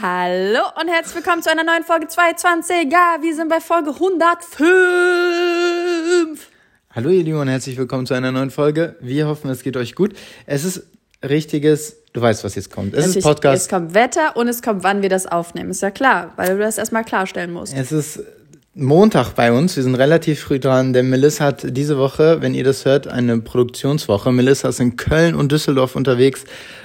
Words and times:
Hallo 0.00 0.60
und 0.80 0.88
herzlich 0.88 1.16
willkommen 1.16 1.42
zu 1.42 1.50
einer 1.50 1.64
neuen 1.64 1.84
Folge 1.84 2.08
22. 2.08 2.90
Ja, 2.90 3.18
wir 3.20 3.36
sind 3.36 3.50
bei 3.50 3.60
Folge 3.60 3.90
105. 3.90 6.48
Hallo 6.94 7.10
ihr 7.10 7.22
Lieben 7.22 7.38
und 7.38 7.48
herzlich 7.48 7.76
willkommen 7.76 8.06
zu 8.06 8.14
einer 8.14 8.32
neuen 8.32 8.50
Folge. 8.50 8.96
Wir 9.00 9.26
hoffen, 9.26 9.50
es 9.50 9.62
geht 9.62 9.76
euch 9.76 9.94
gut. 9.94 10.14
Es 10.46 10.64
ist 10.64 10.86
richtiges, 11.22 11.98
du 12.14 12.22
weißt, 12.22 12.42
was 12.42 12.54
jetzt 12.54 12.70
kommt. 12.70 12.94
Es 12.94 13.00
Natürlich, 13.00 13.18
ist 13.18 13.24
Podcast. 13.24 13.64
Es 13.64 13.68
kommt 13.68 13.92
Wetter 13.92 14.34
und 14.34 14.48
es 14.48 14.62
kommt, 14.62 14.82
wann 14.82 15.02
wir 15.02 15.10
das 15.10 15.26
aufnehmen. 15.26 15.70
Ist 15.70 15.82
ja 15.82 15.90
klar, 15.90 16.32
weil 16.36 16.56
du 16.56 16.62
das 16.62 16.78
erstmal 16.78 17.04
klarstellen 17.04 17.52
musst. 17.52 17.76
Es 17.76 17.92
ist 17.92 18.20
Montag 18.74 19.34
bei 19.34 19.52
uns. 19.52 19.76
Wir 19.76 19.82
sind 19.82 19.96
relativ 19.96 20.40
früh 20.40 20.58
dran, 20.58 20.94
denn 20.94 21.10
Melissa 21.10 21.44
hat 21.44 21.76
diese 21.76 21.98
Woche, 21.98 22.40
wenn 22.40 22.54
ihr 22.54 22.64
das 22.64 22.86
hört, 22.86 23.06
eine 23.06 23.38
Produktionswoche. 23.38 24.32
Melissa 24.32 24.70
ist 24.70 24.80
in 24.80 24.96
Köln 24.96 25.34
und 25.34 25.52
Düsseldorf 25.52 25.94
unterwegs 25.94 26.44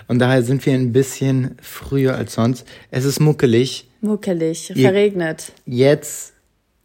und 0.09 0.19
daher 0.19 0.43
sind 0.43 0.65
wir 0.65 0.73
ein 0.73 0.91
bisschen 0.91 1.55
früher 1.61 2.15
als 2.15 2.33
sonst. 2.33 2.67
Es 2.91 3.05
ist 3.05 3.21
muckelig. 3.21 3.87
Muckelig, 4.01 4.73
verregnet. 4.75 5.53
Jetzt 5.65 6.33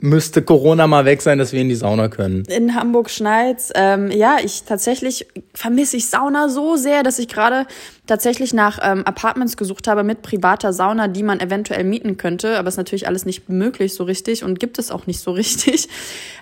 müsste 0.03 0.43
Corona 0.43 0.89
mal 0.89 1.05
weg 1.05 1.23
sein, 1.23 1.39
dass 1.39 1.53
wir 1.53 1.61
in 1.61 1.69
die 1.69 1.77
Sauna 1.77 2.09
können. 2.09 2.45
In 2.47 2.75
Hamburg 2.75 3.09
schneit's. 3.09 3.71
Ähm, 3.75 4.11
ja, 4.11 4.39
ich 4.43 4.65
tatsächlich 4.65 5.29
vermisse 5.55 5.97
ich 5.97 6.09
Sauna 6.09 6.49
so 6.49 6.77
sehr, 6.77 7.05
dass 7.05 7.21
ich 7.21 7.29
gerade 7.29 7.67
tatsächlich 8.07 8.53
nach 8.53 8.81
ähm, 8.83 9.07
Apartments 9.07 9.57
gesucht 9.57 9.87
habe 9.87 10.03
mit 10.03 10.23
privater 10.23 10.73
Sauna, 10.73 11.07
die 11.07 11.23
man 11.23 11.39
eventuell 11.39 11.85
mieten 11.85 12.17
könnte. 12.17 12.59
Aber 12.59 12.69
ist 12.69 12.77
natürlich 12.77 13.07
alles 13.07 13.25
nicht 13.25 13.49
möglich 13.49 13.95
so 13.95 14.03
richtig 14.03 14.43
und 14.43 14.59
gibt 14.59 14.81
es 14.81 14.91
auch 14.91 15.07
nicht 15.07 15.21
so 15.21 15.31
richtig. 15.33 15.89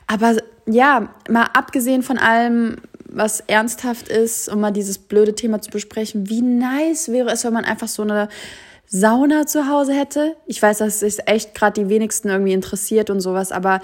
Aber 0.07 0.37
ja, 0.67 1.11
mal 1.29 1.49
abgesehen 1.53 2.03
von 2.03 2.17
allem, 2.17 2.77
was 3.13 3.41
ernsthaft 3.41 4.09
ist, 4.09 4.49
um 4.49 4.61
mal 4.61 4.71
dieses 4.71 4.97
blöde 4.97 5.35
Thema 5.35 5.61
zu 5.61 5.71
besprechen, 5.71 6.31
wie 6.31 6.41
nice 6.41 7.11
wäre 7.11 7.31
es, 7.31 7.45
wenn 7.45 7.53
man 7.53 7.65
einfach 7.67 7.89
so 7.89 8.03
eine 8.03 8.29
Sauna 8.91 9.47
zu 9.47 9.69
Hause 9.69 9.95
hätte. 9.95 10.37
Ich 10.47 10.61
weiß, 10.61 10.79
dass 10.79 11.03
es 11.03 11.19
echt 11.27 11.55
gerade 11.55 11.81
die 11.81 11.89
wenigsten 11.89 12.29
irgendwie 12.29 12.53
interessiert 12.53 13.09
und 13.09 13.21
sowas, 13.21 13.53
aber 13.53 13.81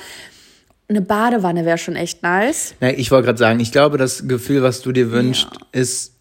eine 0.89 1.01
Badewanne 1.01 1.65
wäre 1.65 1.79
schon 1.79 1.97
echt 1.97 2.23
nice. 2.23 2.75
Ja, 2.81 2.89
ich 2.91 3.11
wollte 3.11 3.27
gerade 3.27 3.39
sagen, 3.39 3.61
ich 3.61 3.73
glaube, 3.73 3.99
das 3.99 4.29
Gefühl, 4.29 4.63
was 4.63 4.83
du 4.83 4.93
dir 4.93 5.13
wünschst, 5.13 5.49
ja. 5.53 5.81
ist 5.81 6.16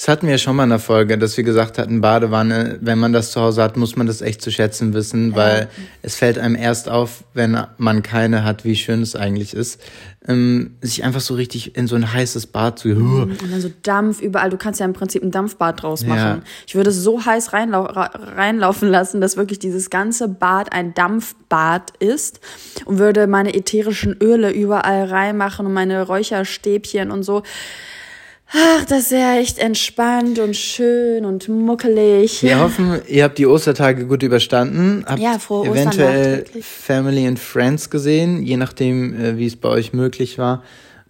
das 0.00 0.08
hatten 0.08 0.26
wir 0.28 0.32
ja 0.32 0.38
schon 0.38 0.56
mal 0.56 0.64
in 0.64 0.70
der 0.70 0.78
Folge, 0.78 1.18
dass 1.18 1.36
wir 1.36 1.44
gesagt 1.44 1.76
hatten, 1.76 2.00
Badewanne, 2.00 2.78
wenn 2.80 2.98
man 2.98 3.12
das 3.12 3.32
zu 3.32 3.40
Hause 3.42 3.62
hat, 3.62 3.76
muss 3.76 3.96
man 3.96 4.06
das 4.06 4.22
echt 4.22 4.40
zu 4.40 4.50
schätzen 4.50 4.94
wissen, 4.94 5.36
weil 5.36 5.68
es 6.00 6.16
fällt 6.16 6.38
einem 6.38 6.54
erst 6.54 6.88
auf, 6.88 7.22
wenn 7.34 7.66
man 7.76 8.02
keine 8.02 8.42
hat, 8.42 8.64
wie 8.64 8.76
schön 8.76 9.02
es 9.02 9.14
eigentlich 9.14 9.52
ist. 9.52 9.78
Ähm, 10.26 10.78
sich 10.80 11.04
einfach 11.04 11.20
so 11.20 11.34
richtig 11.34 11.76
in 11.76 11.86
so 11.86 11.96
ein 11.96 12.14
heißes 12.14 12.46
Bad 12.46 12.78
zu. 12.78 12.88
Mhm, 12.88 13.22
und 13.24 13.52
dann 13.52 13.60
so 13.60 13.70
Dampf 13.82 14.22
überall. 14.22 14.48
Du 14.48 14.56
kannst 14.56 14.80
ja 14.80 14.86
im 14.86 14.94
Prinzip 14.94 15.22
ein 15.22 15.32
Dampfbad 15.32 15.82
draus 15.82 16.06
machen. 16.06 16.18
Ja. 16.18 16.42
Ich 16.66 16.74
würde 16.74 16.88
es 16.88 16.96
so 16.96 17.22
heiß 17.22 17.52
reinlau 17.52 17.82
reinlaufen 17.82 18.88
lassen, 18.88 19.20
dass 19.20 19.36
wirklich 19.36 19.58
dieses 19.58 19.90
ganze 19.90 20.28
Bad 20.28 20.72
ein 20.72 20.94
Dampfbad 20.94 21.92
ist 21.98 22.40
und 22.86 22.98
würde 22.98 23.26
meine 23.26 23.52
ätherischen 23.52 24.16
Öle 24.18 24.50
überall 24.50 25.04
reinmachen 25.04 25.66
und 25.66 25.74
meine 25.74 26.06
Räucherstäbchen 26.06 27.10
und 27.10 27.22
so. 27.22 27.42
Ach, 28.52 28.84
das 28.84 29.04
ist 29.04 29.12
ja 29.12 29.36
echt 29.36 29.58
entspannt 29.58 30.40
und 30.40 30.56
schön 30.56 31.24
und 31.24 31.48
muckelig. 31.48 32.42
Wir 32.42 32.58
hoffen, 32.58 33.00
ihr 33.06 33.22
habt 33.22 33.38
die 33.38 33.46
Ostertage 33.46 34.06
gut 34.06 34.24
überstanden. 34.24 35.04
Habt 35.06 35.20
ja, 35.20 35.38
frohe 35.38 35.68
eventuell 35.68 36.44
Family 36.60 37.28
and 37.28 37.38
Friends 37.38 37.90
gesehen, 37.90 38.42
je 38.42 38.56
nachdem, 38.56 39.14
äh, 39.14 39.38
wie 39.38 39.46
es 39.46 39.54
bei 39.54 39.68
euch 39.68 39.92
möglich 39.92 40.36
war. 40.38 40.64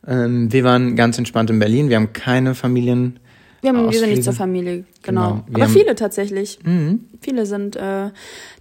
Ähm, 0.06 0.52
wir 0.52 0.64
waren 0.64 0.97
ganz 0.97 1.16
entspannt 1.16 1.48
in 1.48 1.58
Berlin. 1.58 1.88
Wir 1.88 1.97
haben 1.97 2.12
keine 2.12 2.55
Familien. 2.55 3.19
Wir, 3.61 3.70
haben, 3.70 3.91
wir 3.91 3.98
sind 3.98 4.11
nicht 4.11 4.25
zur 4.25 4.33
Familie, 4.33 4.84
genau. 5.03 5.42
genau. 5.47 5.58
Aber 5.64 5.69
viele 5.69 5.94
tatsächlich. 5.94 6.58
Mhm. 6.64 7.05
Viele 7.20 7.44
sind 7.44 7.77
äh, 7.77 8.11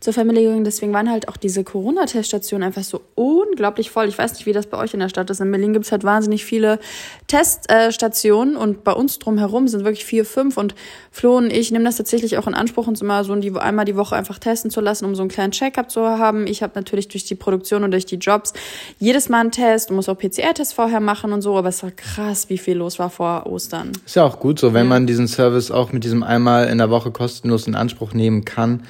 zur 0.02 0.14
Familie 0.14 0.44
gegangen. 0.44 0.66
Deswegen 0.66 0.92
waren 0.92 1.10
halt 1.10 1.30
auch 1.30 1.38
diese 1.38 1.64
Corona-Teststationen 1.64 2.66
einfach 2.66 2.84
so 2.84 3.02
unglaublich 3.16 3.90
voll. 3.92 4.10
Ich 4.10 4.18
weiß 4.18 4.34
nicht, 4.34 4.46
wie 4.46 4.52
das 4.52 4.66
bei 4.66 4.78
euch 4.78 4.94
in 4.94 5.00
der 5.00 5.08
Stadt 5.08 5.30
ist. 5.30 5.40
In 5.40 5.50
Berlin 5.50 5.72
gibt 5.72 5.86
es 5.86 5.92
halt 5.94 6.04
wahnsinnig 6.04 6.44
viele 6.44 6.80
Teststationen 7.28 8.56
äh, 8.56 8.60
und 8.60 8.84
bei 8.84 8.92
uns 8.92 9.20
drumherum 9.20 9.70
sind 9.70 9.86
wirklich 9.86 10.04
vier, 10.04 10.26
fünf. 10.26 10.58
Und 10.58 10.76
Flo 11.12 11.38
und 11.38 11.54
ich 11.54 11.72
nehmen 11.72 11.86
das 11.86 11.96
tatsächlich 11.96 12.38
auch 12.38 12.48
in 12.48 12.54
Anspruch, 12.54 12.88
uns 12.88 13.02
immer 13.02 13.24
so 13.24 13.34
die, 13.36 13.56
einmal 13.56 13.86
die 13.86 13.96
Woche 13.96 14.18
einfach 14.18 14.40
testen 14.40 14.70
zu 14.70 14.82
lassen, 14.82 15.06
um 15.06 15.16
so 15.16 15.22
einen 15.22 15.30
kleinen 15.30 15.52
Check-up 15.52 15.90
zu 15.90 16.02
haben. 16.02 16.46
Ich 16.46 16.62
habe 16.62 16.74
natürlich 16.76 17.08
durch 17.08 17.24
die 17.24 17.36
Produktion 17.36 17.86
und 17.86 17.92
durch 17.92 18.06
die 18.06 18.18
Jobs 18.18 18.52
jedes 19.00 19.30
Mal 19.30 19.40
einen 19.40 19.52
Test 19.52 19.90
und 19.90 19.96
muss 19.96 20.10
auch 20.10 20.18
PCR-Test 20.18 20.74
vorher 20.74 21.00
machen 21.00 21.32
und 21.32 21.42
so. 21.42 21.56
Aber 21.58 21.70
es 21.70 21.82
war 21.84 21.92
krass, 21.92 22.50
wie 22.50 22.58
viel 22.58 22.76
los 22.78 23.00
war 23.00 23.10
vor 23.10 23.46
Ostern. 23.46 23.94
Ist 24.06 24.18
ja 24.18 24.26
auch 24.26 24.40
gut 24.40 24.60
so, 24.60 24.74
wenn. 24.74 24.89
Man 24.90 25.08
diesen 25.08 25.28
Service 25.28 25.72
auch 25.72 25.92
mit 25.92 26.04
diesem 26.04 26.24
einmal 26.24 26.68
in 26.68 26.78
der 26.78 26.90
Woche 26.90 27.12
kostenlos 27.12 27.68
in 27.68 27.76
Anspruch 27.76 28.14
nehmen 28.14 28.46
kann. 28.46 28.84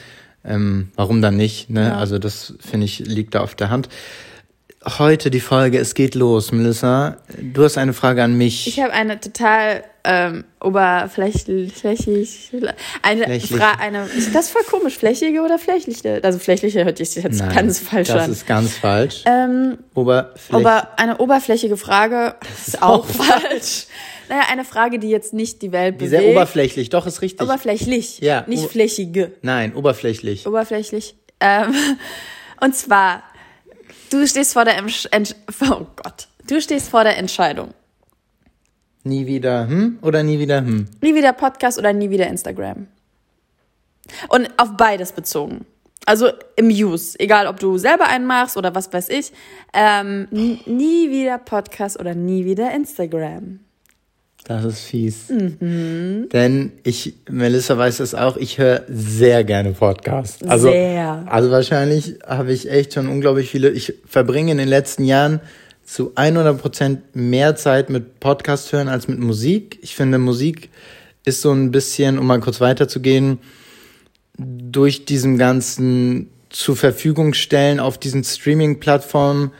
Ähm, 0.43 0.89
warum 0.95 1.21
dann 1.21 1.35
nicht? 1.35 1.69
Ne? 1.69 1.87
Ja. 1.89 1.97
Also 1.97 2.17
das 2.17 2.53
finde 2.59 2.85
ich 2.85 2.99
liegt 2.99 3.35
da 3.35 3.41
auf 3.41 3.55
der 3.55 3.69
Hand. 3.69 3.89
Heute 4.97 5.29
die 5.29 5.41
Folge, 5.41 5.77
es 5.77 5.93
geht 5.93 6.15
los, 6.15 6.53
Melissa. 6.53 7.17
Du 7.37 7.65
hast 7.65 7.77
eine 7.77 7.91
Frage 7.91 8.23
an 8.23 8.37
mich. 8.37 8.65
Ich 8.65 8.79
habe 8.79 8.93
eine 8.93 9.19
total 9.19 9.83
ähm, 10.05 10.45
oberflächlich, 10.61 11.73
eine 13.01 13.39
Frage, 13.41 13.79
eine, 13.79 14.05
ist 14.05 14.33
das 14.33 14.49
voll 14.49 14.61
komisch, 14.63 14.97
flächige 14.97 15.41
oder 15.41 15.59
flächliche? 15.59 16.21
Also 16.23 16.39
flächliche 16.39 16.85
hört 16.85 16.97
sich 16.97 17.13
jetzt 17.15 17.39
Nein, 17.39 17.53
ganz 17.53 17.79
falsch 17.79 18.07
das 18.07 18.23
an. 18.23 18.29
Das 18.29 18.37
ist 18.37 18.47
ganz 18.47 18.77
falsch. 18.77 19.23
Ähm, 19.25 19.79
Oberfläch 19.95 20.65
aber 20.65 20.97
eine 20.97 21.17
oberflächige 21.17 21.75
Frage 21.75 22.35
ist 22.65 22.81
auch 22.81 23.05
falsch. 23.05 23.87
Naja, 24.29 24.43
eine 24.49 24.63
Frage, 24.63 24.99
die 24.99 25.09
jetzt 25.09 25.33
nicht 25.33 25.63
die 25.63 25.71
Welt 25.71 25.97
bewegt. 25.97 26.11
Sehr 26.11 26.31
oberflächlich, 26.31 26.89
doch, 26.89 27.07
ist 27.07 27.23
richtig. 27.23 27.41
Oberflächlich. 27.41 28.19
Ja. 28.19 28.43
Nicht 28.47 28.69
flächige. 28.69 29.31
Nein, 29.41 29.75
oberflächlich. 29.75 30.45
Oberflächlich. 30.45 31.15
Ähm, 31.39 31.73
und 32.61 32.75
zwar, 32.75 33.23
du 34.11 34.27
stehst 34.27 34.53
vor 34.53 34.65
der, 34.65 34.77
Entsch 34.77 35.07
oh 35.09 35.87
Gott, 35.95 36.27
du 36.47 36.61
stehst 36.61 36.89
vor 36.89 37.03
der 37.03 37.17
Entscheidung. 37.17 37.73
Nie 39.03 39.25
wieder 39.25 39.67
hm 39.67 39.97
oder 40.01 40.21
nie 40.21 40.37
wieder 40.37 40.57
hm? 40.59 40.87
Nie 41.01 41.15
wieder 41.15 41.33
Podcast 41.33 41.79
oder 41.79 41.91
nie 41.91 42.11
wieder 42.11 42.27
Instagram. 42.27 42.87
Und 44.27 44.49
auf 44.57 44.77
beides 44.77 45.11
bezogen. 45.11 45.65
Also 46.05 46.29
im 46.55 46.67
Use, 46.67 47.19
egal 47.19 47.47
ob 47.47 47.59
du 47.59 47.77
selber 47.77 48.07
einen 48.07 48.27
machst 48.27 48.57
oder 48.57 48.75
was 48.75 48.91
weiß 48.91 49.09
ich. 49.09 49.31
Ähm, 49.73 50.27
nie 50.31 51.09
wieder 51.09 51.39
Podcast 51.39 51.99
oder 51.99 52.13
nie 52.13 52.45
wieder 52.45 52.71
Instagram. 52.71 53.59
Das 54.45 54.65
ist 54.65 54.79
fies. 54.79 55.29
Mhm. 55.29 56.29
Denn 56.31 56.71
ich, 56.83 57.15
Melissa 57.29 57.77
weiß 57.77 57.97
das 57.97 58.15
auch, 58.15 58.37
ich 58.37 58.57
höre 58.57 58.83
sehr 58.87 59.43
gerne 59.43 59.73
Podcasts. 59.73 60.43
Also, 60.43 60.71
sehr. 60.71 61.25
Also 61.27 61.51
wahrscheinlich 61.51 62.15
habe 62.25 62.51
ich 62.51 62.69
echt 62.71 62.93
schon 62.93 63.07
unglaublich 63.07 63.49
viele, 63.49 63.69
ich 63.69 63.93
verbringe 64.05 64.51
in 64.51 64.57
den 64.57 64.69
letzten 64.69 65.03
Jahren 65.03 65.39
zu 65.83 66.13
100 66.15 66.59
Prozent 66.59 67.15
mehr 67.15 67.55
Zeit 67.55 67.89
mit 67.89 68.19
Podcast 68.19 68.71
hören 68.71 68.87
als 68.87 69.07
mit 69.07 69.19
Musik. 69.19 69.79
Ich 69.81 69.95
finde, 69.95 70.17
Musik 70.17 70.69
ist 71.25 71.41
so 71.41 71.51
ein 71.51 71.71
bisschen, 71.71 72.17
um 72.17 72.27
mal 72.27 72.39
kurz 72.39 72.61
weiterzugehen, 72.61 73.39
durch 74.37 75.05
diesen 75.05 75.37
ganzen 75.37 76.29
zur 76.49 76.75
Verfügung 76.75 77.33
stellen 77.33 77.79
auf 77.79 77.97
diesen 77.97 78.23
Streaming-Plattformen 78.23 79.51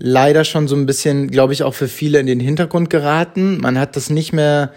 leider 0.00 0.44
schon 0.44 0.66
so 0.66 0.74
ein 0.74 0.86
bisschen, 0.86 1.30
glaube 1.30 1.52
ich, 1.52 1.62
auch 1.62 1.74
für 1.74 1.88
viele 1.88 2.18
in 2.18 2.26
den 2.26 2.40
Hintergrund 2.40 2.90
geraten. 2.90 3.58
Man 3.58 3.78
hat 3.78 3.96
das 3.96 4.10
nicht 4.10 4.32
mehr 4.32 4.72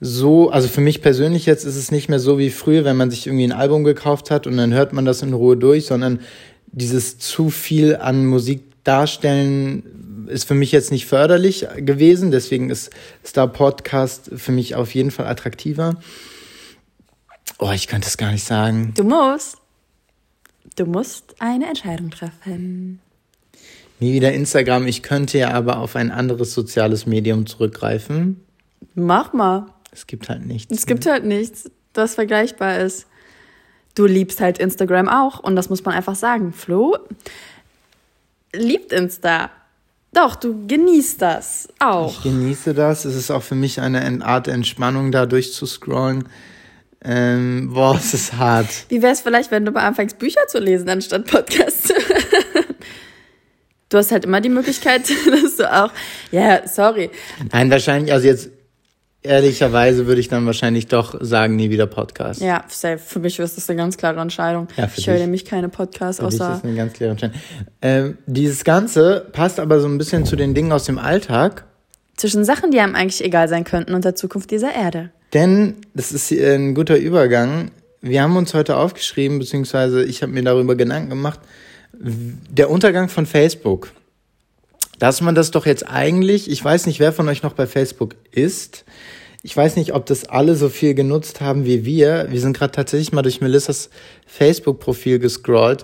so, 0.00 0.50
also 0.50 0.68
für 0.68 0.80
mich 0.80 1.02
persönlich 1.02 1.46
jetzt 1.46 1.64
ist 1.64 1.76
es 1.76 1.90
nicht 1.90 2.08
mehr 2.08 2.18
so 2.18 2.38
wie 2.38 2.50
früher, 2.50 2.84
wenn 2.84 2.96
man 2.96 3.10
sich 3.10 3.26
irgendwie 3.26 3.44
ein 3.44 3.52
Album 3.52 3.84
gekauft 3.84 4.30
hat 4.30 4.46
und 4.46 4.56
dann 4.56 4.72
hört 4.72 4.92
man 4.92 5.04
das 5.04 5.22
in 5.22 5.32
Ruhe 5.32 5.56
durch, 5.56 5.86
sondern 5.86 6.20
dieses 6.68 7.18
zu 7.18 7.50
viel 7.50 7.96
an 7.96 8.24
Musik 8.26 8.62
darstellen 8.84 10.26
ist 10.28 10.44
für 10.44 10.54
mich 10.54 10.72
jetzt 10.72 10.90
nicht 10.90 11.06
förderlich 11.06 11.66
gewesen. 11.76 12.30
Deswegen 12.30 12.70
ist 12.70 12.90
Star 13.24 13.48
Podcast 13.48 14.30
für 14.34 14.52
mich 14.52 14.74
auf 14.74 14.94
jeden 14.94 15.10
Fall 15.10 15.26
attraktiver. 15.26 15.96
Oh, 17.58 17.70
ich 17.72 17.86
könnte 17.86 18.08
es 18.08 18.16
gar 18.16 18.32
nicht 18.32 18.44
sagen. 18.44 18.92
Du 18.96 19.04
musst. 19.04 19.58
Du 20.76 20.86
musst 20.86 21.34
eine 21.38 21.66
Entscheidung 21.66 22.10
treffen. 22.10 23.00
Nie 24.02 24.14
wieder 24.14 24.32
Instagram. 24.32 24.88
Ich 24.88 25.04
könnte 25.04 25.38
ja 25.38 25.52
aber 25.52 25.78
auf 25.78 25.94
ein 25.94 26.10
anderes 26.10 26.52
soziales 26.52 27.06
Medium 27.06 27.46
zurückgreifen. 27.46 28.44
Mach 28.96 29.32
mal. 29.32 29.66
Es 29.92 30.08
gibt 30.08 30.28
halt 30.28 30.44
nichts. 30.44 30.76
Es 30.76 30.86
gibt 30.86 31.06
halt 31.06 31.24
nichts, 31.24 31.70
das 31.92 32.16
vergleichbar 32.16 32.80
ist. 32.80 33.06
Du 33.94 34.06
liebst 34.06 34.40
halt 34.40 34.58
Instagram 34.58 35.08
auch 35.08 35.38
und 35.38 35.54
das 35.54 35.70
muss 35.70 35.84
man 35.84 35.94
einfach 35.94 36.16
sagen. 36.16 36.52
Flo 36.52 36.96
liebt 38.52 38.92
Insta. 38.92 39.50
Doch, 40.12 40.34
du 40.34 40.66
genießt 40.66 41.22
das 41.22 41.68
auch. 41.78 42.10
Ich 42.10 42.24
genieße 42.24 42.74
das. 42.74 43.04
Es 43.04 43.14
ist 43.14 43.30
auch 43.30 43.44
für 43.44 43.54
mich 43.54 43.80
eine 43.80 44.24
Art 44.24 44.48
Entspannung, 44.48 45.12
da 45.12 45.26
durchzuscrollen. 45.26 46.28
Ähm, 47.04 47.70
boah, 47.72 47.94
es 47.94 48.14
ist 48.14 48.32
hart. 48.32 48.66
Wie 48.88 49.00
wäre 49.00 49.12
es 49.12 49.20
vielleicht, 49.20 49.52
wenn 49.52 49.64
du 49.64 49.70
mal 49.70 49.86
anfängst, 49.86 50.18
Bücher 50.18 50.46
zu 50.48 50.58
lesen, 50.58 50.88
anstatt 50.88 51.26
Podcasts? 51.26 51.92
du 53.92 53.98
hast 53.98 54.10
halt 54.12 54.24
immer 54.24 54.40
die 54.40 54.48
Möglichkeit, 54.48 55.02
dass 55.42 55.56
du 55.56 55.72
auch, 55.72 55.90
ja, 56.30 56.66
sorry. 56.66 57.10
Nein, 57.52 57.70
wahrscheinlich, 57.70 58.12
also 58.12 58.26
jetzt 58.26 58.50
ehrlicherweise 59.22 60.06
würde 60.06 60.20
ich 60.20 60.28
dann 60.28 60.46
wahrscheinlich 60.46 60.88
doch 60.88 61.14
sagen, 61.20 61.56
nie 61.56 61.70
wieder 61.70 61.86
Podcast. 61.86 62.40
Ja, 62.40 62.64
safe. 62.68 62.98
Für 62.98 63.20
mich 63.20 63.38
ist 63.38 63.56
das 63.56 63.68
eine 63.70 63.76
ganz 63.76 63.96
klare 63.96 64.20
Entscheidung. 64.20 64.68
Ja, 64.76 64.88
für 64.88 65.00
ich 65.00 65.06
höre 65.06 65.18
nämlich 65.18 65.44
keine 65.44 65.68
Podcasts 65.68 66.20
Für 66.20 66.28
dich 66.28 66.40
außer. 66.40 66.56
ist 66.56 66.64
eine 66.64 66.74
ganz 66.74 66.92
klare 66.94 67.12
Entscheidung. 67.12 67.36
Ähm, 67.82 68.18
dieses 68.26 68.64
Ganze 68.64 69.28
passt 69.32 69.60
aber 69.60 69.80
so 69.80 69.86
ein 69.86 69.98
bisschen 69.98 70.24
zu 70.24 70.34
den 70.34 70.54
Dingen 70.54 70.72
aus 70.72 70.84
dem 70.84 70.98
Alltag. 70.98 71.64
Zwischen 72.16 72.44
Sachen, 72.44 72.70
die 72.72 72.80
einem 72.80 72.94
eigentlich 72.94 73.24
egal 73.24 73.48
sein 73.48 73.64
könnten 73.64 73.94
und 73.94 74.04
der 74.04 74.14
Zukunft 74.14 74.50
dieser 74.50 74.74
Erde. 74.74 75.10
Denn, 75.32 75.76
das 75.94 76.12
ist 76.12 76.30
ein 76.32 76.74
guter 76.74 76.96
Übergang, 76.96 77.70
wir 78.02 78.22
haben 78.22 78.36
uns 78.36 78.52
heute 78.52 78.76
aufgeschrieben, 78.76 79.38
beziehungsweise 79.38 80.04
ich 80.04 80.22
habe 80.22 80.32
mir 80.32 80.42
darüber 80.42 80.74
Gedanken 80.74 81.08
gemacht, 81.08 81.40
der 81.92 82.70
Untergang 82.70 83.08
von 83.08 83.26
Facebook. 83.26 83.92
Dass 84.98 85.20
man 85.20 85.34
das 85.34 85.50
doch 85.50 85.66
jetzt 85.66 85.88
eigentlich, 85.88 86.50
ich 86.50 86.64
weiß 86.64 86.86
nicht, 86.86 87.00
wer 87.00 87.12
von 87.12 87.28
euch 87.28 87.42
noch 87.42 87.54
bei 87.54 87.66
Facebook 87.66 88.14
ist. 88.30 88.84
Ich 89.42 89.56
weiß 89.56 89.74
nicht, 89.76 89.92
ob 89.94 90.06
das 90.06 90.28
alle 90.28 90.54
so 90.54 90.68
viel 90.68 90.94
genutzt 90.94 91.40
haben 91.40 91.64
wie 91.64 91.84
wir. 91.84 92.28
Wir 92.30 92.40
sind 92.40 92.56
gerade 92.56 92.72
tatsächlich 92.72 93.12
mal 93.12 93.22
durch 93.22 93.40
Melissas 93.40 93.90
Facebook-Profil 94.26 95.18
gescrollt, 95.18 95.82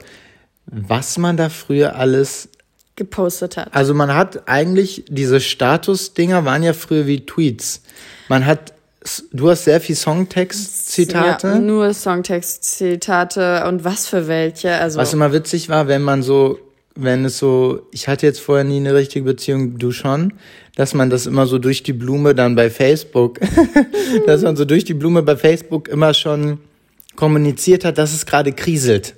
was 0.66 1.18
man 1.18 1.36
da 1.36 1.48
früher 1.48 1.96
alles 1.96 2.48
Gepostet 2.94 3.56
hat. 3.56 3.74
also 3.76 3.94
man 3.94 4.12
hat 4.12 4.48
eigentlich 4.48 5.04
diese 5.08 5.38
Status-Dinger 5.38 6.44
waren 6.44 6.64
ja 6.64 6.72
früher 6.72 7.06
wie 7.06 7.24
Tweets. 7.24 7.82
Man 8.28 8.44
hat, 8.44 8.74
du 9.32 9.50
hast 9.50 9.64
sehr 9.64 9.80
viel 9.80 9.96
Songtext-Zitate. 9.96 11.48
Ja, 11.48 11.58
nur 11.58 11.92
Songtext-Zitate 11.92 13.64
und 13.66 13.84
was 13.84 14.06
für 14.06 14.28
welche. 14.28 14.72
Also 14.74 14.98
Was 14.98 15.12
immer 15.12 15.32
witzig 15.32 15.68
war, 15.68 15.88
wenn 15.88 16.02
man 16.02 16.22
so, 16.22 16.58
wenn 16.94 17.24
es 17.24 17.38
so, 17.38 17.82
ich 17.92 18.08
hatte 18.08 18.26
jetzt 18.26 18.40
vorher 18.40 18.64
nie 18.64 18.78
eine 18.78 18.94
richtige 18.94 19.24
Beziehung, 19.24 19.78
du 19.78 19.92
schon, 19.92 20.34
dass 20.76 20.94
man 20.94 21.10
das 21.10 21.26
immer 21.26 21.46
so 21.46 21.58
durch 21.58 21.82
die 21.82 21.92
Blume 21.92 22.34
dann 22.34 22.54
bei 22.54 22.70
Facebook, 22.70 23.40
dass 24.26 24.42
man 24.42 24.56
so 24.56 24.64
durch 24.64 24.84
die 24.84 24.94
Blume 24.94 25.22
bei 25.22 25.36
Facebook 25.36 25.88
immer 25.88 26.14
schon 26.14 26.58
kommuniziert 27.16 27.84
hat, 27.84 27.98
dass 27.98 28.12
es 28.14 28.26
gerade 28.26 28.52
kriselt. 28.52 29.14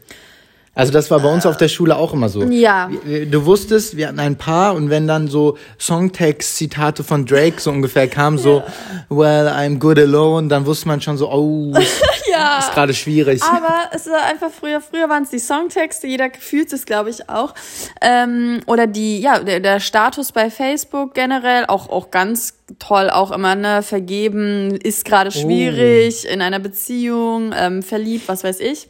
Also 0.81 0.93
das 0.93 1.11
war 1.11 1.21
bei 1.21 1.31
uns 1.31 1.45
auf 1.45 1.59
der 1.59 1.69
Schule 1.69 1.95
auch 1.95 2.15
immer 2.15 2.31
so. 2.31 2.43
Ja. 2.45 2.91
Du 3.31 3.45
wusstest, 3.45 3.99
wir 3.99 4.09
hatten 4.09 4.19
ein 4.19 4.37
Paar 4.37 4.75
und 4.75 4.89
wenn 4.89 5.07
dann 5.07 5.29
so 5.29 5.59
Songtext-Zitate 5.79 7.05
von 7.05 7.27
Drake 7.27 7.61
so 7.61 7.71
ungefähr 7.71 8.09
kamen, 8.09 8.39
so 8.39 8.63
Well, 9.11 9.49
I'm 9.49 9.79
good 9.79 9.99
alone, 9.99 10.49
dann 10.49 10.65
wusste 10.65 10.89
man 10.89 11.03
schon 11.03 11.19
so, 11.19 11.31
oh, 11.31 11.73
ist, 11.77 12.03
ja. 12.33 12.59
ist 12.61 12.73
gerade 12.73 12.95
schwierig. 12.95 13.43
Aber 13.43 13.91
es 13.93 14.07
war 14.07 14.25
einfach 14.25 14.51
früher, 14.51 14.81
früher 14.81 15.09
waren 15.11 15.25
es 15.25 15.31
die 15.31 15.39
Songtexte, 15.39 16.07
jeder 16.07 16.31
fühlt 16.39 16.73
es, 16.73 16.87
glaube 16.87 17.11
ich, 17.11 17.29
auch. 17.29 17.55
Ähm, 18.01 18.61
oder 18.67 18.87
die, 18.87 19.21
ja, 19.21 19.41
der, 19.41 19.61
der 19.61 19.81
Status 19.81 20.33
bei 20.33 20.51
Facebook 20.51 21.13
generell, 21.13 21.67
auch, 21.67 21.91
auch 21.91 22.11
ganz 22.11 22.55
toll, 22.79 23.11
auch 23.11 23.33
immer, 23.33 23.55
ne, 23.55 23.83
vergeben, 23.83 24.77
ist 24.77 25.05
gerade 25.05 25.31
schwierig, 25.31 26.27
in 26.27 26.41
einer 26.41 26.59
Beziehung, 26.59 27.53
ähm, 27.55 27.83
verliebt, 27.83 28.29
was 28.29 28.45
weiß 28.45 28.61
ich. 28.61 28.89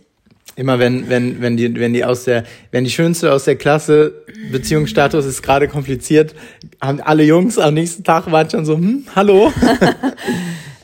Immer 0.61 0.79
wenn, 0.79 1.09
wenn, 1.09 1.41
wenn 1.41 1.57
die, 1.57 1.75
wenn 1.81 1.95
die 1.95 2.05
aus 2.05 2.25
der, 2.25 2.45
wenn 2.71 2.85
die 2.85 2.91
Schönste 2.91 3.33
aus 3.33 3.45
der 3.45 3.57
Klasse, 3.57 4.13
Beziehungsstatus 4.53 5.25
ist 5.25 5.41
gerade 5.41 5.69
kompliziert, 5.69 6.35
haben 6.83 7.01
alle 7.01 7.23
Jungs 7.23 7.57
am 7.57 7.73
nächsten 7.73 8.05
Tag 8.05 8.31
waren 8.31 8.51
schon 8.51 8.67
so, 8.67 8.75
hm, 8.77 9.07
hallo. 9.17 9.51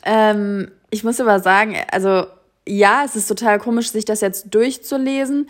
Ähm, 0.09 0.69
ich 0.89 1.03
muss 1.03 1.19
aber 1.19 1.41
sagen, 1.41 1.75
also 1.91 2.27
ja, 2.65 3.03
es 3.05 3.17
ist 3.17 3.27
total 3.27 3.59
komisch, 3.59 3.91
sich 3.91 4.05
das 4.05 4.21
jetzt 4.21 4.45
durchzulesen. 4.51 5.49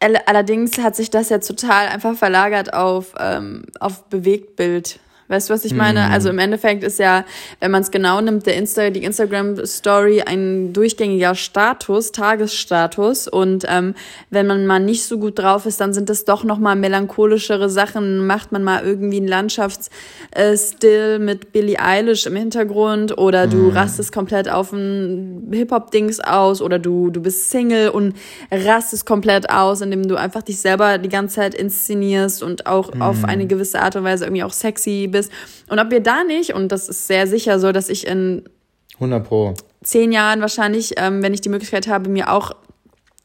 All- 0.00 0.20
Allerdings 0.26 0.76
hat 0.76 0.94
sich 0.96 1.08
das 1.08 1.30
jetzt 1.30 1.46
total 1.48 1.88
einfach 1.88 2.14
verlagert 2.14 2.74
auf, 2.74 3.14
ähm, 3.18 3.62
auf 3.80 4.04
Bewegtbild. 4.10 5.00
Weißt 5.30 5.48
du, 5.48 5.54
was 5.54 5.64
ich 5.64 5.74
meine? 5.74 6.10
Also 6.10 6.28
im 6.28 6.40
Endeffekt 6.40 6.82
ist 6.82 6.98
ja, 6.98 7.24
wenn 7.60 7.70
man 7.70 7.82
es 7.82 7.92
genau 7.92 8.20
nimmt, 8.20 8.46
der 8.46 8.56
Insta, 8.56 8.90
die 8.90 9.04
Instagram-Story 9.04 10.22
ein 10.22 10.72
durchgängiger 10.72 11.36
Status, 11.36 12.10
Tagesstatus. 12.10 13.28
Und 13.28 13.64
ähm, 13.68 13.94
wenn 14.30 14.48
man 14.48 14.66
mal 14.66 14.80
nicht 14.80 15.04
so 15.04 15.18
gut 15.18 15.38
drauf 15.38 15.66
ist, 15.66 15.80
dann 15.80 15.92
sind 15.92 16.10
das 16.10 16.24
doch 16.24 16.42
nochmal 16.42 16.74
melancholischere 16.74 17.70
Sachen. 17.70 18.26
Macht 18.26 18.50
man 18.50 18.64
mal 18.64 18.82
irgendwie 18.84 19.18
einen 19.18 19.28
Landschaftsstill 19.28 21.20
mit 21.20 21.52
Billie 21.52 21.78
Eilish 21.78 22.26
im 22.26 22.34
Hintergrund 22.34 23.16
oder 23.16 23.46
du 23.46 23.68
rastest 23.68 24.10
komplett 24.12 24.50
auf 24.50 24.72
ein 24.72 25.48
Hip-Hop-Dings 25.52 26.18
aus 26.18 26.60
oder 26.60 26.80
du, 26.80 27.10
du 27.10 27.22
bist 27.22 27.50
Single 27.50 27.90
und 27.90 28.14
rastest 28.50 29.06
komplett 29.06 29.48
aus, 29.48 29.80
indem 29.80 30.08
du 30.08 30.16
einfach 30.16 30.42
dich 30.42 30.60
selber 30.60 30.98
die 30.98 31.08
ganze 31.08 31.36
Zeit 31.36 31.54
inszenierst 31.54 32.42
und 32.42 32.66
auch 32.66 32.90
auf 32.98 33.24
eine 33.24 33.46
gewisse 33.46 33.80
Art 33.80 33.94
und 33.94 34.02
Weise 34.02 34.24
irgendwie 34.24 34.42
auch 34.42 34.52
sexy 34.52 35.06
bist. 35.06 35.19
Und 35.68 35.78
ob 35.78 35.90
wir 35.90 36.00
da 36.00 36.24
nicht, 36.24 36.54
und 36.54 36.70
das 36.70 36.88
ist 36.88 37.06
sehr 37.06 37.26
sicher 37.26 37.58
so, 37.58 37.72
dass 37.72 37.88
ich 37.88 38.06
in 38.06 38.48
100 38.94 39.24
pro. 39.26 39.54
zehn 39.82 40.12
Jahren 40.12 40.40
wahrscheinlich, 40.40 40.94
ähm, 40.96 41.22
wenn 41.22 41.34
ich 41.34 41.40
die 41.40 41.48
Möglichkeit 41.48 41.88
habe, 41.88 42.08
mir 42.08 42.32
auch 42.32 42.52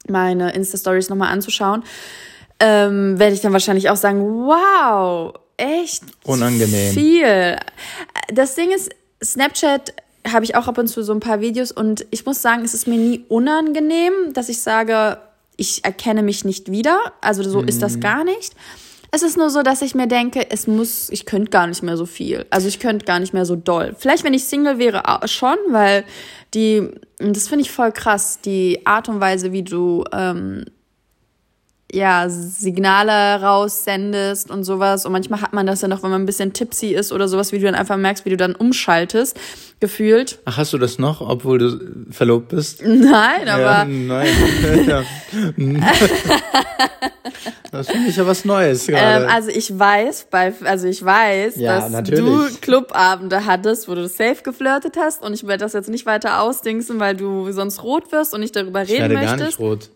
meine 0.07 0.53
Insta-Stories 0.53 1.09
nochmal 1.09 1.31
anzuschauen, 1.31 1.83
ähm, 2.59 3.19
werde 3.19 3.33
ich 3.33 3.41
dann 3.41 3.53
wahrscheinlich 3.53 3.89
auch 3.89 3.95
sagen, 3.95 4.21
wow, 4.21 5.33
echt 5.57 6.03
Unangenehm. 6.23 6.93
viel. 6.93 7.57
Das 8.33 8.55
Ding 8.55 8.71
ist, 8.71 8.89
Snapchat 9.23 9.93
habe 10.31 10.45
ich 10.45 10.55
auch 10.55 10.67
ab 10.67 10.77
und 10.77 10.87
zu 10.87 11.03
so 11.03 11.13
ein 11.13 11.19
paar 11.19 11.41
Videos 11.41 11.71
und 11.71 12.05
ich 12.11 12.25
muss 12.25 12.41
sagen, 12.41 12.63
es 12.63 12.73
ist 12.73 12.87
mir 12.87 12.97
nie 12.97 13.25
unangenehm, 13.27 14.13
dass 14.33 14.49
ich 14.49 14.61
sage, 14.61 15.17
ich 15.57 15.85
erkenne 15.85 16.23
mich 16.23 16.45
nicht 16.45 16.71
wieder. 16.71 17.13
Also 17.21 17.43
so 17.43 17.61
ist 17.61 17.81
das 17.81 17.99
gar 17.99 18.23
nicht. 18.23 18.55
Es 19.15 19.23
ist 19.23 19.37
nur 19.37 19.49
so, 19.49 19.63
dass 19.63 19.81
ich 19.81 19.95
mir 19.95 20.07
denke, 20.07 20.51
es 20.51 20.67
muss, 20.67 21.09
ich 21.09 21.25
könnte 21.25 21.49
gar 21.49 21.67
nicht 21.67 21.81
mehr 21.81 21.95
so 21.95 22.05
viel. 22.05 22.45
Also 22.49 22.67
ich 22.67 22.81
könnte 22.81 23.05
gar 23.05 23.21
nicht 23.21 23.33
mehr 23.33 23.45
so 23.45 23.55
doll. 23.55 23.95
Vielleicht, 23.97 24.25
wenn 24.25 24.33
ich 24.33 24.43
Single 24.43 24.77
wäre, 24.77 25.03
schon, 25.23 25.55
weil 25.69 26.03
die, 26.53 26.89
das 27.19 27.47
finde 27.47 27.63
ich 27.63 27.71
voll 27.71 27.93
krass, 27.93 28.41
die 28.43 28.85
Art 28.85 29.07
und 29.07 29.21
Weise, 29.21 29.53
wie 29.53 29.63
du 29.63 30.03
ähm, 30.11 30.65
ja, 31.91 32.27
Signale 32.29 33.41
raussendest 33.41 34.49
und 34.51 34.63
sowas. 34.63 35.05
Und 35.05 35.11
manchmal 35.11 35.41
hat 35.41 35.53
man 35.53 35.65
das 35.67 35.81
ja 35.81 35.87
noch, 35.87 36.03
wenn 36.03 36.09
man 36.09 36.23
ein 36.23 36.25
bisschen 36.25 36.51
tipsy 36.53 36.87
ist 36.87 37.11
oder 37.11 37.27
sowas, 37.27 37.51
wie 37.51 37.59
du 37.59 37.65
dann 37.65 37.75
einfach 37.75 37.95
merkst, 37.97 38.25
wie 38.25 38.31
du 38.31 38.37
dann 38.37 38.55
umschaltest, 38.55 39.37
gefühlt. 39.79 40.39
Ach, 40.45 40.57
hast 40.57 40.73
du 40.73 40.77
das 40.77 40.97
noch, 40.99 41.21
obwohl 41.21 41.59
du 41.59 41.79
verlobt 42.11 42.49
bist? 42.49 42.81
Nein, 42.83 43.47
aber 43.47 43.61
Ja, 43.71 43.85
nein. 43.85 44.27
ja. 44.87 45.03
Das 47.71 47.87
finde 47.87 48.09
ich 48.09 48.15
ja 48.15 48.25
was 48.25 48.45
Neues 48.45 48.87
gerade. 48.87 49.25
Ähm, 49.25 49.29
also 49.31 49.49
ich 49.49 49.77
weiß, 49.77 50.27
bei, 50.31 50.53
also 50.63 50.87
ich 50.87 51.03
weiß, 51.03 51.57
Ja, 51.57 51.79
dass 51.81 51.91
natürlich. 51.91 52.21
du 52.23 52.59
Clubabende 52.61 53.45
hattest, 53.45 53.87
wo 53.87 53.95
du 53.95 54.07
safe 54.07 54.41
geflirtet 54.43 54.95
hast 54.97 55.21
und 55.21 55.33
ich 55.33 55.45
werde 55.45 55.63
das 55.65 55.73
jetzt 55.73 55.89
nicht 55.89 56.05
weiter 56.05 56.41
ausdingsen, 56.41 56.99
weil 56.99 57.15
du 57.15 57.51
sonst 57.51 57.83
rot 57.83 58.11
wirst 58.11 58.33
und 58.33 58.39
nicht 58.41 58.55
darüber 58.55 58.83
ich 58.83 58.89
reden 58.91 59.01
werde 59.01 59.13
gar 59.15 59.21
möchtest. 59.37 59.47
nicht 59.47 59.59
rot. 59.59 59.89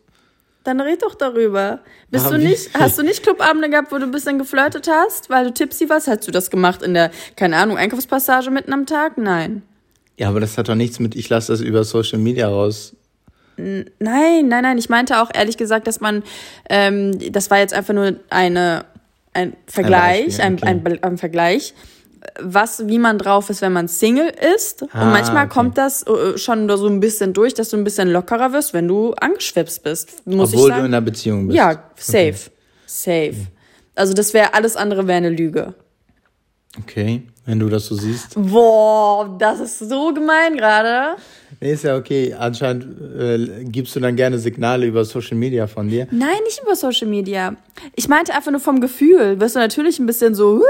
Dann 0.70 0.82
red 0.82 1.02
doch 1.02 1.16
darüber. 1.16 1.80
Bist 2.12 2.28
Aber 2.28 2.38
du 2.38 2.44
nicht, 2.44 2.70
hast 2.76 3.00
du 3.00 3.02
nicht 3.02 3.24
Clubabende 3.24 3.72
gehabt, 3.72 3.92
wo 3.92 3.98
du 3.98 4.04
ein 4.04 4.12
bisschen 4.12 4.38
geflirtet 4.38 4.88
hast, 4.88 5.28
weil 5.28 5.46
du 5.46 5.52
tipsy 5.52 5.90
warst? 5.90 6.08
Hast 6.08 6.28
du 6.28 6.32
das 6.32 6.52
gemacht 6.52 6.84
in 6.84 6.94
der, 6.94 7.10
keine 7.36 7.58
Ahnung, 7.58 7.76
Einkaufspassage 7.76 8.52
mitten 8.52 8.72
am 8.72 8.86
Tag? 8.86 9.18
Nein. 9.18 9.64
Ja, 10.18 10.30
aber 10.30 10.40
das 10.40 10.60
hat 10.60 10.70
doch 10.70 10.76
nichts 10.76 11.00
mit, 11.00 11.16
ich 11.16 11.28
lasse 11.28 11.52
das 11.52 11.62
über 11.62 11.84
Social 11.84 12.20
Media 12.20 12.48
raus. 12.48 12.96
Nein, 13.58 13.90
nein, 13.98 14.62
nein. 14.62 14.78
Ich 14.78 14.90
meinte 14.90 15.20
auch 15.20 15.32
ehrlich 15.34 15.58
gesagt, 15.58 15.88
dass 15.88 16.02
man, 16.02 16.22
ähm, 16.70 17.18
das 17.32 17.50
war 17.50 17.58
jetzt 17.58 17.74
einfach 17.74 17.96
nur 17.96 18.18
eine, 18.30 18.86
ein 19.34 19.54
Vergleich, 19.66 20.38
Beispiel, 20.38 20.46
ein, 20.46 20.54
okay. 20.54 20.66
ein, 20.68 21.04
ein, 21.04 21.18
Vergleich, 21.18 21.74
was, 22.42 22.88
wie 22.88 23.00
man 23.00 23.18
drauf 23.18 23.50
ist, 23.50 23.62
wenn 23.62 23.72
man 23.74 23.88
Single 23.88 24.32
ist. 24.56 24.84
Ah, 24.92 25.04
Und 25.04 25.12
manchmal 25.12 25.46
okay. 25.46 25.54
kommt 25.54 25.78
das 25.78 26.04
äh, 26.06 26.38
schon 26.38 26.68
so 26.78 26.88
ein 26.88 27.00
bisschen 27.00 27.34
durch, 27.34 27.54
dass 27.54 27.70
du 27.70 27.78
ein 27.78 27.84
bisschen 27.84 28.12
lockerer 28.12 28.52
wirst, 28.54 28.74
wenn 28.74 28.88
du 28.88 29.14
angeschwipst 29.14 29.84
bist. 29.84 30.26
Muss 30.28 30.54
Obwohl 30.54 30.70
ich 30.70 30.74
sagen. 30.74 30.82
du 30.82 30.88
in 30.88 30.94
einer 30.94 31.02
Beziehung 31.02 31.48
bist. 31.48 31.58
ja, 31.58 31.84
safe. 31.96 32.52
Safe. 32.86 33.36
Also 33.96 34.14
das 34.14 34.34
wäre 34.34 34.54
alles 34.54 34.76
andere 34.76 35.08
wäre 35.08 35.18
eine 35.18 35.30
Lüge. 35.30 35.74
Okay, 36.78 37.24
wenn 37.46 37.60
du 37.60 37.68
das 37.68 37.88
so 37.88 37.96
siehst. 37.96 38.36
Boah, 38.36 39.36
das 39.40 39.60
ist 39.60 39.80
so 39.80 40.14
gemein 40.14 40.56
gerade. 40.56 41.20
Nee, 41.60 41.74
ist 41.74 41.84
ja 41.84 41.98
okay. 41.98 42.34
Anscheinend 42.38 42.86
äh, 43.20 43.64
gibst 43.66 43.96
du 43.96 44.00
dann 44.00 44.16
gerne 44.16 44.38
Signale 44.38 44.86
über 44.86 45.04
Social 45.04 45.36
Media 45.36 45.66
von 45.68 45.90
dir. 45.90 46.08
Nein, 46.12 46.38
nicht 46.46 46.62
über 46.62 46.76
Social 46.76 47.08
Media. 47.08 47.56
Ich 47.96 48.08
meinte 48.08 48.34
einfach 48.36 48.52
nur 48.52 48.60
vom 48.62 48.80
Gefühl. 48.82 49.40
Wirst 49.40 49.56
du 49.56 49.60
natürlich 49.60 49.98
ein 50.00 50.06
bisschen 50.06 50.36
so, 50.36 50.60
"Wuh", 50.60 50.64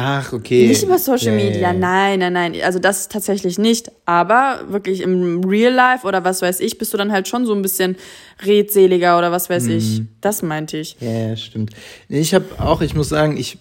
Ach, 0.00 0.32
okay. 0.32 0.68
nicht 0.68 0.84
über 0.84 0.96
Social 0.96 1.36
ja, 1.36 1.44
Media. 1.44 1.60
ja. 1.60 1.72
Nein, 1.72 2.20
nein, 2.20 2.32
nein. 2.32 2.54
Also 2.62 2.78
das 2.78 3.08
tatsächlich 3.08 3.58
nicht. 3.58 3.90
Aber 4.06 4.60
wirklich 4.68 5.00
im 5.00 5.42
Real 5.42 5.72
Life 5.72 6.06
oder 6.06 6.22
was 6.22 6.40
weiß 6.40 6.60
ich, 6.60 6.78
bist 6.78 6.94
du 6.94 6.96
dann 6.96 7.10
halt 7.10 7.26
schon 7.26 7.46
so 7.46 7.52
ein 7.52 7.62
bisschen 7.62 7.96
redseliger 8.44 9.18
oder 9.18 9.32
was 9.32 9.50
weiß 9.50 9.66
ich. 9.66 9.98
Mhm. 9.98 10.08
Das 10.20 10.42
meinte 10.42 10.76
ich. 10.76 10.96
Ja, 11.00 11.30
ja, 11.30 11.36
stimmt. 11.36 11.72
Ich 12.08 12.32
habe 12.32 12.44
auch, 12.58 12.80
ich 12.80 12.94
muss 12.94 13.08
sagen, 13.08 13.36
ich 13.36 13.58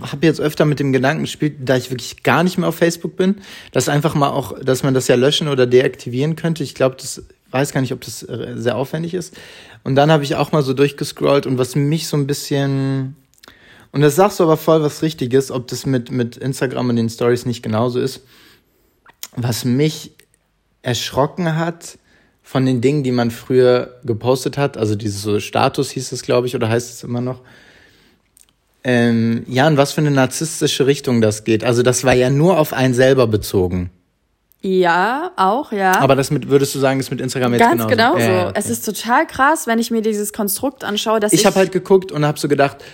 habe 0.00 0.26
jetzt 0.26 0.40
öfter 0.40 0.64
mit 0.64 0.78
dem 0.78 0.92
Gedanken 0.92 1.24
gespielt, 1.24 1.54
da 1.64 1.76
ich 1.76 1.90
wirklich 1.90 2.22
gar 2.22 2.44
nicht 2.44 2.56
mehr 2.56 2.68
auf 2.68 2.76
Facebook 2.76 3.16
bin, 3.16 3.38
dass 3.72 3.88
einfach 3.88 4.14
mal 4.14 4.30
auch, 4.30 4.56
dass 4.60 4.84
man 4.84 4.94
das 4.94 5.08
ja 5.08 5.16
löschen 5.16 5.48
oder 5.48 5.66
deaktivieren 5.66 6.36
könnte. 6.36 6.62
Ich 6.62 6.76
glaube, 6.76 6.94
das 7.00 7.20
weiß 7.50 7.72
gar 7.72 7.80
nicht, 7.80 7.92
ob 7.92 8.00
das 8.02 8.22
äh, 8.22 8.52
sehr 8.54 8.76
aufwendig 8.76 9.12
ist. 9.12 9.36
Und 9.82 9.96
dann 9.96 10.12
habe 10.12 10.22
ich 10.22 10.36
auch 10.36 10.52
mal 10.52 10.62
so 10.62 10.72
durchgescrollt 10.72 11.46
und 11.46 11.58
was 11.58 11.74
mich 11.74 12.06
so 12.06 12.16
ein 12.16 12.28
bisschen 12.28 13.16
und 13.92 14.00
das 14.00 14.16
sagst 14.16 14.40
du 14.40 14.44
aber 14.44 14.56
voll 14.56 14.82
was 14.82 15.02
Richtiges, 15.02 15.50
ob 15.50 15.68
das 15.68 15.86
mit 15.86 16.10
mit 16.10 16.36
Instagram 16.36 16.88
und 16.90 16.96
den 16.96 17.08
Stories 17.10 17.46
nicht 17.46 17.62
genauso 17.62 18.00
ist. 18.00 18.22
was 19.36 19.64
mich 19.64 20.12
erschrocken 20.82 21.56
hat 21.56 21.98
von 22.42 22.66
den 22.66 22.80
Dingen, 22.80 23.02
die 23.02 23.12
man 23.12 23.30
früher 23.30 24.00
gepostet 24.04 24.58
hat, 24.58 24.76
also 24.76 24.94
dieses 24.96 25.22
so 25.22 25.38
Status 25.40 25.90
hieß 25.90 26.12
es, 26.12 26.22
glaube 26.22 26.46
ich, 26.46 26.54
oder 26.56 26.68
heißt 26.68 26.90
es 26.90 27.02
immer 27.04 27.20
noch. 27.20 27.40
Ähm, 28.84 29.44
ja, 29.46 29.68
in 29.68 29.76
was 29.76 29.92
für 29.92 30.00
eine 30.00 30.10
narzisstische 30.10 30.86
Richtung 30.86 31.20
das 31.20 31.44
geht. 31.44 31.62
Also 31.62 31.82
das 31.84 32.02
war 32.02 32.14
ja 32.14 32.30
nur 32.30 32.58
auf 32.58 32.72
einen 32.72 32.94
selber 32.94 33.28
bezogen. 33.28 33.90
Ja, 34.64 35.32
auch, 35.36 35.72
ja. 35.72 36.00
Aber 36.00 36.14
das 36.14 36.30
mit, 36.30 36.48
würdest 36.48 36.74
du 36.74 36.78
sagen, 36.78 37.00
ist 37.00 37.10
mit 37.10 37.20
Instagram 37.20 37.52
jetzt 37.54 37.60
Ganz 37.62 37.86
genauso? 37.86 37.88
genau 37.88 38.12
so. 38.14 38.20
Ja, 38.20 38.44
ja, 38.44 38.52
Es 38.54 38.70
ist 38.70 38.84
total 38.84 39.26
krass, 39.26 39.66
wenn 39.66 39.80
ich 39.80 39.90
mir 39.90 40.02
dieses 40.02 40.32
Konstrukt 40.32 40.84
anschaue, 40.84 41.18
dass 41.18 41.32
ich 41.32 41.40
ich, 41.40 41.46
habe 41.46 41.56
halt 41.56 41.72
geguckt 41.72 42.12
und 42.12 42.24
habe 42.24 42.38
so 42.38 42.46
gedacht, 42.46 42.76
äh, 42.80 42.84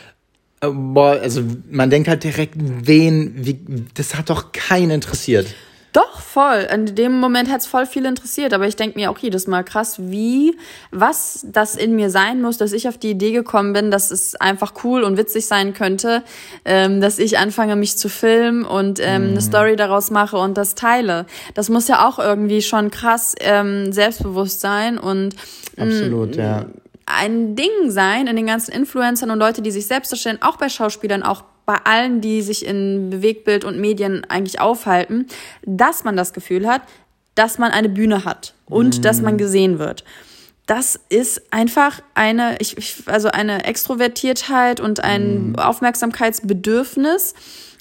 boah, 0.60 1.18
also 1.20 1.42
man 1.70 1.90
denkt 1.90 2.08
halt 2.08 2.24
direkt, 2.24 2.54
wen, 2.58 3.34
wie, 3.36 3.60
das 3.94 4.14
hat 4.14 4.30
doch 4.30 4.52
keinen 4.52 4.90
interessiert. 4.90 5.46
Doch, 5.94 6.20
voll. 6.20 6.66
In 6.72 6.94
dem 6.94 7.18
Moment 7.18 7.50
hat 7.50 7.62
es 7.62 7.66
voll 7.66 7.86
viel 7.86 8.04
interessiert. 8.04 8.52
Aber 8.52 8.68
ich 8.68 8.76
denke 8.76 8.98
mir 8.98 9.10
auch 9.10 9.18
jedes 9.18 9.46
Mal 9.46 9.64
krass, 9.64 9.96
wie, 9.98 10.56
was 10.90 11.46
das 11.50 11.76
in 11.76 11.96
mir 11.96 12.10
sein 12.10 12.42
muss, 12.42 12.58
dass 12.58 12.72
ich 12.72 12.88
auf 12.88 12.98
die 12.98 13.10
Idee 13.10 13.32
gekommen 13.32 13.72
bin, 13.72 13.90
dass 13.90 14.10
es 14.10 14.34
einfach 14.36 14.74
cool 14.84 15.02
und 15.02 15.16
witzig 15.16 15.46
sein 15.46 15.72
könnte, 15.72 16.22
ähm, 16.64 17.00
dass 17.00 17.18
ich 17.18 17.38
anfange, 17.38 17.74
mich 17.74 17.96
zu 17.96 18.08
filmen 18.08 18.64
und 18.64 19.00
ähm, 19.00 19.30
eine 19.30 19.40
Story 19.40 19.76
daraus 19.76 20.10
mache 20.10 20.36
und 20.36 20.58
das 20.58 20.74
teile. 20.74 21.26
Das 21.54 21.70
muss 21.70 21.88
ja 21.88 22.06
auch 22.06 22.18
irgendwie 22.18 22.60
schon 22.60 22.90
krass 22.90 23.34
ähm, 23.40 23.92
selbstbewusst 23.92 24.60
sein 24.60 24.98
und 24.98 25.34
Absolut, 25.78 26.36
ja. 26.36 26.66
Ein 27.08 27.56
Ding 27.56 27.90
sein 27.90 28.26
in 28.26 28.36
den 28.36 28.46
ganzen 28.46 28.72
Influencern 28.72 29.30
und 29.30 29.38
Leute, 29.38 29.62
die 29.62 29.70
sich 29.70 29.86
selbst 29.86 30.12
darstellen, 30.12 30.38
auch 30.40 30.56
bei 30.56 30.68
Schauspielern, 30.68 31.22
auch 31.22 31.44
bei 31.66 31.76
allen, 31.84 32.20
die 32.20 32.40
sich 32.42 32.64
in 32.64 33.10
Bewegtbild 33.10 33.64
und 33.64 33.78
Medien 33.78 34.24
eigentlich 34.28 34.60
aufhalten, 34.60 35.26
dass 35.64 36.04
man 36.04 36.16
das 36.16 36.32
Gefühl 36.32 36.66
hat, 36.66 36.82
dass 37.34 37.58
man 37.58 37.70
eine 37.70 37.88
Bühne 37.88 38.24
hat 38.24 38.54
und 38.66 39.04
dass 39.04 39.20
man 39.20 39.38
gesehen 39.38 39.78
wird. 39.78 40.04
Das 40.66 41.00
ist 41.08 41.52
einfach 41.52 42.00
eine, 42.14 42.56
ich, 42.58 42.76
ich, 42.76 43.02
also 43.06 43.28
eine 43.28 43.64
Extrovertiertheit 43.64 44.80
und 44.80 45.00
ein 45.00 45.56
Aufmerksamkeitsbedürfnis, 45.56 47.34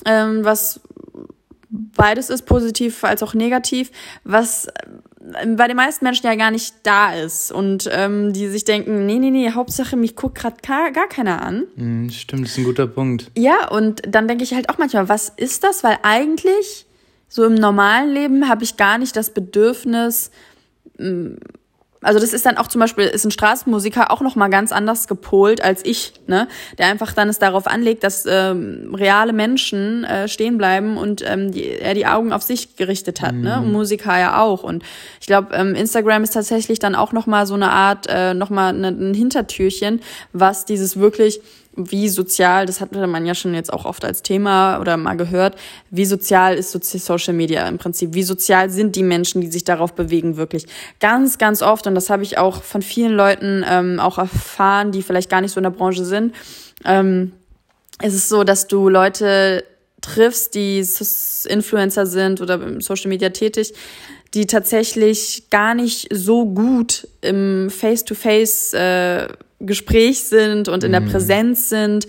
ähm, 0.05 0.46
was 0.46 0.79
beides 1.69 2.29
ist, 2.29 2.46
positiv 2.46 3.03
als 3.03 3.24
auch 3.24 3.34
negativ, 3.34 3.91
was 4.24 4.67
bei 5.55 5.67
den 5.67 5.75
meisten 5.75 6.05
Menschen 6.05 6.25
ja 6.25 6.36
gar 6.36 6.51
nicht 6.51 6.75
da 6.84 7.13
ist 7.13 7.51
und 7.51 7.89
ähm, 7.91 8.34
die 8.34 8.48
sich 8.48 8.63
denken, 8.63 9.05
nee, 9.05 9.19
nee, 9.19 9.31
nee, 9.31 9.51
Hauptsache 9.51 9.96
mich 9.98 10.15
guckt 10.15 10.36
gerade 10.36 10.57
gar, 10.65 10.91
gar 10.91 11.07
keiner 11.07 11.41
an. 11.41 11.65
Hm, 11.75 12.10
stimmt, 12.10 12.46
das 12.46 12.51
ist 12.51 12.57
ein 12.60 12.63
guter 12.63 12.88
Punkt. 12.88 13.31
Ja, 13.36 13.67
und 13.69 14.01
dann 14.07 14.27
denke 14.27 14.43
ich 14.43 14.53
halt 14.53 14.69
auch 14.69 14.77
manchmal, 14.77 15.10
was 15.10 15.29
ist 15.29 15.63
das? 15.63 15.84
Weil 15.84 15.98
eigentlich 16.03 16.86
so 17.27 17.46
im 17.46 17.55
normalen 17.55 18.10
Leben 18.10 18.48
habe 18.48 18.63
ich 18.63 18.77
gar 18.77 18.98
nicht 18.98 19.15
das 19.15 19.31
Bedürfnis, 19.31 20.31
also 22.01 22.20
das 22.20 22.34
ist 22.34 22.46
dann 22.46 22.58
auch 22.58 22.68
zum 22.68 22.80
Beispiel, 22.80 23.06
ist 23.06 23.25
ein 23.25 23.32
Straßenmusiker 23.32 24.12
auch 24.12 24.22
nochmal 24.22 24.50
ganz 24.50 24.72
anders 24.72 25.08
gepolt 25.08 25.63
als 25.63 25.84
ich, 25.84 26.13
ne? 26.27 26.48
Der 26.77 26.88
einfach 26.88 27.13
dann 27.13 27.30
es 27.30 27.39
darauf 27.39 27.68
anlegt, 27.68 28.04
dass 28.04 28.25
ähm, 28.27 28.94
reale 28.94 29.34
Menschen 29.34 30.04
äh, 30.04 30.27
stehen 30.27 30.58
bleiben 30.58 30.98
und 30.98 31.24
ähm, 31.27 31.51
die, 31.51 31.68
er 31.68 31.94
die 31.94 32.06
Augen 32.06 32.34
auf 32.34 32.44
sich 32.44 32.75
gerichtet 32.75 33.22
hat, 33.22 33.36
ne? 33.36 33.60
Und 33.60 33.72
Musiker 33.72 34.18
ja 34.20 34.42
auch. 34.42 34.63
Und 34.63 34.84
ich 35.20 35.27
glaube, 35.27 35.54
ähm, 35.56 35.75
Instagram 35.75 36.24
ist 36.24 36.34
tatsächlich 36.34 36.80
dann 36.80 36.96
auch 36.96 37.13
nochmal 37.13 37.48
so 37.48 37.56
eine 37.56 37.72
Art, 37.72 38.08
äh, 38.10 38.34
nochmal 38.34 38.74
ne, 38.74 38.89
ein 38.89 39.13
Hintertürchen, 39.13 40.01
was 40.34 40.66
dieses 40.66 41.00
wirklich 41.00 41.42
wie 41.77 42.10
sozial, 42.10 42.65
das 42.65 42.81
hatte 42.81 43.05
man 43.05 43.25
ja 43.25 43.36
schon 43.36 43.53
jetzt 43.53 43.72
auch 43.72 43.86
oft 43.86 44.03
als 44.03 44.24
Thema 44.24 44.79
oder 44.79 44.98
mal 44.98 45.15
gehört, 45.15 45.55
wie 45.91 46.05
sozial 46.05 46.55
ist 46.55 46.72
Social 46.72 47.34
Media 47.34 47.67
im 47.67 47.77
Prinzip? 47.77 48.13
Wie 48.13 48.24
sozial 48.24 48.69
sind 48.69 48.96
die 48.96 49.03
Menschen, 49.03 49.41
die 49.41 49.48
sich 49.48 49.63
darauf 49.63 49.93
bewegen, 49.93 50.38
wirklich? 50.38 50.65
Ganz, 51.00 51.38
ganz 51.38 51.62
oft, 51.62 51.86
und 51.88 51.96
das 51.96 52.10
habe 52.10 52.24
ich 52.24 52.38
auch 52.38 52.63
von 52.63 52.81
vielen 52.81 53.13
Leuten 53.13 53.63
ähm, 53.69 54.00
auch 54.00 54.17
erfahren, 54.17 54.91
die 54.91 55.03
vielleicht 55.03 55.29
gar 55.29 55.41
nicht 55.41 55.51
so 55.51 55.60
in 55.60 55.63
der 55.63 55.69
Branche 55.69 56.03
sind, 56.03 56.34
ähm, 56.84 57.34
ist 58.01 58.15
es 58.15 58.27
so, 58.27 58.43
dass 58.43 58.67
du 58.67 58.89
Leute 58.89 59.63
triffst, 60.01 60.55
die 60.55 60.86
Influencer 61.48 62.05
sind 62.05 62.41
oder 62.41 62.55
im 62.55 62.81
Social 62.81 63.10
Media 63.10 63.29
tätig, 63.29 63.74
die 64.34 64.46
tatsächlich 64.46 65.50
gar 65.50 65.74
nicht 65.74 66.07
so 66.12 66.46
gut 66.46 67.07
im 67.22 67.69
Face-to-Face 67.69 68.74
äh, 68.74 69.27
Gespräch 69.59 70.23
sind 70.23 70.69
und 70.69 70.83
in 70.83 70.91
der 70.91 71.01
Präsenz 71.01 71.69
sind 71.69 72.07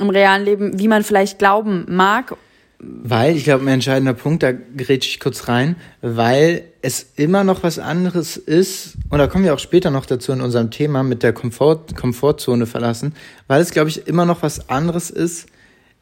im 0.00 0.10
realen 0.10 0.44
Leben, 0.44 0.78
wie 0.78 0.88
man 0.88 1.04
vielleicht 1.04 1.38
glauben 1.38 1.86
mag. 1.88 2.36
Weil, 2.80 3.36
ich 3.36 3.42
glaube, 3.42 3.64
ein 3.64 3.68
entscheidender 3.68 4.14
Punkt, 4.14 4.44
da 4.44 4.52
grätsch 4.52 5.08
ich 5.08 5.18
kurz 5.18 5.48
rein, 5.48 5.74
weil 6.00 6.62
es 6.80 7.04
immer 7.16 7.42
noch 7.42 7.64
was 7.64 7.80
anderes 7.80 8.36
ist, 8.36 8.94
und 9.10 9.18
da 9.18 9.26
kommen 9.26 9.44
wir 9.44 9.52
auch 9.52 9.58
später 9.58 9.90
noch 9.90 10.06
dazu 10.06 10.30
in 10.30 10.40
unserem 10.40 10.70
Thema 10.70 11.02
mit 11.02 11.24
der 11.24 11.32
Komfort, 11.32 11.96
Komfortzone 11.96 12.66
verlassen, 12.66 13.14
weil 13.48 13.60
es, 13.60 13.72
glaube 13.72 13.88
ich, 13.90 14.06
immer 14.06 14.26
noch 14.26 14.42
was 14.42 14.68
anderes 14.68 15.10
ist. 15.10 15.46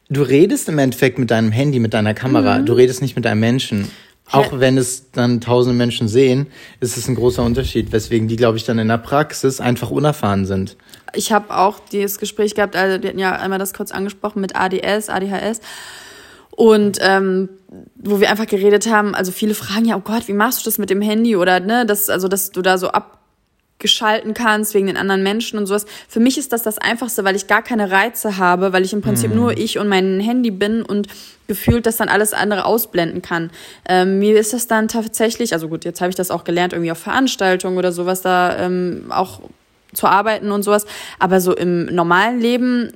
Du 0.09 0.21
redest 0.21 0.69
im 0.69 0.77
Endeffekt 0.77 1.17
mit 1.17 1.31
deinem 1.31 1.51
Handy, 1.51 1.79
mit 1.79 1.95
deiner 1.95 2.13
Kamera, 2.13 2.59
du 2.59 2.73
redest 2.73 3.01
nicht 3.01 3.15
mit 3.15 3.25
einem 3.25 3.39
Menschen. 3.39 3.89
Auch 4.31 4.59
wenn 4.59 4.77
es 4.77 5.11
dann 5.11 5.39
tausende 5.39 5.77
Menschen 5.77 6.07
sehen, 6.07 6.47
ist 6.79 6.97
es 6.97 7.07
ein 7.07 7.15
großer 7.15 7.43
Unterschied, 7.43 7.91
weswegen 7.91 8.27
die, 8.27 8.35
glaube 8.35 8.57
ich, 8.57 8.65
dann 8.65 8.77
in 8.77 8.89
der 8.89 8.97
Praxis 8.97 9.61
einfach 9.61 9.89
unerfahren 9.89 10.45
sind. 10.45 10.75
Ich 11.13 11.31
habe 11.31 11.55
auch 11.55 11.79
dieses 11.91 12.19
Gespräch 12.19 12.53
gehabt, 12.53 12.75
also 12.75 13.01
wir 13.01 13.09
hatten 13.09 13.19
ja 13.19 13.33
einmal 13.33 13.59
das 13.59 13.73
kurz 13.73 13.91
angesprochen 13.91 14.41
mit 14.41 14.55
ADS, 14.55 15.09
ADHS. 15.09 15.61
Und 16.51 16.97
ähm, 17.01 17.49
wo 17.95 18.19
wir 18.19 18.31
einfach 18.31 18.47
geredet 18.47 18.89
haben, 18.89 19.13
also 19.13 19.31
viele 19.31 19.53
fragen 19.53 19.85
ja, 19.85 19.95
oh 19.95 20.01
Gott, 20.03 20.27
wie 20.27 20.33
machst 20.33 20.61
du 20.61 20.65
das 20.65 20.79
mit 20.79 20.89
dem 20.89 21.01
Handy? 21.01 21.35
Oder 21.35 21.59
ne, 21.59 21.85
das, 21.85 22.09
also 22.09 22.27
dass 22.27 22.51
du 22.51 22.61
da 22.61 22.77
so 22.77 22.89
abgeschalten 23.77 24.33
kannst 24.33 24.73
wegen 24.73 24.87
den 24.87 24.97
anderen 24.97 25.21
Menschen 25.21 25.59
und 25.59 25.67
sowas. 25.67 25.85
Für 26.07 26.19
mich 26.19 26.39
ist 26.39 26.51
das 26.51 26.63
das 26.63 26.79
Einfachste, 26.79 27.23
weil 27.23 27.35
ich 27.35 27.45
gar 27.45 27.61
keine 27.61 27.91
Reize 27.91 28.37
habe, 28.37 28.73
weil 28.73 28.83
ich 28.83 28.91
im 28.91 29.01
Prinzip 29.01 29.33
nur 29.35 29.55
ich 29.55 29.77
und 29.77 29.87
mein 29.87 30.19
Handy 30.19 30.49
bin 30.49 30.81
und 30.81 31.07
gefühlt 31.47 31.85
das 31.85 31.97
dann 31.97 32.09
alles 32.09 32.33
andere 32.33 32.65
ausblenden 32.65 33.21
kann. 33.21 33.51
Ähm, 33.87 34.17
mir 34.17 34.39
ist 34.39 34.53
das 34.53 34.65
dann 34.65 34.87
tatsächlich, 34.87 35.53
also 35.53 35.69
gut, 35.69 35.85
jetzt 35.85 36.01
habe 36.01 36.09
ich 36.09 36.15
das 36.15 36.31
auch 36.31 36.43
gelernt, 36.43 36.73
irgendwie 36.73 36.91
auf 36.91 36.97
Veranstaltungen 36.97 37.77
oder 37.77 37.91
sowas 37.91 38.23
da 38.23 38.57
ähm, 38.57 39.05
auch 39.09 39.41
zu 39.93 40.07
arbeiten 40.07 40.51
und 40.51 40.63
sowas. 40.63 40.87
Aber 41.19 41.39
so 41.39 41.55
im 41.55 41.85
normalen 41.85 42.39
Leben 42.39 42.93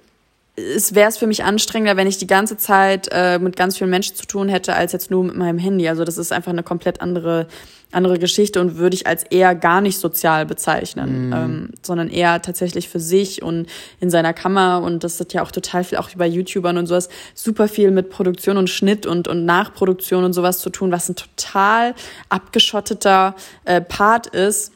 es 0.62 0.96
wäre 0.96 1.10
es 1.10 1.18
für 1.18 1.28
mich 1.28 1.44
anstrengender, 1.44 1.98
wenn 1.98 2.08
ich 2.08 2.18
die 2.18 2.28
ganze 2.28 2.58
Zeit 2.58 3.10
äh, 3.12 3.40
mit 3.40 3.56
ganz 3.56 3.78
vielen 3.78 3.90
Menschen 3.90 4.16
zu 4.16 4.26
tun 4.26 4.50
hätte, 4.50 4.76
als 4.76 4.92
jetzt 4.92 5.12
nur 5.12 5.24
mit 5.24 5.36
meinem 5.36 5.58
Handy. 5.58 5.88
Also 5.88 6.04
das 6.04 6.18
ist 6.18 6.32
einfach 6.32 6.52
eine 6.52 6.64
komplett 6.64 7.02
andere, 7.02 7.48
andere 7.92 8.20
Geschichte 8.20 8.62
und 8.62 8.78
würde 8.78 8.96
ich 8.96 9.08
als 9.08 9.24
eher 9.24 9.56
gar 9.56 9.82
nicht 9.82 9.98
sozial 9.98 10.46
bezeichnen, 10.46 11.34
ähm, 11.36 11.70
sondern 11.82 12.10
eher 12.10 12.42
tatsächlich 12.42 12.90
für 12.90 13.00
sich 13.00 13.42
und 13.42 13.68
in 14.00 14.10
seiner 14.10 14.34
Kammer. 14.34 14.82
Und 14.84 15.04
das 15.04 15.20
hat 15.20 15.34
ja 15.34 15.44
auch 15.44 15.52
total 15.52 15.84
viel, 15.84 15.98
auch 15.98 16.10
bei 16.16 16.28
YouTubern 16.28 16.78
und 16.78 16.88
sowas, 16.88 17.10
super 17.34 17.68
viel 17.68 17.92
mit 17.92 18.10
Produktion 18.10 18.58
und 18.58 18.70
Schnitt 18.70 19.06
und, 19.06 19.28
und 19.28 19.46
Nachproduktion 19.46 20.24
und 20.24 20.34
sowas 20.34 20.60
zu 20.60 20.70
tun, 20.70 20.92
was 20.92 21.10
ein 21.10 21.16
total 21.16 21.94
abgeschotteter 22.30 23.36
äh, 23.66 23.82
Part 23.82 24.28
ist 24.28 24.72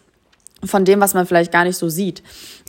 von 0.65 0.85
dem, 0.85 1.01
was 1.01 1.13
man 1.13 1.25
vielleicht 1.25 1.51
gar 1.51 1.63
nicht 1.63 1.77
so 1.77 1.89
sieht. 1.89 2.23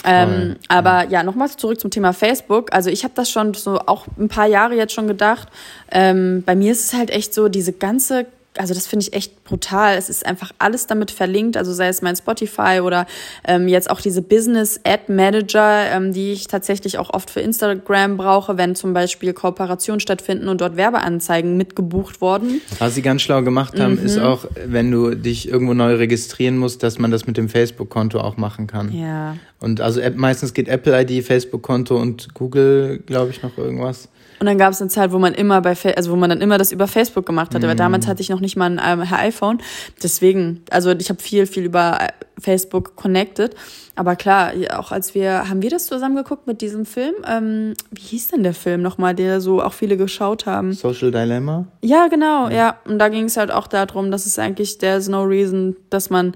Ähm, 0.04 0.56
aber 0.68 1.08
ja, 1.08 1.22
nochmal 1.22 1.50
zurück 1.50 1.80
zum 1.80 1.90
Thema 1.90 2.12
Facebook. 2.12 2.72
Also 2.72 2.90
ich 2.90 3.02
habe 3.02 3.14
das 3.16 3.30
schon 3.30 3.54
so 3.54 3.78
auch 3.86 4.06
ein 4.18 4.28
paar 4.28 4.46
Jahre 4.46 4.74
jetzt 4.74 4.92
schon 4.92 5.08
gedacht. 5.08 5.48
Ähm, 5.90 6.42
bei 6.44 6.54
mir 6.54 6.72
ist 6.72 6.84
es 6.84 6.94
halt 6.94 7.10
echt 7.10 7.34
so, 7.34 7.48
diese 7.48 7.72
ganze 7.72 8.26
also 8.58 8.74
das 8.74 8.86
finde 8.86 9.04
ich 9.04 9.12
echt 9.12 9.44
brutal. 9.44 9.96
Es 9.96 10.08
ist 10.08 10.26
einfach 10.26 10.52
alles 10.58 10.86
damit 10.86 11.10
verlinkt, 11.10 11.56
also 11.56 11.72
sei 11.72 11.88
es 11.88 12.02
mein 12.02 12.16
Spotify 12.16 12.80
oder 12.82 13.06
ähm, 13.46 13.68
jetzt 13.68 13.90
auch 13.90 14.00
diese 14.00 14.22
Business 14.22 14.80
Ad 14.84 15.12
Manager, 15.12 15.90
ähm, 15.90 16.12
die 16.12 16.32
ich 16.32 16.46
tatsächlich 16.46 16.98
auch 16.98 17.10
oft 17.12 17.30
für 17.30 17.40
Instagram 17.40 18.16
brauche, 18.16 18.56
wenn 18.58 18.74
zum 18.74 18.92
Beispiel 18.92 19.32
Kooperationen 19.32 20.00
stattfinden 20.00 20.48
und 20.48 20.60
dort 20.60 20.76
Werbeanzeigen 20.76 21.56
mitgebucht 21.56 22.20
worden. 22.20 22.60
Was 22.78 22.94
sie 22.94 23.02
ganz 23.02 23.22
schlau 23.22 23.42
gemacht 23.42 23.78
haben, 23.78 23.98
ist 23.98 24.18
auch, 24.18 24.46
wenn 24.66 24.90
du 24.90 25.14
dich 25.14 25.48
irgendwo 25.48 25.74
neu 25.74 25.94
registrieren 25.94 26.58
musst, 26.58 26.82
dass 26.82 26.98
man 26.98 27.10
das 27.10 27.26
mit 27.26 27.36
dem 27.36 27.48
Facebook-Konto 27.48 28.20
auch 28.20 28.36
machen 28.36 28.66
kann. 28.66 28.92
Ja. 28.92 29.36
Und 29.60 29.80
also 29.80 30.00
meistens 30.14 30.54
geht 30.54 30.68
Apple-ID, 30.68 31.24
Facebook-Konto 31.24 31.96
und 31.96 32.34
Google, 32.34 32.98
glaube 33.06 33.30
ich, 33.30 33.42
noch 33.42 33.56
irgendwas. 33.56 34.08
Und 34.38 34.46
dann 34.46 34.58
gab 34.58 34.72
es 34.72 34.80
eine 34.80 34.90
Zeit, 34.90 35.12
wo 35.12 35.18
man 35.18 35.34
immer 35.34 35.60
bei, 35.60 35.74
Fa- 35.74 35.90
also 35.90 36.10
wo 36.10 36.16
man 36.16 36.30
dann 36.30 36.40
immer 36.40 36.58
das 36.58 36.72
über 36.72 36.86
Facebook 36.86 37.24
gemacht 37.24 37.54
hatte, 37.54 37.66
weil 37.66 37.76
damals 37.76 38.06
hatte 38.06 38.20
ich 38.20 38.28
noch 38.28 38.40
nicht 38.40 38.56
mal 38.56 38.78
ein 38.78 39.00
ähm, 39.00 39.06
iPhone. 39.10 39.58
Deswegen, 40.02 40.62
also 40.70 40.90
ich 40.90 41.08
habe 41.08 41.22
viel, 41.22 41.46
viel 41.46 41.64
über 41.64 41.98
äh, 42.00 42.08
Facebook 42.38 42.96
connected. 42.96 43.54
Aber 43.94 44.14
klar, 44.14 44.54
ja, 44.54 44.78
auch 44.78 44.92
als 44.92 45.14
wir, 45.14 45.48
haben 45.48 45.62
wir 45.62 45.70
das 45.70 45.86
zusammen 45.86 46.16
geguckt 46.16 46.46
mit 46.46 46.60
diesem 46.60 46.84
Film? 46.84 47.14
Ähm, 47.26 47.72
wie 47.90 48.02
hieß 48.02 48.28
denn 48.28 48.42
der 48.42 48.52
Film 48.52 48.82
nochmal, 48.82 49.14
der 49.14 49.40
so 49.40 49.62
auch 49.62 49.72
viele 49.72 49.96
geschaut 49.96 50.44
haben? 50.44 50.74
Social 50.74 51.10
Dilemma. 51.10 51.66
Ja, 51.80 52.08
genau, 52.08 52.50
ja. 52.50 52.76
Und 52.84 52.98
da 52.98 53.08
ging 53.08 53.24
es 53.24 53.38
halt 53.38 53.50
auch 53.50 53.66
darum, 53.66 54.10
dass 54.10 54.26
es 54.26 54.38
eigentlich, 54.38 54.76
there's 54.76 55.08
no 55.08 55.22
reason, 55.22 55.76
dass 55.88 56.10
man 56.10 56.34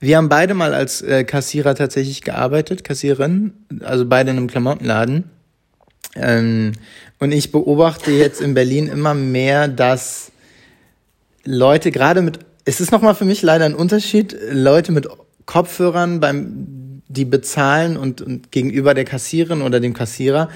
Wir 0.00 0.18
haben 0.18 0.28
beide 0.28 0.54
mal 0.54 0.74
als 0.74 1.00
äh, 1.00 1.24
Kassierer 1.24 1.74
tatsächlich 1.74 2.20
gearbeitet, 2.20 2.84
Kassiererin, 2.84 3.54
also 3.80 4.04
beide 4.06 4.30
in 4.30 4.36
einem 4.36 4.48
Klamottenladen. 4.48 5.24
Ähm, 6.16 6.72
und 7.18 7.32
ich 7.32 7.52
beobachte 7.52 8.10
jetzt 8.10 8.40
in 8.40 8.54
Berlin 8.54 8.86
immer 8.86 9.14
mehr, 9.14 9.68
dass 9.68 10.30
Leute 11.44 11.90
gerade 11.90 12.22
mit, 12.22 12.40
es 12.64 12.80
ist 12.80 12.92
nochmal 12.92 13.14
für 13.14 13.24
mich 13.24 13.42
leider 13.42 13.64
ein 13.64 13.74
Unterschied, 13.74 14.36
Leute 14.50 14.92
mit 14.92 15.08
Kopfhörern 15.46 16.20
beim, 16.20 16.66
die 17.14 17.24
bezahlen 17.24 17.96
und, 17.96 18.20
und 18.20 18.52
gegenüber 18.52 18.94
der 18.94 19.04
Kassiererin 19.04 19.62
oder 19.62 19.80
dem 19.80 19.94
Kassierer 19.94 20.48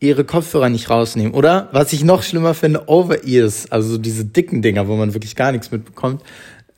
ihre 0.00 0.24
Kopfhörer 0.24 0.68
nicht 0.68 0.90
rausnehmen. 0.90 1.34
Oder 1.34 1.68
was 1.72 1.92
ich 1.92 2.04
noch 2.04 2.22
schlimmer 2.22 2.54
finde, 2.54 2.88
Over-Ears, 2.88 3.70
also 3.70 3.90
so 3.90 3.98
diese 3.98 4.24
dicken 4.24 4.62
Dinger, 4.62 4.88
wo 4.88 4.96
man 4.96 5.14
wirklich 5.14 5.36
gar 5.36 5.52
nichts 5.52 5.70
mitbekommt. 5.70 6.22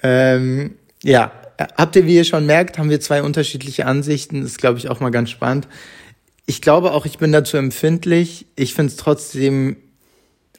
Ähm, 0.03 0.73
ja, 1.03 1.33
habt 1.77 1.97
ihr, 1.97 2.07
wie 2.07 2.17
ihr 2.17 2.25
schon 2.25 2.47
merkt, 2.47 2.79
haben 2.79 2.91
wir 2.91 3.01
zwei 3.01 3.23
unterschiedliche 3.23 3.87
Ansichten. 3.87 4.43
Ist, 4.43 4.59
glaube 4.59 4.79
ich, 4.79 4.89
auch 4.89 5.01
mal 5.01 5.11
ganz 5.11 5.31
spannend. 5.31 5.69
Ich 6.47 6.63
glaube 6.63 6.93
auch, 6.93 7.07
ich 7.07 7.19
bin 7.19 7.33
dazu 7.33 7.57
empfindlich. 7.57 8.47
Ich 8.57 8.75
finde 8.75 8.91
es 8.91 8.97
trotzdem 8.97 9.77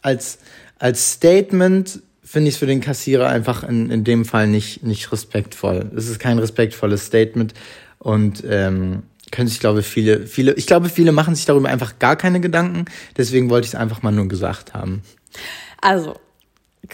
als, 0.01 0.39
als 0.79 1.13
Statement 1.13 2.01
finde 2.23 2.47
ich 2.47 2.55
es 2.55 2.59
für 2.59 2.65
den 2.65 2.79
Kassierer 2.79 3.27
einfach 3.27 3.63
in, 3.67 3.89
in 3.89 4.05
dem 4.05 4.23
Fall 4.23 4.47
nicht, 4.47 4.83
nicht 4.83 5.11
respektvoll. 5.11 5.91
Es 5.95 6.07
ist 6.07 6.19
kein 6.19 6.39
respektvolles 6.39 7.07
Statement 7.07 7.53
und 8.01 8.43
ähm, 8.47 9.03
können 9.31 9.47
sich, 9.47 9.59
glaube 9.59 9.83
viele, 9.83 10.25
viele, 10.27 10.53
ich 10.53 10.67
glaube, 10.67 10.89
viele 10.89 11.11
machen 11.11 11.35
sich 11.35 11.45
darüber 11.45 11.69
einfach 11.69 11.99
gar 11.99 12.15
keine 12.15 12.41
Gedanken. 12.41 12.85
Deswegen 13.15 13.49
wollte 13.49 13.65
ich 13.65 13.73
es 13.73 13.79
einfach 13.79 14.01
mal 14.01 14.11
nur 14.11 14.27
gesagt 14.27 14.73
haben. 14.73 15.03
Also, 15.81 16.15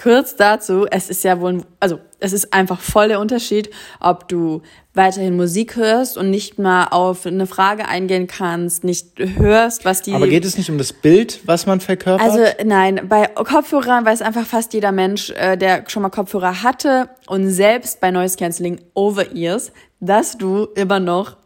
kurz 0.02 0.36
dazu, 0.36 0.86
es 0.90 1.10
ist 1.10 1.24
ja 1.24 1.42
wohl, 1.42 1.64
also 1.80 2.00
es 2.20 2.34
ist 2.34 2.54
einfach 2.54 2.80
voll 2.80 3.10
der 3.10 3.20
Unterschied, 3.20 3.70
ob 4.00 4.28
du 4.28 4.62
weiterhin 4.94 5.36
Musik 5.36 5.76
hörst 5.76 6.18
und 6.18 6.30
nicht 6.30 6.58
mal 6.58 6.86
auf 6.86 7.26
eine 7.26 7.46
Frage 7.46 7.88
eingehen 7.88 8.28
kannst, 8.28 8.84
nicht 8.84 9.20
hörst, 9.20 9.86
was 9.86 10.02
die. 10.02 10.14
Aber 10.14 10.28
geht 10.28 10.46
es 10.46 10.58
nicht 10.58 10.70
um 10.70 10.78
das 10.78 10.94
Bild, 10.94 11.42
was 11.46 11.66
man 11.66 11.80
verkörpert? 11.80 12.28
Also 12.28 12.44
nein, 12.66 13.02
bei 13.08 13.28
Kopfhörern 13.28 14.06
weiß 14.06 14.22
einfach 14.22 14.46
fast 14.46 14.74
jeder 14.74 14.92
Mensch, 14.92 15.30
äh, 15.32 15.58
der 15.58 15.84
schon 15.88 16.02
mal 16.02 16.10
Kopfhörer 16.10 16.64
hatte 16.64 17.10
und 17.28 17.50
selbst 17.50 18.00
bei 18.00 18.10
Noise 18.12 18.38
Cancelling 18.38 18.82
Over-Ears, 18.96 19.72
dass 20.00 20.38
du 20.38 20.66
immer 20.76 21.00
noch 21.00 21.38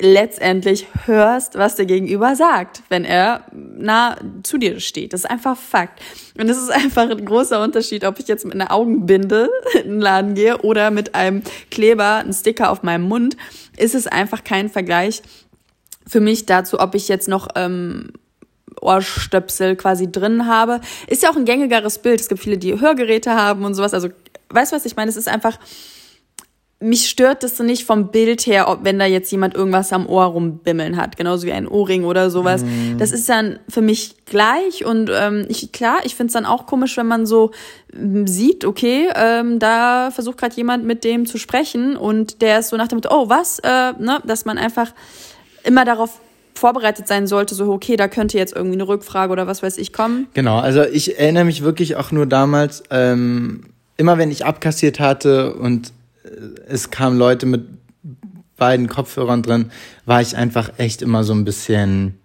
letztendlich 0.00 0.86
hörst, 1.04 1.56
was 1.56 1.76
der 1.76 1.86
Gegenüber 1.86 2.34
sagt, 2.34 2.82
wenn 2.88 3.04
er 3.04 3.46
nah 3.52 4.16
zu 4.42 4.58
dir 4.58 4.80
steht. 4.80 5.12
Das 5.12 5.20
ist 5.20 5.30
einfach 5.30 5.56
Fakt. 5.56 6.00
Und 6.38 6.48
es 6.48 6.56
ist 6.56 6.70
einfach 6.70 7.08
ein 7.08 7.24
großer 7.24 7.62
Unterschied, 7.62 8.04
ob 8.04 8.18
ich 8.18 8.26
jetzt 8.26 8.44
mit 8.44 8.54
einer 8.54 8.72
Augenbinde 8.72 9.48
in 9.74 9.90
den 9.90 10.00
Laden 10.00 10.34
gehe 10.34 10.58
oder 10.58 10.90
mit 10.90 11.14
einem 11.14 11.42
Kleber, 11.70 12.16
einen 12.16 12.32
Sticker 12.32 12.70
auf 12.70 12.82
meinem 12.82 13.08
Mund. 13.08 13.36
Ist 13.76 13.94
es 13.94 14.06
einfach 14.06 14.42
kein 14.42 14.68
Vergleich 14.68 15.22
für 16.06 16.20
mich 16.20 16.44
dazu, 16.46 16.80
ob 16.80 16.94
ich 16.94 17.08
jetzt 17.08 17.28
noch 17.28 17.48
ähm, 17.54 18.10
Ohrstöpsel 18.80 19.76
quasi 19.76 20.10
drin 20.10 20.46
habe. 20.46 20.80
Ist 21.06 21.22
ja 21.22 21.30
auch 21.30 21.36
ein 21.36 21.44
gängigeres 21.44 21.98
Bild. 21.98 22.20
Es 22.20 22.28
gibt 22.28 22.42
viele, 22.42 22.58
die 22.58 22.78
Hörgeräte 22.78 23.34
haben 23.34 23.64
und 23.64 23.74
sowas. 23.74 23.94
Also, 23.94 24.08
weißt 24.50 24.72
du, 24.72 24.76
was 24.76 24.84
ich 24.84 24.96
meine? 24.96 25.08
Es 25.08 25.16
ist 25.16 25.28
einfach, 25.28 25.58
mich 26.80 27.08
stört 27.08 27.42
das 27.42 27.58
nicht 27.60 27.84
vom 27.84 28.10
Bild 28.10 28.46
her, 28.46 28.68
ob 28.68 28.84
wenn 28.84 28.98
da 28.98 29.06
jetzt 29.06 29.30
jemand 29.30 29.54
irgendwas 29.54 29.92
am 29.92 30.06
Ohr 30.06 30.24
rumbimmeln 30.24 30.96
hat, 30.96 31.16
genauso 31.16 31.46
wie 31.46 31.52
ein 31.52 31.66
Ohrring 31.66 32.04
oder 32.04 32.30
sowas. 32.30 32.64
Das 32.98 33.12
ist 33.12 33.28
dann 33.28 33.58
für 33.68 33.80
mich 33.80 34.16
gleich 34.26 34.84
und 34.84 35.10
ähm, 35.14 35.46
ich 35.48 35.72
klar, 35.72 35.98
ich 36.04 36.14
finde 36.14 36.28
es 36.28 36.34
dann 36.34 36.44
auch 36.44 36.66
komisch, 36.66 36.96
wenn 36.96 37.06
man 37.06 37.26
so 37.26 37.52
ähm, 37.94 38.26
sieht, 38.26 38.64
okay, 38.64 39.08
ähm, 39.14 39.58
da 39.58 40.10
versucht 40.10 40.36
gerade 40.36 40.54
jemand 40.56 40.84
mit 40.84 41.04
dem 41.04 41.26
zu 41.26 41.38
sprechen 41.38 41.96
und 41.96 42.42
der 42.42 42.58
ist 42.58 42.68
so 42.68 42.76
nach 42.76 42.88
dem 42.88 42.96
Motto, 42.96 43.08
oh 43.12 43.28
was, 43.28 43.60
äh, 43.60 43.68
ne, 43.68 44.20
dass 44.26 44.44
man 44.44 44.58
einfach 44.58 44.92
immer 45.62 45.84
darauf 45.84 46.20
vorbereitet 46.54 47.08
sein 47.08 47.26
sollte, 47.26 47.54
so 47.54 47.72
okay, 47.72 47.96
da 47.96 48.08
könnte 48.08 48.36
jetzt 48.36 48.54
irgendwie 48.54 48.76
eine 48.76 48.86
Rückfrage 48.86 49.32
oder 49.32 49.46
was 49.46 49.62
weiß 49.62 49.78
ich 49.78 49.92
kommen. 49.92 50.28
Genau, 50.34 50.58
also 50.58 50.82
ich 50.82 51.18
erinnere 51.18 51.44
mich 51.44 51.62
wirklich 51.62 51.96
auch 51.96 52.12
nur 52.12 52.26
damals, 52.26 52.82
ähm, 52.90 53.64
immer 53.96 54.18
wenn 54.18 54.30
ich 54.30 54.44
abkassiert 54.44 55.00
hatte 55.00 55.54
und 55.54 55.92
es 56.66 56.90
kamen 56.90 57.18
Leute 57.18 57.46
mit 57.46 57.66
beiden 58.56 58.88
Kopfhörern 58.88 59.42
drin, 59.42 59.70
war 60.06 60.20
ich 60.20 60.36
einfach 60.36 60.72
echt 60.78 61.02
immer 61.02 61.24
so 61.24 61.32
ein 61.34 61.44
bisschen. 61.44 62.18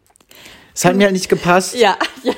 Es 0.75 0.85
hat 0.85 0.95
mir 0.95 1.05
halt 1.05 1.13
nicht 1.13 1.29
gepasst. 1.29 1.75
Ja, 1.75 1.97
ja. 2.23 2.33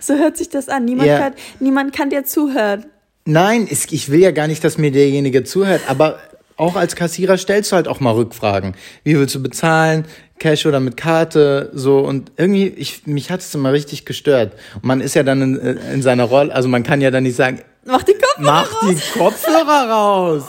So 0.00 0.14
hört 0.14 0.36
sich 0.36 0.48
das 0.48 0.68
an. 0.68 0.84
Niemand, 0.84 1.08
Ja. 1.08 1.18
kann, 1.18 1.34
niemand 1.60 1.94
kann 1.94 2.10
dir 2.10 2.24
zuhören. 2.24 2.86
Nein, 3.24 3.66
es, 3.70 3.90
ich 3.90 4.10
will 4.10 4.20
ja 4.20 4.32
gar 4.32 4.48
nicht, 4.48 4.62
dass 4.64 4.78
mir 4.78 4.90
derjenige 4.90 5.44
zuhört, 5.44 5.82
aber 5.88 6.18
auch 6.56 6.76
als 6.76 6.96
Kassierer 6.96 7.38
stellst 7.38 7.72
du 7.72 7.76
halt 7.76 7.88
auch 7.88 8.00
mal 8.00 8.12
Rückfragen. 8.12 8.74
Wie 9.04 9.16
willst 9.16 9.34
du 9.34 9.42
bezahlen? 9.42 10.04
Cash 10.38 10.66
oder 10.66 10.80
mit 10.80 10.96
Karte? 10.96 11.70
So 11.72 12.00
und 12.00 12.32
irgendwie, 12.36 12.66
ich, 12.66 13.06
mich 13.06 13.30
hat 13.30 13.40
es 13.40 13.54
immer 13.54 13.72
richtig 13.72 14.04
gestört. 14.04 14.52
Und 14.74 14.84
man 14.84 15.00
ist 15.00 15.14
ja 15.14 15.22
dann 15.22 15.40
in, 15.40 15.56
in 15.56 16.02
seiner 16.02 16.24
Rolle, 16.24 16.54
also 16.54 16.68
man 16.68 16.82
kann 16.82 17.00
ja 17.00 17.10
dann 17.10 17.22
nicht 17.22 17.36
sagen, 17.36 17.60
Mach 17.84 18.02
die 18.02 18.14
Kopfhörer 18.14 18.52
Mach 18.52 18.82
raus. 18.82 18.94
die 18.94 19.18
Kopfhörer 19.18 19.90
raus. 19.90 20.42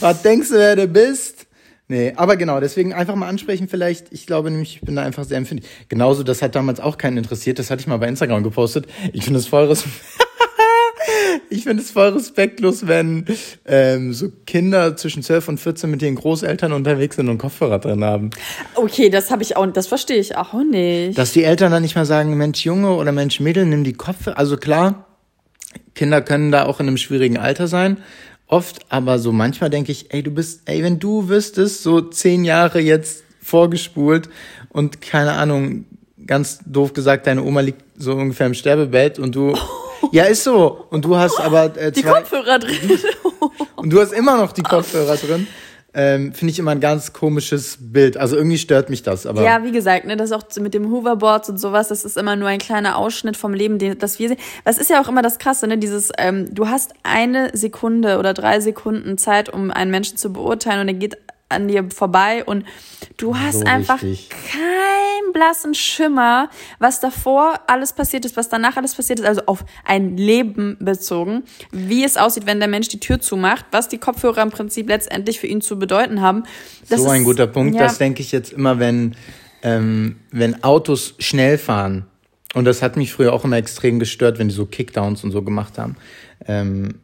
Was 0.00 0.22
denkst 0.22 0.48
du, 0.48 0.54
wer 0.54 0.76
du 0.76 0.88
bist? 0.88 1.46
Nee, 1.88 2.12
aber 2.16 2.36
genau, 2.36 2.58
deswegen 2.58 2.94
einfach 2.94 3.14
mal 3.14 3.28
ansprechen 3.28 3.68
vielleicht. 3.68 4.06
Ich 4.12 4.26
glaube 4.26 4.50
nämlich, 4.50 4.76
ich 4.76 4.80
bin 4.80 4.96
da 4.96 5.02
einfach 5.02 5.24
sehr 5.24 5.36
empfindlich. 5.36 5.70
Genauso, 5.88 6.22
das 6.22 6.40
hat 6.40 6.54
damals 6.54 6.80
auch 6.80 6.96
keinen 6.96 7.18
interessiert. 7.18 7.58
Das 7.58 7.70
hatte 7.70 7.80
ich 7.82 7.86
mal 7.86 7.98
bei 7.98 8.08
Instagram 8.08 8.42
gepostet. 8.42 8.86
Ich 9.12 9.24
finde 9.24 9.40
es 9.40 9.46
voll 9.46 9.72
Ich 11.50 11.64
finde 11.64 11.82
es 11.82 11.90
voll 11.90 12.08
respektlos, 12.08 12.86
wenn 12.86 13.26
ähm, 13.66 14.14
so 14.14 14.30
Kinder 14.46 14.96
zwischen 14.96 15.22
12 15.22 15.48
und 15.48 15.58
14 15.60 15.90
mit 15.90 16.00
ihren 16.02 16.14
Großeltern 16.14 16.72
unterwegs 16.72 17.16
sind 17.16 17.28
und 17.28 17.38
Kopfhörer 17.38 17.78
drin 17.78 18.04
haben. 18.04 18.30
Okay, 18.74 19.10
das 19.10 19.30
habe 19.30 19.42
ich 19.42 19.56
auch, 19.56 19.66
das 19.66 19.86
verstehe 19.86 20.18
ich 20.18 20.36
auch 20.36 20.54
nicht. 20.54 21.18
Dass 21.18 21.32
die 21.32 21.44
Eltern 21.44 21.70
dann 21.72 21.82
nicht 21.82 21.94
mal 21.94 22.06
sagen, 22.06 22.36
Mensch 22.36 22.64
Junge 22.64 22.92
oder 22.94 23.12
Mensch 23.12 23.40
Mädel, 23.40 23.66
nimm 23.66 23.84
die 23.84 23.92
Kopfhörer. 23.92 24.38
Also 24.38 24.56
klar, 24.56 25.06
Kinder 25.94 26.22
können 26.22 26.50
da 26.52 26.64
auch 26.64 26.80
in 26.80 26.88
einem 26.88 26.96
schwierigen 26.96 27.38
Alter 27.38 27.68
sein. 27.68 27.98
Oft, 28.46 28.80
aber 28.90 29.18
so 29.18 29.32
manchmal 29.32 29.70
denke 29.70 29.92
ich, 29.92 30.12
ey, 30.12 30.22
du 30.22 30.30
bist, 30.30 30.62
ey, 30.66 30.82
wenn 30.82 30.98
du 30.98 31.28
wüsstest, 31.28 31.82
so 31.82 32.00
zehn 32.00 32.44
Jahre 32.44 32.80
jetzt 32.80 33.24
vorgespult 33.40 34.28
und 34.68 35.00
keine 35.00 35.32
Ahnung, 35.32 35.86
ganz 36.26 36.60
doof 36.66 36.92
gesagt, 36.92 37.26
deine 37.26 37.42
Oma 37.42 37.60
liegt 37.60 37.82
so 37.96 38.12
ungefähr 38.12 38.46
im 38.46 38.54
Sterbebett 38.54 39.18
und 39.18 39.34
du, 39.34 39.54
ja, 40.12 40.24
ist 40.24 40.44
so. 40.44 40.86
Und 40.90 41.04
du 41.04 41.16
hast 41.16 41.40
aber 41.40 41.76
äh, 41.76 41.92
die 41.92 42.02
zwei, 42.02 42.20
Kopfhörer 42.20 42.58
drin. 42.58 42.98
und 43.76 43.90
du 43.90 44.00
hast 44.00 44.12
immer 44.12 44.36
noch 44.36 44.52
die 44.52 44.62
Kopfhörer 44.62 45.16
drin. 45.16 45.46
Ähm, 45.94 46.32
finde 46.32 46.52
ich 46.52 46.58
immer 46.58 46.70
ein 46.70 46.80
ganz 46.80 47.12
komisches 47.12 47.76
Bild. 47.78 48.16
Also 48.16 48.36
irgendwie 48.36 48.58
stört 48.58 48.88
mich 48.88 49.02
das. 49.02 49.26
Aber 49.26 49.42
ja, 49.42 49.62
wie 49.62 49.72
gesagt, 49.72 50.06
ne, 50.06 50.16
das 50.16 50.32
auch 50.32 50.44
mit 50.60 50.72
dem 50.72 50.90
Hoverboards 50.90 51.50
und 51.50 51.58
sowas, 51.58 51.88
das 51.88 52.04
ist 52.04 52.16
immer 52.16 52.34
nur 52.34 52.48
ein 52.48 52.58
kleiner 52.58 52.96
Ausschnitt 52.96 53.36
vom 53.36 53.52
Leben, 53.52 53.78
den, 53.78 53.98
das 53.98 54.18
wir 54.18 54.28
sehen. 54.28 54.38
Das 54.64 54.78
ist 54.78 54.88
ja 54.88 55.02
auch 55.02 55.08
immer 55.08 55.20
das 55.20 55.38
Krasse, 55.38 55.66
ne? 55.66 55.76
Dieses, 55.76 56.10
ähm, 56.16 56.54
du 56.54 56.68
hast 56.68 56.94
eine 57.02 57.50
Sekunde 57.52 58.18
oder 58.18 58.32
drei 58.32 58.60
Sekunden 58.60 59.18
Zeit, 59.18 59.52
um 59.52 59.70
einen 59.70 59.90
Menschen 59.90 60.16
zu 60.16 60.32
beurteilen 60.32 60.80
und 60.80 60.88
er 60.88 60.94
geht 60.94 61.18
an 61.52 61.68
dir 61.68 61.88
vorbei 61.90 62.44
und 62.44 62.64
du 63.16 63.36
hast 63.36 63.60
so 63.60 63.64
einfach 63.64 64.00
keinen 64.00 65.32
blassen 65.32 65.74
Schimmer, 65.74 66.50
was 66.78 67.00
davor 67.00 67.60
alles 67.66 67.92
passiert 67.92 68.24
ist, 68.24 68.36
was 68.36 68.48
danach 68.48 68.76
alles 68.76 68.94
passiert 68.94 69.20
ist, 69.20 69.26
also 69.26 69.42
auf 69.46 69.64
ein 69.84 70.16
Leben 70.16 70.76
bezogen, 70.80 71.44
wie 71.70 72.04
es 72.04 72.16
aussieht, 72.16 72.46
wenn 72.46 72.58
der 72.58 72.68
Mensch 72.68 72.88
die 72.88 73.00
Tür 73.00 73.20
zumacht, 73.20 73.64
was 73.70 73.88
die 73.88 73.98
Kopfhörer 73.98 74.42
im 74.42 74.50
Prinzip 74.50 74.88
letztendlich 74.88 75.40
für 75.40 75.46
ihn 75.46 75.60
zu 75.60 75.78
bedeuten 75.78 76.20
haben. 76.20 76.44
Das 76.88 77.02
so 77.02 77.08
ein 77.08 77.24
guter 77.24 77.46
Punkt, 77.46 77.74
ja. 77.74 77.82
das 77.82 77.98
denke 77.98 78.22
ich 78.22 78.32
jetzt 78.32 78.52
immer, 78.52 78.78
wenn, 78.78 79.14
ähm, 79.62 80.16
wenn 80.30 80.62
Autos 80.64 81.14
schnell 81.18 81.58
fahren. 81.58 82.06
Und 82.54 82.66
das 82.66 82.82
hat 82.82 82.96
mich 82.96 83.12
früher 83.12 83.32
auch 83.32 83.44
immer 83.44 83.56
extrem 83.56 83.98
gestört, 83.98 84.38
wenn 84.38 84.48
die 84.48 84.54
so 84.54 84.66
Kickdowns 84.66 85.24
und 85.24 85.30
so 85.30 85.42
gemacht 85.42 85.78
haben. 85.78 85.96
Ähm, 86.46 87.00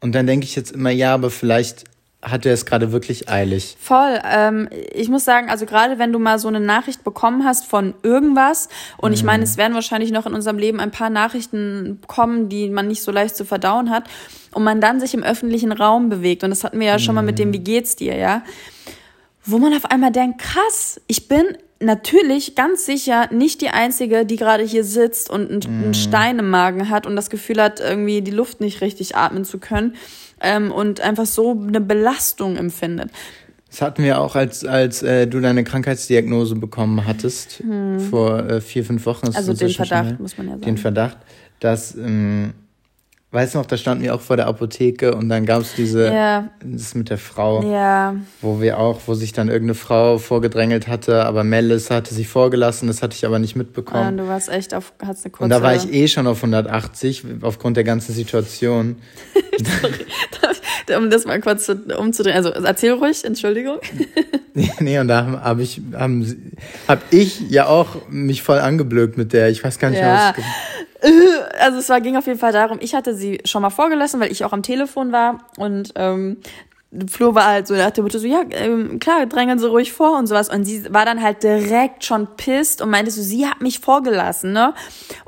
und 0.00 0.14
dann 0.14 0.26
denke 0.26 0.44
ich 0.44 0.56
jetzt 0.56 0.72
immer, 0.72 0.90
ja, 0.90 1.14
aber 1.14 1.30
vielleicht 1.30 1.84
hat 2.20 2.44
er 2.46 2.52
es 2.52 2.66
gerade 2.66 2.90
wirklich 2.90 3.28
eilig. 3.28 3.76
Voll. 3.78 4.18
Ähm, 4.24 4.68
ich 4.92 5.08
muss 5.08 5.24
sagen, 5.24 5.50
also 5.50 5.66
gerade 5.66 5.98
wenn 6.00 6.12
du 6.12 6.18
mal 6.18 6.38
so 6.40 6.48
eine 6.48 6.58
Nachricht 6.58 7.04
bekommen 7.04 7.44
hast 7.44 7.64
von 7.64 7.94
irgendwas, 8.02 8.68
und 8.96 9.10
mhm. 9.10 9.14
ich 9.14 9.22
meine, 9.22 9.44
es 9.44 9.56
werden 9.56 9.74
wahrscheinlich 9.74 10.10
noch 10.10 10.26
in 10.26 10.34
unserem 10.34 10.58
Leben 10.58 10.80
ein 10.80 10.90
paar 10.90 11.10
Nachrichten 11.10 12.00
kommen, 12.08 12.48
die 12.48 12.70
man 12.70 12.88
nicht 12.88 13.02
so 13.02 13.12
leicht 13.12 13.36
zu 13.36 13.44
verdauen 13.44 13.90
hat, 13.90 14.04
und 14.52 14.64
man 14.64 14.80
dann 14.80 14.98
sich 14.98 15.14
im 15.14 15.22
öffentlichen 15.22 15.70
Raum 15.70 16.08
bewegt, 16.08 16.42
und 16.42 16.50
das 16.50 16.64
hatten 16.64 16.80
wir 16.80 16.88
ja 16.88 16.98
schon 16.98 17.14
mal 17.14 17.22
mit 17.22 17.38
dem 17.38 17.48
mhm. 17.48 17.52
Wie 17.54 17.60
geht's 17.60 17.94
dir, 17.94 18.16
ja, 18.16 18.42
wo 19.44 19.58
man 19.58 19.72
auf 19.72 19.86
einmal 19.86 20.10
denkt, 20.10 20.40
krass, 20.40 21.00
ich 21.06 21.28
bin 21.28 21.56
natürlich 21.80 22.56
ganz 22.56 22.84
sicher 22.84 23.32
nicht 23.32 23.60
die 23.60 23.70
einzige, 23.70 24.26
die 24.26 24.36
gerade 24.36 24.64
hier 24.64 24.82
sitzt 24.82 25.30
und 25.30 25.64
einen, 25.64 25.90
mm. 25.90 25.94
Stein 25.94 26.40
im 26.40 26.50
Magen 26.50 26.90
hat 26.90 27.06
und 27.06 27.14
das 27.14 27.30
Gefühl 27.30 27.62
hat, 27.62 27.78
irgendwie 27.78 28.20
die 28.20 28.32
Luft 28.32 28.60
nicht 28.60 28.80
richtig 28.80 29.14
atmen 29.14 29.44
zu 29.44 29.58
können 29.58 29.94
ähm, 30.40 30.70
und 30.70 31.00
einfach 31.00 31.26
so 31.26 31.52
eine 31.52 31.80
Belastung 31.80 32.56
empfindet. 32.56 33.10
Das 33.70 33.82
hatten 33.82 34.02
wir 34.02 34.20
auch, 34.20 34.34
als, 34.34 34.64
als 34.64 35.02
äh, 35.02 35.26
du 35.26 35.40
deine 35.40 35.62
Krankheitsdiagnose 35.62 36.56
bekommen 36.56 37.06
hattest, 37.06 37.58
hm. 37.60 38.00
vor 38.00 38.48
äh, 38.48 38.60
vier, 38.60 38.84
fünf 38.84 39.04
Wochen. 39.04 39.26
Also 39.34 39.52
den 39.52 39.68
Verdacht, 39.68 40.06
schnell, 40.06 40.18
muss 40.18 40.38
man 40.38 40.46
ja 40.46 40.52
sagen. 40.52 40.62
Den 40.62 40.78
Verdacht, 40.78 41.18
dass 41.60 41.94
ähm, 41.94 42.54
Weißt 43.30 43.54
du 43.54 43.58
noch, 43.58 43.66
da 43.66 43.76
standen 43.76 44.04
wir 44.04 44.14
auch 44.14 44.22
vor 44.22 44.38
der 44.38 44.46
Apotheke 44.46 45.14
und 45.14 45.28
dann 45.28 45.44
gab 45.44 45.60
es 45.60 45.74
diese, 45.74 46.06
ja. 46.06 46.48
das 46.64 46.94
mit 46.94 47.10
der 47.10 47.18
Frau, 47.18 47.62
ja. 47.62 48.16
wo 48.40 48.62
wir 48.62 48.78
auch, 48.78 49.00
wo 49.04 49.12
sich 49.12 49.34
dann 49.34 49.48
irgendeine 49.48 49.74
Frau 49.74 50.16
vorgedrängelt 50.16 50.88
hatte, 50.88 51.26
aber 51.26 51.44
Melis 51.44 51.90
hatte 51.90 52.14
sich 52.14 52.26
vorgelassen, 52.26 52.88
das 52.88 53.02
hatte 53.02 53.16
ich 53.16 53.26
aber 53.26 53.38
nicht 53.38 53.54
mitbekommen. 53.54 54.16
Ja, 54.16 54.24
du 54.24 54.28
warst 54.30 54.48
echt 54.48 54.72
auf, 54.72 54.94
hast 55.04 55.26
eine 55.26 55.32
kurze... 55.32 55.44
Und 55.44 55.50
da 55.50 55.62
war 55.62 55.74
ich 55.74 55.92
eh 55.92 56.08
schon 56.08 56.26
auf 56.26 56.38
180, 56.38 57.24
aufgrund 57.42 57.76
der 57.76 57.84
ganzen 57.84 58.14
Situation. 58.14 58.96
Sorry, 59.58 59.92
um 60.96 61.10
das 61.10 61.24
mal 61.24 61.40
kurz 61.40 61.68
umzudrehen, 61.68 62.36
also 62.36 62.50
erzähl 62.50 62.92
ruhig, 62.92 63.24
Entschuldigung. 63.24 63.78
nee, 64.80 64.98
und 64.98 65.08
da 65.08 65.24
habe 65.24 65.42
hab 65.42 65.58
ich, 65.58 65.80
haben, 65.94 66.52
hab 66.86 67.00
ich 67.10 67.40
ja 67.50 67.66
auch 67.66 68.08
mich 68.08 68.42
voll 68.42 68.58
angeblökt 68.58 69.16
mit 69.18 69.32
der, 69.32 69.48
ich 69.48 69.62
weiß 69.62 69.78
gar 69.78 69.90
nicht 69.90 70.00
ja. 70.00 70.34
was 70.36 70.44
also 71.60 71.78
es 71.78 71.88
war, 71.88 72.00
ging 72.00 72.16
auf 72.16 72.26
jeden 72.26 72.38
Fall 72.38 72.52
darum, 72.52 72.78
ich 72.80 72.94
hatte 72.94 73.14
sie 73.14 73.40
schon 73.44 73.62
mal 73.62 73.70
vorgelassen, 73.70 74.20
weil 74.20 74.32
ich 74.32 74.44
auch 74.44 74.52
am 74.52 74.62
Telefon 74.62 75.12
war 75.12 75.46
und 75.56 75.92
ähm, 75.94 76.38
Flo 77.10 77.34
war 77.34 77.46
halt 77.46 77.66
so, 77.66 77.74
der 77.74 77.84
hatte 77.84 78.02
so, 78.18 78.26
ja, 78.26 78.42
ähm, 78.50 78.98
klar, 78.98 79.26
drängen 79.26 79.58
Sie 79.58 79.68
ruhig 79.68 79.92
vor 79.92 80.18
und 80.18 80.26
sowas. 80.26 80.48
Und 80.48 80.64
sie 80.64 80.92
war 80.92 81.04
dann 81.04 81.22
halt 81.22 81.42
direkt 81.42 82.04
schon 82.04 82.26
pisst 82.36 82.80
und 82.80 82.88
meinte 82.88 83.10
so, 83.10 83.20
sie 83.20 83.46
hat 83.46 83.60
mich 83.60 83.80
vorgelassen, 83.80 84.52
ne? 84.52 84.72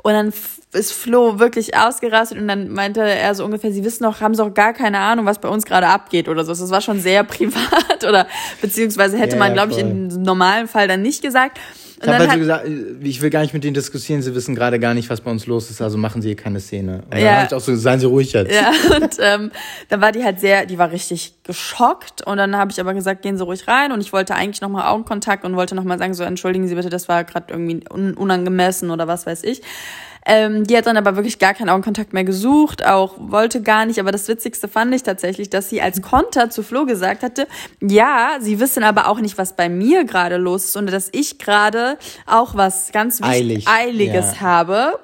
Und 0.01 0.13
dann 0.13 0.33
ist 0.73 0.93
Flo 0.93 1.37
wirklich 1.37 1.77
ausgerastet 1.77 2.39
und 2.39 2.47
dann 2.47 2.69
meinte 2.69 3.01
er 3.01 3.35
so 3.35 3.45
ungefähr, 3.45 3.71
sie 3.71 3.83
wissen 3.83 4.03
doch, 4.03 4.21
haben 4.21 4.33
sie 4.33 4.43
auch 4.43 4.53
gar 4.53 4.73
keine 4.73 4.99
Ahnung, 4.99 5.25
was 5.25 5.39
bei 5.39 5.49
uns 5.49 5.65
gerade 5.65 5.87
abgeht 5.87 6.29
oder 6.29 6.45
so. 6.45 6.51
Das 6.51 6.71
war 6.71 6.81
schon 6.81 6.99
sehr 6.99 7.23
privat 7.25 8.03
oder 8.07 8.25
beziehungsweise 8.61 9.17
hätte 9.17 9.35
ja, 9.35 9.39
man, 9.39 9.53
glaube 9.53 9.73
ich, 9.73 9.77
im 9.77 10.07
normalen 10.07 10.67
Fall 10.67 10.87
dann 10.87 11.01
nicht 11.03 11.21
gesagt. 11.21 11.59
Ich 12.01 12.07
habe 12.07 12.19
halt 12.19 12.31
so 12.31 12.39
gesagt, 12.39 12.67
ich 13.01 13.21
will 13.21 13.29
gar 13.29 13.41
nicht 13.41 13.53
mit 13.53 13.63
denen 13.63 13.73
diskutieren, 13.73 14.21
sie 14.21 14.33
wissen 14.33 14.55
gerade 14.55 14.79
gar 14.79 14.93
nicht, 14.93 15.09
was 15.09 15.21
bei 15.21 15.31
uns 15.31 15.45
los 15.45 15.69
ist, 15.69 15.81
also 15.81 15.97
machen 15.97 16.21
sie 16.21 16.29
hier 16.29 16.35
keine 16.35 16.59
Szene. 16.59 17.03
Und 17.11 17.17
ja. 17.17 17.23
dann 17.23 17.35
habe 17.35 17.47
ich 17.47 17.53
auch 17.53 17.59
so, 17.59 17.75
seien 17.75 17.99
sie 17.99 18.07
ruhig 18.07 18.33
jetzt. 18.33 18.53
Ja, 18.53 18.71
und 18.95 19.17
ähm, 19.19 19.51
dann 19.89 20.01
war 20.01 20.11
die 20.11 20.23
halt 20.23 20.39
sehr, 20.39 20.65
die 20.65 20.77
war 20.77 20.91
richtig 20.91 21.35
geschockt 21.43 22.25
und 22.25 22.37
dann 22.37 22.55
habe 22.55 22.71
ich 22.71 22.79
aber 22.79 22.93
gesagt, 22.93 23.21
gehen 23.21 23.37
Sie 23.37 23.43
ruhig 23.43 23.67
rein 23.67 23.91
und 23.91 24.01
ich 24.01 24.13
wollte 24.13 24.35
eigentlich 24.35 24.61
nochmal 24.61 24.87
Augenkontakt 24.87 25.45
und 25.45 25.55
wollte 25.55 25.75
nochmal 25.75 25.97
sagen, 25.99 26.13
so 26.13 26.23
entschuldigen 26.23 26.67
Sie 26.67 26.75
bitte, 26.75 26.89
das 26.89 27.07
war 27.07 27.23
gerade 27.23 27.53
irgendwie 27.53 27.83
unangemessen 27.89 28.89
oder 28.89 29.07
was 29.07 29.25
weiß 29.25 29.43
ich. 29.43 29.61
Ähm, 30.25 30.65
die 30.65 30.77
hat 30.77 30.85
dann 30.85 30.97
aber 30.97 31.15
wirklich 31.15 31.39
gar 31.39 31.53
keinen 31.53 31.69
Augenkontakt 31.69 32.13
mehr 32.13 32.23
gesucht, 32.23 32.85
auch 32.85 33.15
wollte 33.17 33.61
gar 33.61 33.85
nicht. 33.85 33.99
Aber 33.99 34.11
das 34.11 34.27
Witzigste 34.27 34.67
fand 34.67 34.93
ich 34.93 35.03
tatsächlich, 35.03 35.49
dass 35.49 35.69
sie 35.69 35.81
als 35.81 36.01
Konter 36.01 36.49
zu 36.49 36.63
Flo 36.63 36.85
gesagt 36.85 37.23
hatte, 37.23 37.47
ja, 37.81 38.37
sie 38.39 38.59
wissen 38.59 38.83
aber 38.83 39.07
auch 39.07 39.19
nicht, 39.19 39.37
was 39.37 39.55
bei 39.55 39.69
mir 39.69 40.05
gerade 40.05 40.37
los 40.37 40.65
ist 40.65 40.77
und 40.77 40.91
dass 40.91 41.09
ich 41.11 41.39
gerade 41.39 41.97
auch 42.25 42.55
was 42.55 42.91
ganz 42.91 43.21
Eilig. 43.21 43.67
Eiliges 43.67 44.35
ja. 44.35 44.41
habe. 44.41 44.99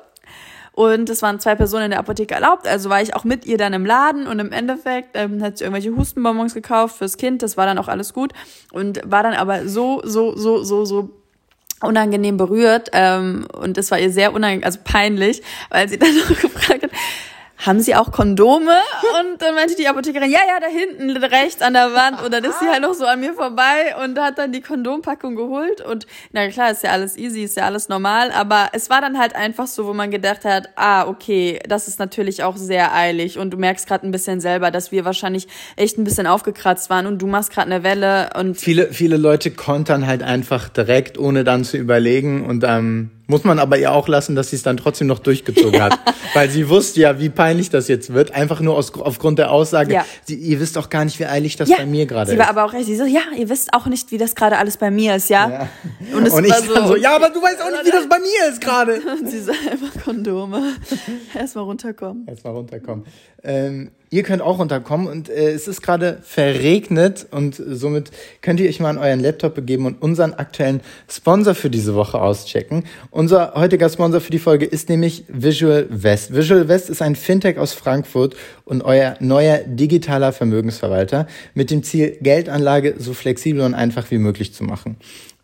Und 0.78 1.10
es 1.10 1.24
waren 1.24 1.40
zwei 1.40 1.56
Personen 1.56 1.86
in 1.86 1.90
der 1.90 2.00
Apotheke 2.00 2.36
erlaubt, 2.36 2.68
also 2.68 2.92
war 2.92 3.02
ich 3.02 3.16
auch 3.16 3.24
mit 3.24 3.48
ihr 3.48 3.58
dann 3.58 3.74
im 3.74 3.84
Laden 3.84 4.28
und 4.28 4.38
im 4.38 4.52
Endeffekt 4.52 5.16
ähm, 5.16 5.42
hat 5.42 5.58
sie 5.58 5.64
irgendwelche 5.64 5.96
Hustenbonbons 5.96 6.54
gekauft 6.54 6.98
fürs 6.98 7.18
Kind, 7.18 7.42
das 7.42 7.58
war 7.58 7.66
dann 7.66 7.80
auch 7.80 7.88
alles 7.88 8.14
gut 8.14 8.32
und 8.72 9.02
war 9.04 9.24
dann 9.24 9.34
aber 9.34 9.68
so, 9.68 10.04
so, 10.04 10.38
so, 10.38 10.64
so, 10.64 10.86
so 10.86 11.17
unangenehm 11.82 12.38
berührt 12.38 12.90
ähm, 12.94 13.48
und 13.54 13.78
das 13.78 13.92
war 13.92 14.00
ihr 14.00 14.12
sehr 14.12 14.34
unangenehm, 14.34 14.66
also 14.66 14.80
peinlich, 14.84 15.42
weil 15.70 15.88
sie 15.88 15.98
dann 16.00 16.16
noch 16.16 16.28
gefragt 16.28 16.84
hat, 16.84 16.92
haben 17.58 17.80
Sie 17.80 17.96
auch 17.96 18.12
Kondome? 18.12 18.72
Und 19.20 19.42
dann 19.42 19.56
meinte 19.56 19.76
die 19.76 19.88
Apothekerin, 19.88 20.30
ja, 20.30 20.40
ja, 20.48 20.60
da 20.60 20.68
hinten 20.68 21.18
rechts 21.18 21.62
an 21.62 21.74
der 21.74 21.94
Wand. 21.94 22.22
Und 22.24 22.32
dann 22.34 22.44
ist 22.44 22.60
sie 22.60 22.68
halt 22.68 22.82
noch 22.82 22.94
so 22.94 23.06
an 23.06 23.20
mir 23.20 23.34
vorbei 23.34 23.96
und 24.04 24.20
hat 24.20 24.38
dann 24.38 24.52
die 24.52 24.62
Kondompackung 24.62 25.36
geholt. 25.36 25.82
Und 25.82 26.06
na 26.32 26.48
klar, 26.50 26.72
ist 26.72 26.84
ja 26.84 26.92
alles 26.92 27.18
easy, 27.18 27.44
ist 27.44 27.58
ja 27.58 27.66
alles 27.66 27.90
normal. 27.90 28.32
Aber 28.32 28.70
es 28.74 28.90
war 28.90 29.02
dann 29.02 29.18
halt 29.18 29.36
einfach 29.36 29.68
so, 29.68 29.88
wo 29.88 29.94
man 29.94 30.12
gedacht 30.12 30.46
hat, 30.46 30.70
ah, 30.76 31.08
okay, 31.08 31.60
das 31.68 31.88
ist 31.88 32.00
natürlich 32.00 32.44
auch 32.44 32.58
sehr 32.58 32.94
eilig. 32.94 33.40
Und 33.40 33.52
du 33.52 33.58
merkst 33.58 33.88
gerade 33.88 34.06
ein 34.06 34.12
bisschen 34.12 34.40
selber, 34.40 34.70
dass 34.70 34.92
wir 34.92 35.04
wahrscheinlich 35.04 35.48
echt 35.76 35.98
ein 35.98 36.04
bisschen 36.04 36.28
aufgekratzt 36.28 36.90
waren 36.90 37.08
und 37.08 37.22
du 37.22 37.28
machst 37.28 37.52
gerade 37.52 37.72
eine 37.72 37.84
Welle. 37.84 38.30
Und 38.38 38.58
viele, 38.58 38.94
viele 38.94 39.18
Leute 39.18 39.52
kontern 39.52 40.06
halt 40.06 40.22
einfach 40.22 40.70
direkt, 40.70 41.18
ohne 41.18 41.44
dann 41.44 41.64
zu 41.64 41.78
überlegen. 41.78 42.46
Und 42.46 42.64
ähm, 42.68 43.10
muss 43.28 43.44
man 43.44 43.60
aber 43.60 43.78
ihr 43.78 43.92
auch 43.92 44.08
lassen, 44.08 44.36
dass 44.36 44.50
sie 44.50 44.56
es 44.56 44.64
dann 44.64 44.78
trotzdem 44.78 45.08
noch 45.08 45.20
durchgezogen 45.20 45.82
hat. 45.82 46.00
Weil 46.34 46.50
sie 46.50 46.70
wusste 46.70 47.02
ja, 47.02 47.20
wie 47.20 47.30
peinlich 47.30 47.70
das 47.70 47.88
jetzt 47.88 48.14
wird. 48.14 48.32
Einfach 48.32 48.60
nur 48.62 48.76
aus, 48.76 48.94
aufgrund 48.94 49.40
der 49.40 49.52
Aussage, 49.52 49.94
ja. 49.94 50.06
sie, 50.26 50.36
ihr 50.36 50.60
wisst 50.60 50.78
auch 50.78 50.90
gar 50.90 51.06
nicht, 51.06 51.20
wie 51.20 51.26
eilig 51.26 51.56
das 51.56 51.70
bei 51.70 51.86
mir 51.86 52.06
gerade 52.06 52.32
ist. 52.32 52.36
Sie 52.36 52.40
war 52.40 52.50
aber 52.50 52.66
auch 52.66 52.74
recht, 52.74 52.86
sie 52.86 52.96
so, 52.96 53.06
ja, 53.06 53.22
ihr 53.38 53.50
wisst 53.50 53.74
auch 53.74 53.86
nicht, 53.86 54.12
wie 54.12 54.18
das 54.18 54.36
gerade 54.36 54.58
alles 54.58 54.78
bei 54.78 54.92
mir 54.92 55.16
ist, 55.16 55.30
ja? 55.30 55.50
ja. 55.50 55.70
Und, 56.16 56.30
Und 56.32 56.46
ich 56.46 56.54
so, 56.54 56.74
dann 56.74 56.88
so, 56.88 56.96
ja, 56.96 57.16
aber 57.16 57.30
du 57.30 57.42
weißt 57.42 57.62
auch 57.62 57.72
nicht, 57.72 57.86
wie 57.86 57.92
das 57.92 58.08
bei 58.08 58.20
mir 58.20 58.50
ist 58.50 58.62
gerade. 58.62 59.02
Und 59.20 59.30
sie 59.30 59.42
sagt 59.42 59.60
einfach 59.72 60.04
Kondome. 60.04 60.76
Erstmal 61.34 61.66
runterkommen. 61.66 62.28
Erstmal 62.28 62.54
runterkommen. 62.54 63.06
Ähm, 63.44 63.92
ihr 64.10 64.24
könnt 64.24 64.42
auch 64.42 64.60
runterkommen 64.60 65.08
und 65.08 65.30
äh, 65.30 65.52
es 65.52 65.68
ist 65.68 65.82
gerade 65.82 66.20
verregnet 66.24 67.28
und 67.32 67.56
somit 67.56 68.12
könnt 68.42 68.60
ihr 68.60 68.70
euch 68.70 68.80
mal 68.80 68.90
an 68.90 68.98
euren 68.98 69.20
Laptop 69.20 69.56
begeben 69.56 69.86
und 69.86 70.02
unseren 70.02 70.34
aktuellen 70.34 70.82
Sponsor 71.10 71.56
für 71.56 71.70
diese 71.70 71.96
Woche 71.96 72.22
auschecken. 72.22 72.86
Unser 73.12 73.54
heutiger 73.56 73.90
Sponsor 73.90 74.22
für 74.22 74.32
die 74.32 74.40
Folge 74.40 74.66
ist 74.66 74.90
nämlich 74.90 75.26
Visual 75.28 75.88
West. 75.90 76.34
Visual 76.34 76.68
West 76.68 76.90
ist 76.90 77.02
ein 77.02 77.16
Fintech 77.16 77.58
aus 77.58 77.74
Frankfurt 77.74 78.36
und 78.66 78.84
euer 78.84 79.16
neuer 79.20 79.60
digitaler 79.66 80.32
Vermögensverwalter 80.32 81.28
mit 81.54 81.72
dem 81.72 81.84
Ziel, 81.84 82.18
Geldanlage 82.22 82.96
so 82.98 83.14
flexibel 83.14 83.62
und 83.64 83.74
einfach 83.74 84.10
wie 84.12 84.18
möglich 84.18 84.54
zu 84.54 84.64
machen. 84.64 84.98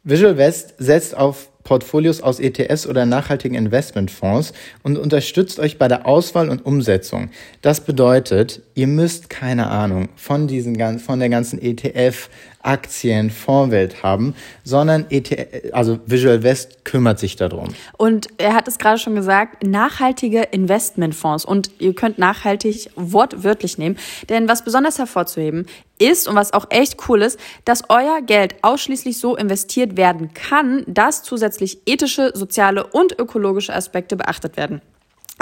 Visual 0.04 0.38
West 0.38 0.76
setzt 0.80 1.15
auf 1.15 1.49
Portfolios 1.63 2.21
aus 2.21 2.39
ETFs 2.39 2.88
oder 2.88 3.06
nachhaltigen 3.06 3.56
Investmentfonds 3.56 4.54
und 4.84 4.97
unterstützt 4.97 5.60
euch 5.60 5.78
bei 5.78 5.88
der 5.88 6.06
Auswahl 6.06 6.49
und 6.49 6.65
Umsetzung. 6.65 7.30
Das 7.62 7.82
bedeutet, 7.82 8.62
ihr 8.76 8.88
müsst 8.88 9.30
keine 9.30 9.67
Ahnung 9.67 10.10
von 10.15 10.47
diesen 10.47 10.73
von 10.99 11.19
der 11.19 11.30
ganzen 11.30 11.62
ETF 11.62 12.30
Aktien, 12.63 13.30
Fondswelt 13.30 14.02
haben, 14.04 14.36
sondern 14.63 15.06
ETF, 15.10 15.73
also 15.73 15.99
Visual 16.06 16.43
West 16.43 16.86
kümmert 16.86 17.19
sich 17.19 17.36
darum. 17.36 17.69
Und 17.97 18.28
er 18.38 18.54
hat 18.56 18.67
es 18.67 18.80
gerade 18.80 18.97
schon 18.97 19.15
gesagt, 19.15 19.63
nachhaltige 19.63 20.41
Investmentfonds. 20.41 21.45
Und 21.45 21.71
ihr 21.80 21.93
könnt 21.93 22.17
nachhaltig 22.17 22.89
wortwörtlich 22.95 23.78
nehmen. 23.78 23.97
Denn 24.30 24.47
was 24.47 24.63
besonders 24.63 24.97
hervorzuheben 24.97 25.67
ist 25.99 26.28
und 26.28 26.36
was 26.36 26.54
auch 26.54 26.65
echt 26.69 26.97
cool 27.08 27.21
ist, 27.21 27.39
dass 27.65 27.84
euer 27.89 28.21
Geld 28.21 28.56
ausschließlich 28.62 29.17
so 29.17 29.36
investiert 29.36 29.97
werden 29.97 30.34
kann, 30.34 30.84
dass 30.88 31.23
zusätzlich 31.23 31.80
ethische, 31.86 32.32
soziale 32.34 32.88
und 32.88 33.19
ökologische 33.19 33.73
Aspekte 33.73 34.15
beachtet 34.15 34.58
werden. 34.58 34.82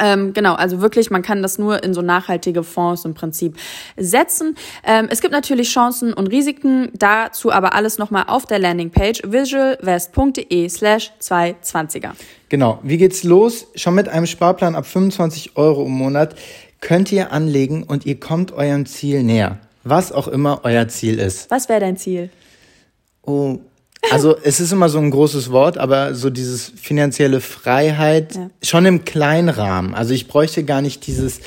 Ähm, 0.01 0.33
genau, 0.33 0.55
also 0.55 0.81
wirklich, 0.81 1.11
man 1.11 1.21
kann 1.21 1.41
das 1.41 1.59
nur 1.59 1.83
in 1.83 1.93
so 1.93 2.01
nachhaltige 2.01 2.63
Fonds 2.63 3.05
im 3.05 3.13
Prinzip 3.13 3.55
setzen. 3.95 4.55
Ähm, 4.83 5.07
es 5.11 5.21
gibt 5.21 5.31
natürlich 5.31 5.69
Chancen 5.69 6.13
und 6.13 6.27
Risiken, 6.27 6.89
dazu 6.93 7.51
aber 7.51 7.73
alles 7.75 7.99
nochmal 7.99 8.25
auf 8.27 8.45
der 8.45 8.59
Landingpage 8.59 9.21
visualvest.de 9.25 10.69
slash 10.69 11.11
220er. 11.21 12.11
Genau, 12.49 12.79
wie 12.83 12.97
geht's 12.97 13.23
los? 13.23 13.67
Schon 13.75 13.95
mit 13.95 14.09
einem 14.09 14.25
Sparplan 14.25 14.75
ab 14.75 14.85
25 14.85 15.55
Euro 15.55 15.85
im 15.85 15.91
Monat 15.91 16.35
könnt 16.81 17.11
ihr 17.11 17.31
anlegen 17.31 17.83
und 17.83 18.05
ihr 18.05 18.19
kommt 18.19 18.51
eurem 18.51 18.87
Ziel 18.87 19.23
näher. 19.23 19.59
Was 19.83 20.11
auch 20.11 20.27
immer 20.27 20.61
euer 20.63 20.87
Ziel 20.87 21.19
ist. 21.19 21.49
Was 21.49 21.69
wäre 21.69 21.79
dein 21.79 21.97
Ziel? 21.97 22.29
Oh, 23.23 23.59
also 24.09 24.35
es 24.43 24.59
ist 24.59 24.71
immer 24.71 24.89
so 24.89 24.97
ein 24.97 25.11
großes 25.11 25.51
Wort, 25.51 25.77
aber 25.77 26.15
so 26.15 26.29
dieses 26.29 26.71
finanzielle 26.81 27.39
Freiheit 27.39 28.35
ja. 28.35 28.49
schon 28.63 28.85
im 28.85 29.05
kleinen 29.05 29.49
Rahmen. 29.49 29.93
Also 29.93 30.13
ich 30.13 30.27
bräuchte 30.27 30.63
gar 30.63 30.81
nicht 30.81 31.05
dieses, 31.05 31.39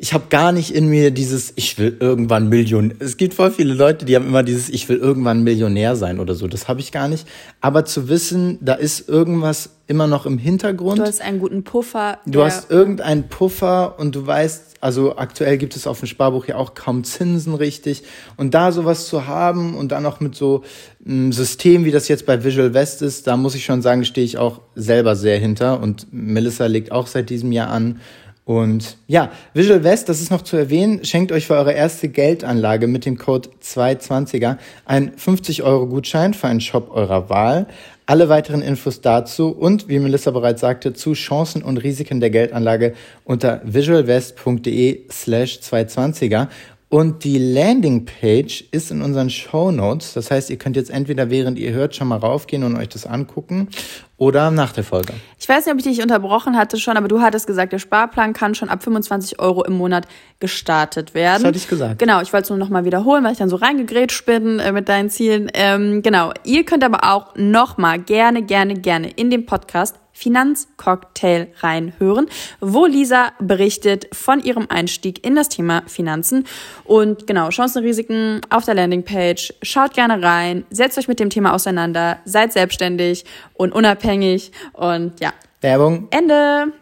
ich 0.00 0.14
habe 0.14 0.26
gar 0.30 0.52
nicht 0.52 0.72
in 0.72 0.86
mir 0.86 1.10
dieses, 1.10 1.52
ich 1.56 1.76
will 1.76 1.96
irgendwann 1.98 2.48
Millionär. 2.48 2.94
Es 3.00 3.16
gibt 3.16 3.34
voll 3.34 3.50
viele 3.50 3.74
Leute, 3.74 4.04
die 4.04 4.14
haben 4.14 4.28
immer 4.28 4.44
dieses, 4.44 4.68
ich 4.68 4.88
will 4.88 4.96
irgendwann 4.96 5.42
Millionär 5.42 5.96
sein 5.96 6.20
oder 6.20 6.36
so. 6.36 6.46
Das 6.46 6.68
habe 6.68 6.78
ich 6.78 6.92
gar 6.92 7.08
nicht. 7.08 7.26
Aber 7.60 7.84
zu 7.84 8.08
wissen, 8.08 8.58
da 8.60 8.74
ist 8.74 9.08
irgendwas 9.08 9.70
immer 9.88 10.06
noch 10.06 10.24
im 10.24 10.38
Hintergrund. 10.38 11.00
Du 11.00 11.02
hast 11.02 11.20
einen 11.20 11.40
guten 11.40 11.64
Puffer. 11.64 12.18
Du 12.26 12.44
hast 12.44 12.70
irgendeinen 12.70 13.28
Puffer 13.28 13.98
und 13.98 14.14
du 14.14 14.24
weißt, 14.24 14.76
also 14.80 15.16
aktuell 15.16 15.58
gibt 15.58 15.74
es 15.74 15.88
auf 15.88 15.98
dem 15.98 16.06
Sparbuch 16.06 16.46
ja 16.46 16.54
auch 16.54 16.74
kaum 16.74 17.02
Zinsen 17.02 17.54
richtig. 17.54 18.04
Und 18.36 18.54
da 18.54 18.70
sowas 18.70 19.08
zu 19.08 19.26
haben 19.26 19.74
und 19.74 19.90
dann 19.90 20.06
auch 20.06 20.20
mit 20.20 20.36
so 20.36 20.62
einem 21.04 21.32
System, 21.32 21.84
wie 21.84 21.90
das 21.90 22.06
jetzt 22.06 22.24
bei 22.24 22.44
Visual 22.44 22.72
West 22.72 23.02
ist, 23.02 23.26
da 23.26 23.36
muss 23.36 23.56
ich 23.56 23.64
schon 23.64 23.82
sagen, 23.82 24.04
stehe 24.04 24.24
ich 24.24 24.38
auch 24.38 24.60
selber 24.76 25.16
sehr 25.16 25.38
hinter. 25.38 25.80
Und 25.80 26.06
Melissa 26.12 26.66
legt 26.66 26.92
auch 26.92 27.08
seit 27.08 27.30
diesem 27.30 27.50
Jahr 27.50 27.70
an. 27.70 28.00
Und 28.48 28.96
ja, 29.06 29.30
Visual 29.52 29.84
West, 29.84 30.08
das 30.08 30.22
ist 30.22 30.30
noch 30.30 30.40
zu 30.40 30.56
erwähnen, 30.56 31.04
schenkt 31.04 31.32
euch 31.32 31.46
für 31.46 31.52
eure 31.52 31.74
erste 31.74 32.08
Geldanlage 32.08 32.86
mit 32.86 33.04
dem 33.04 33.18
Code 33.18 33.50
220er 33.62 34.56
einen 34.86 35.12
50 35.18 35.64
Euro 35.64 35.86
Gutschein 35.86 36.32
für 36.32 36.48
einen 36.48 36.62
Shop 36.62 36.90
eurer 36.90 37.28
Wahl. 37.28 37.66
Alle 38.06 38.30
weiteren 38.30 38.62
Infos 38.62 39.02
dazu 39.02 39.50
und, 39.50 39.90
wie 39.90 39.98
Melissa 39.98 40.30
bereits 40.30 40.62
sagte, 40.62 40.94
zu 40.94 41.12
Chancen 41.12 41.62
und 41.62 41.76
Risiken 41.76 42.20
der 42.20 42.30
Geldanlage 42.30 42.94
unter 43.24 43.60
visualvest.de 43.64 45.02
slash 45.10 45.58
220er. 45.58 46.48
Und 46.90 47.22
die 47.24 47.36
Landingpage 47.36 48.64
ist 48.70 48.90
in 48.90 49.02
unseren 49.02 49.28
Show 49.28 49.70
Notes. 49.70 50.14
Das 50.14 50.30
heißt, 50.30 50.48
ihr 50.48 50.56
könnt 50.56 50.74
jetzt 50.74 50.88
entweder 50.88 51.28
während 51.28 51.58
ihr 51.58 51.72
hört 51.72 51.94
schon 51.94 52.08
mal 52.08 52.16
raufgehen 52.16 52.64
und 52.64 52.76
euch 52.76 52.88
das 52.88 53.04
angucken 53.04 53.68
oder 54.16 54.50
nach 54.50 54.72
der 54.72 54.84
Folge. 54.84 55.12
Ich 55.38 55.46
weiß 55.46 55.66
nicht, 55.66 55.72
ob 55.74 55.78
ich 55.78 55.84
dich 55.84 56.02
unterbrochen 56.02 56.56
hatte 56.56 56.78
schon, 56.78 56.96
aber 56.96 57.06
du 57.06 57.20
hattest 57.20 57.46
gesagt, 57.46 57.74
der 57.74 57.78
Sparplan 57.78 58.32
kann 58.32 58.54
schon 58.54 58.70
ab 58.70 58.82
25 58.82 59.38
Euro 59.38 59.64
im 59.64 59.74
Monat 59.74 60.08
gestartet 60.40 61.12
werden. 61.12 61.42
Das 61.42 61.48
hatte 61.48 61.58
ich 61.58 61.68
gesagt. 61.68 61.98
Genau, 61.98 62.22
ich 62.22 62.32
wollte 62.32 62.44
es 62.44 62.50
nur 62.50 62.58
noch 62.58 62.70
mal 62.70 62.86
wiederholen, 62.86 63.22
weil 63.22 63.32
ich 63.32 63.38
dann 63.38 63.50
so 63.50 63.56
reingegrätscht 63.56 64.24
bin 64.24 64.58
äh, 64.58 64.72
mit 64.72 64.88
deinen 64.88 65.10
Zielen. 65.10 65.50
Ähm, 65.52 66.00
genau, 66.00 66.32
ihr 66.44 66.64
könnt 66.64 66.84
aber 66.84 67.04
auch 67.04 67.34
noch 67.36 67.76
mal 67.76 67.98
gerne, 67.98 68.42
gerne, 68.42 68.74
gerne 68.74 69.10
in 69.10 69.28
dem 69.28 69.44
Podcast 69.44 69.96
Finanzcocktail 70.18 71.46
reinhören, 71.60 72.26
wo 72.60 72.86
Lisa 72.86 73.28
berichtet 73.38 74.08
von 74.12 74.42
ihrem 74.42 74.66
Einstieg 74.68 75.24
in 75.24 75.36
das 75.36 75.48
Thema 75.48 75.84
Finanzen 75.86 76.44
und 76.82 77.28
genau, 77.28 77.50
Chancen, 77.50 77.84
Risiken 77.84 78.40
auf 78.50 78.64
der 78.64 78.74
Landingpage. 78.74 79.54
Schaut 79.62 79.94
gerne 79.94 80.20
rein, 80.20 80.64
setzt 80.70 80.98
euch 80.98 81.06
mit 81.06 81.20
dem 81.20 81.30
Thema 81.30 81.54
auseinander, 81.54 82.18
seid 82.24 82.52
selbstständig 82.52 83.26
und 83.54 83.72
unabhängig 83.72 84.50
und 84.72 85.20
ja. 85.20 85.32
Werbung. 85.60 86.08
Ende. 86.10 86.72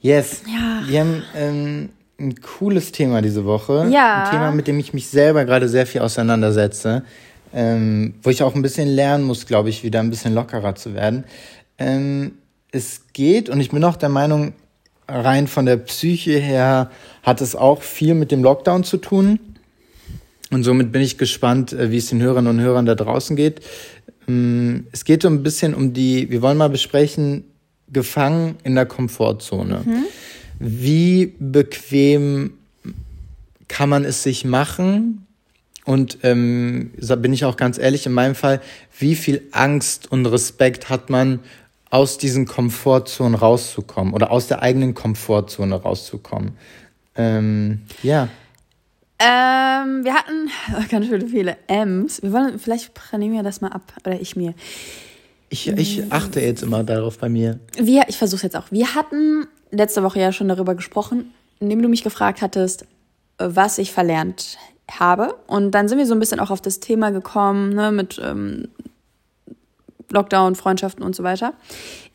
Yes. 0.00 0.42
Ja. 0.46 0.82
Wir 0.86 1.00
haben 1.00 1.22
ähm, 1.34 1.88
ein 2.20 2.34
cooles 2.42 2.92
Thema 2.92 3.22
diese 3.22 3.46
Woche. 3.46 3.88
Ja. 3.90 4.24
Ein 4.24 4.30
Thema, 4.30 4.50
mit 4.50 4.66
dem 4.66 4.78
ich 4.78 4.92
mich 4.92 5.08
selber 5.08 5.46
gerade 5.46 5.70
sehr 5.70 5.86
viel 5.86 6.02
auseinandersetze. 6.02 7.02
Ähm, 7.54 8.12
wo 8.22 8.28
ich 8.28 8.42
auch 8.42 8.54
ein 8.54 8.60
bisschen 8.60 8.88
lernen 8.88 9.24
muss, 9.24 9.46
glaube 9.46 9.70
ich, 9.70 9.82
wieder 9.82 10.00
ein 10.00 10.10
bisschen 10.10 10.34
lockerer 10.34 10.74
zu 10.74 10.92
werden. 10.92 11.24
Ähm, 11.78 12.32
es 12.70 13.02
geht, 13.12 13.48
und 13.48 13.60
ich 13.60 13.70
bin 13.70 13.82
auch 13.84 13.96
der 13.96 14.08
Meinung, 14.08 14.52
rein 15.08 15.46
von 15.46 15.66
der 15.66 15.78
Psyche 15.78 16.38
her 16.38 16.90
hat 17.22 17.40
es 17.40 17.56
auch 17.56 17.82
viel 17.82 18.14
mit 18.14 18.30
dem 18.30 18.42
Lockdown 18.42 18.84
zu 18.84 18.98
tun. 18.98 19.40
Und 20.50 20.64
somit 20.64 20.92
bin 20.92 21.02
ich 21.02 21.18
gespannt, 21.18 21.72
äh, 21.72 21.90
wie 21.90 21.98
es 21.98 22.08
den 22.08 22.22
Hörerinnen 22.22 22.58
und 22.58 22.60
Hörern 22.60 22.86
da 22.86 22.94
draußen 22.94 23.36
geht. 23.36 23.60
Ähm, 24.26 24.86
es 24.92 25.04
geht 25.04 25.22
so 25.22 25.28
ein 25.28 25.42
bisschen 25.42 25.74
um 25.74 25.92
die, 25.92 26.30
wir 26.30 26.42
wollen 26.42 26.58
mal 26.58 26.70
besprechen, 26.70 27.44
gefangen 27.90 28.56
in 28.64 28.74
der 28.74 28.86
Komfortzone. 28.86 29.82
Mhm. 29.84 30.04
Wie 30.58 31.34
bequem 31.38 32.54
kann 33.68 33.88
man 33.88 34.04
es 34.04 34.22
sich 34.22 34.44
machen? 34.44 35.26
Und 35.84 36.18
ähm, 36.22 36.90
bin 37.18 37.32
ich 37.32 37.46
auch 37.46 37.56
ganz 37.56 37.78
ehrlich, 37.78 38.04
in 38.04 38.12
meinem 38.12 38.34
Fall, 38.34 38.60
wie 38.98 39.14
viel 39.14 39.42
Angst 39.52 40.10
und 40.12 40.26
Respekt 40.26 40.90
hat 40.90 41.08
man 41.08 41.40
aus 41.90 42.18
diesen 42.18 42.46
Komfortzonen 42.46 43.34
rauszukommen 43.34 44.14
oder 44.14 44.30
aus 44.30 44.46
der 44.46 44.62
eigenen 44.62 44.94
Komfortzone 44.94 45.74
rauszukommen. 45.74 46.52
Ähm, 47.14 47.82
ja. 48.02 48.28
Ähm, 49.18 50.04
wir 50.04 50.14
hatten 50.14 50.48
oh, 50.72 50.84
ganz 50.88 51.06
schön 51.06 51.28
viele 51.28 51.56
M's. 51.66 52.22
Wir 52.22 52.32
wollen, 52.32 52.58
vielleicht 52.58 52.92
nehmen 53.12 53.34
wir 53.34 53.42
das 53.42 53.60
mal 53.60 53.72
ab, 53.72 53.92
oder 54.04 54.20
ich 54.20 54.36
mir. 54.36 54.54
Ich, 55.50 55.66
ich 55.66 56.12
achte 56.12 56.40
jetzt 56.40 56.62
immer 56.62 56.84
darauf 56.84 57.18
bei 57.18 57.28
mir. 57.28 57.58
Wir, 57.76 58.04
ich 58.08 58.18
versuche 58.18 58.42
jetzt 58.44 58.54
auch. 58.54 58.70
Wir 58.70 58.94
hatten 58.94 59.46
letzte 59.70 60.02
Woche 60.02 60.20
ja 60.20 60.30
schon 60.30 60.48
darüber 60.48 60.74
gesprochen, 60.74 61.32
indem 61.58 61.82
du 61.82 61.88
mich 61.88 62.04
gefragt 62.04 62.42
hattest, 62.42 62.86
was 63.38 63.78
ich 63.78 63.92
verlernt 63.92 64.58
habe. 64.90 65.34
Und 65.46 65.72
dann 65.72 65.88
sind 65.88 65.98
wir 65.98 66.06
so 66.06 66.14
ein 66.14 66.20
bisschen 66.20 66.40
auch 66.40 66.50
auf 66.50 66.60
das 66.60 66.80
Thema 66.80 67.10
gekommen, 67.10 67.74
ne, 67.74 67.92
mit 67.92 68.20
ähm, 68.22 68.68
Lockdown, 70.10 70.54
Freundschaften 70.54 71.04
und 71.04 71.14
so 71.14 71.22
weiter. 71.22 71.54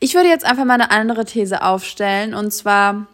Ich 0.00 0.14
würde 0.14 0.28
jetzt 0.28 0.44
einfach 0.44 0.64
mal 0.64 0.74
eine 0.74 0.90
andere 0.90 1.24
These 1.24 1.62
aufstellen 1.62 2.34
und 2.34 2.52
zwar, 2.52 3.06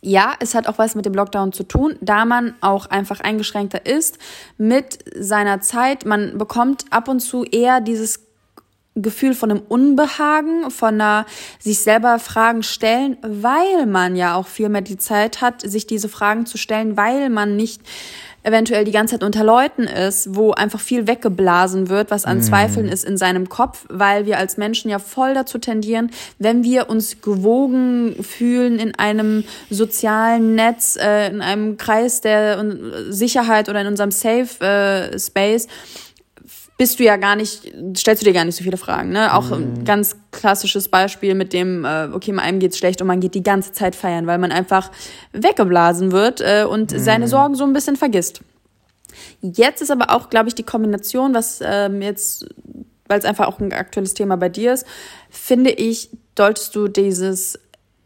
ja, 0.00 0.34
es 0.40 0.54
hat 0.54 0.66
auch 0.66 0.78
was 0.78 0.94
mit 0.94 1.06
dem 1.06 1.14
Lockdown 1.14 1.52
zu 1.52 1.62
tun, 1.62 1.96
da 2.00 2.24
man 2.24 2.54
auch 2.60 2.86
einfach 2.86 3.20
eingeschränkter 3.20 3.86
ist 3.86 4.18
mit 4.58 4.98
seiner 5.14 5.60
Zeit. 5.60 6.04
Man 6.04 6.38
bekommt 6.38 6.86
ab 6.90 7.08
und 7.08 7.20
zu 7.20 7.44
eher 7.44 7.80
dieses 7.80 8.20
Gefühl 8.94 9.34
von 9.34 9.50
einem 9.50 9.62
Unbehagen, 9.68 10.70
von 10.70 10.94
einer 10.94 11.24
sich 11.58 11.80
selber 11.80 12.18
Fragen 12.18 12.62
stellen, 12.62 13.16
weil 13.22 13.86
man 13.86 14.16
ja 14.16 14.34
auch 14.34 14.46
viel 14.46 14.68
mehr 14.68 14.82
die 14.82 14.98
Zeit 14.98 15.40
hat, 15.40 15.62
sich 15.62 15.86
diese 15.86 16.10
Fragen 16.10 16.44
zu 16.44 16.58
stellen, 16.58 16.96
weil 16.96 17.30
man 17.30 17.56
nicht 17.56 17.80
eventuell 18.42 18.84
die 18.84 18.92
ganze 18.92 19.14
Zeit 19.14 19.22
unter 19.22 19.44
Leuten 19.44 19.84
ist, 19.84 20.34
wo 20.34 20.52
einfach 20.52 20.80
viel 20.80 21.06
weggeblasen 21.06 21.88
wird, 21.88 22.10
was 22.10 22.24
an 22.24 22.38
mm. 22.38 22.42
Zweifeln 22.42 22.88
ist 22.88 23.04
in 23.04 23.16
seinem 23.16 23.48
Kopf, 23.48 23.84
weil 23.88 24.26
wir 24.26 24.38
als 24.38 24.56
Menschen 24.56 24.90
ja 24.90 24.98
voll 24.98 25.34
dazu 25.34 25.58
tendieren, 25.58 26.10
wenn 26.38 26.64
wir 26.64 26.90
uns 26.90 27.20
gewogen 27.20 28.16
fühlen 28.22 28.78
in 28.78 28.98
einem 28.98 29.44
sozialen 29.70 30.54
Netz, 30.54 30.96
äh, 31.00 31.28
in 31.28 31.40
einem 31.40 31.76
Kreis 31.76 32.20
der 32.20 32.64
Sicherheit 33.10 33.68
oder 33.68 33.80
in 33.80 33.86
unserem 33.86 34.10
Safe 34.10 34.64
äh, 34.64 35.18
Space, 35.18 35.68
bist 36.82 36.98
du 36.98 37.04
ja 37.04 37.16
gar 37.16 37.36
nicht, 37.36 37.72
stellst 37.96 38.22
du 38.22 38.26
dir 38.26 38.32
gar 38.32 38.44
nicht 38.44 38.56
so 38.56 38.64
viele 38.64 38.76
Fragen. 38.76 39.10
Ne? 39.10 39.32
Auch 39.32 39.52
ein 39.52 39.74
mhm. 39.74 39.84
ganz 39.84 40.16
klassisches 40.32 40.88
Beispiel 40.88 41.36
mit 41.36 41.52
dem, 41.52 41.84
äh, 41.84 42.08
okay, 42.12 42.36
einem 42.36 42.58
geht's 42.58 42.76
schlecht 42.76 43.00
und 43.00 43.06
man 43.06 43.20
geht 43.20 43.36
die 43.36 43.42
ganze 43.44 43.70
Zeit 43.70 43.94
feiern, 43.94 44.26
weil 44.26 44.38
man 44.38 44.50
einfach 44.50 44.90
weggeblasen 45.32 46.10
wird 46.10 46.40
äh, 46.40 46.64
und 46.68 46.90
mhm. 46.90 46.98
seine 46.98 47.28
Sorgen 47.28 47.54
so 47.54 47.62
ein 47.62 47.72
bisschen 47.72 47.94
vergisst. 47.94 48.40
Jetzt 49.42 49.80
ist 49.80 49.92
aber 49.92 50.10
auch, 50.10 50.28
glaube 50.28 50.48
ich, 50.48 50.56
die 50.56 50.64
Kombination, 50.64 51.34
was 51.34 51.60
ähm, 51.64 52.02
jetzt, 52.02 52.48
weil 53.06 53.20
es 53.20 53.24
einfach 53.24 53.46
auch 53.46 53.60
ein 53.60 53.72
aktuelles 53.72 54.14
Thema 54.14 54.36
bei 54.36 54.48
dir 54.48 54.72
ist, 54.72 54.84
finde 55.30 55.70
ich, 55.70 56.10
solltest 56.36 56.74
du 56.74 56.88
dieses 56.88 57.60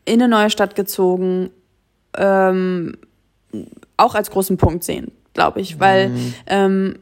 in 0.05 0.21
eine 0.21 0.29
neue 0.29 0.51
Stadt 0.51 0.77
gezogen 0.77 1.49
ähm, 2.19 2.99
auch 3.97 4.15
als 4.15 4.31
großen 4.31 4.59
Punkt 4.59 4.85
sehen, 4.85 5.13
glaube 5.33 5.63
ich, 5.63 5.81
weil 5.81 6.11
mhm. 6.11 6.35
ähm, 6.47 6.99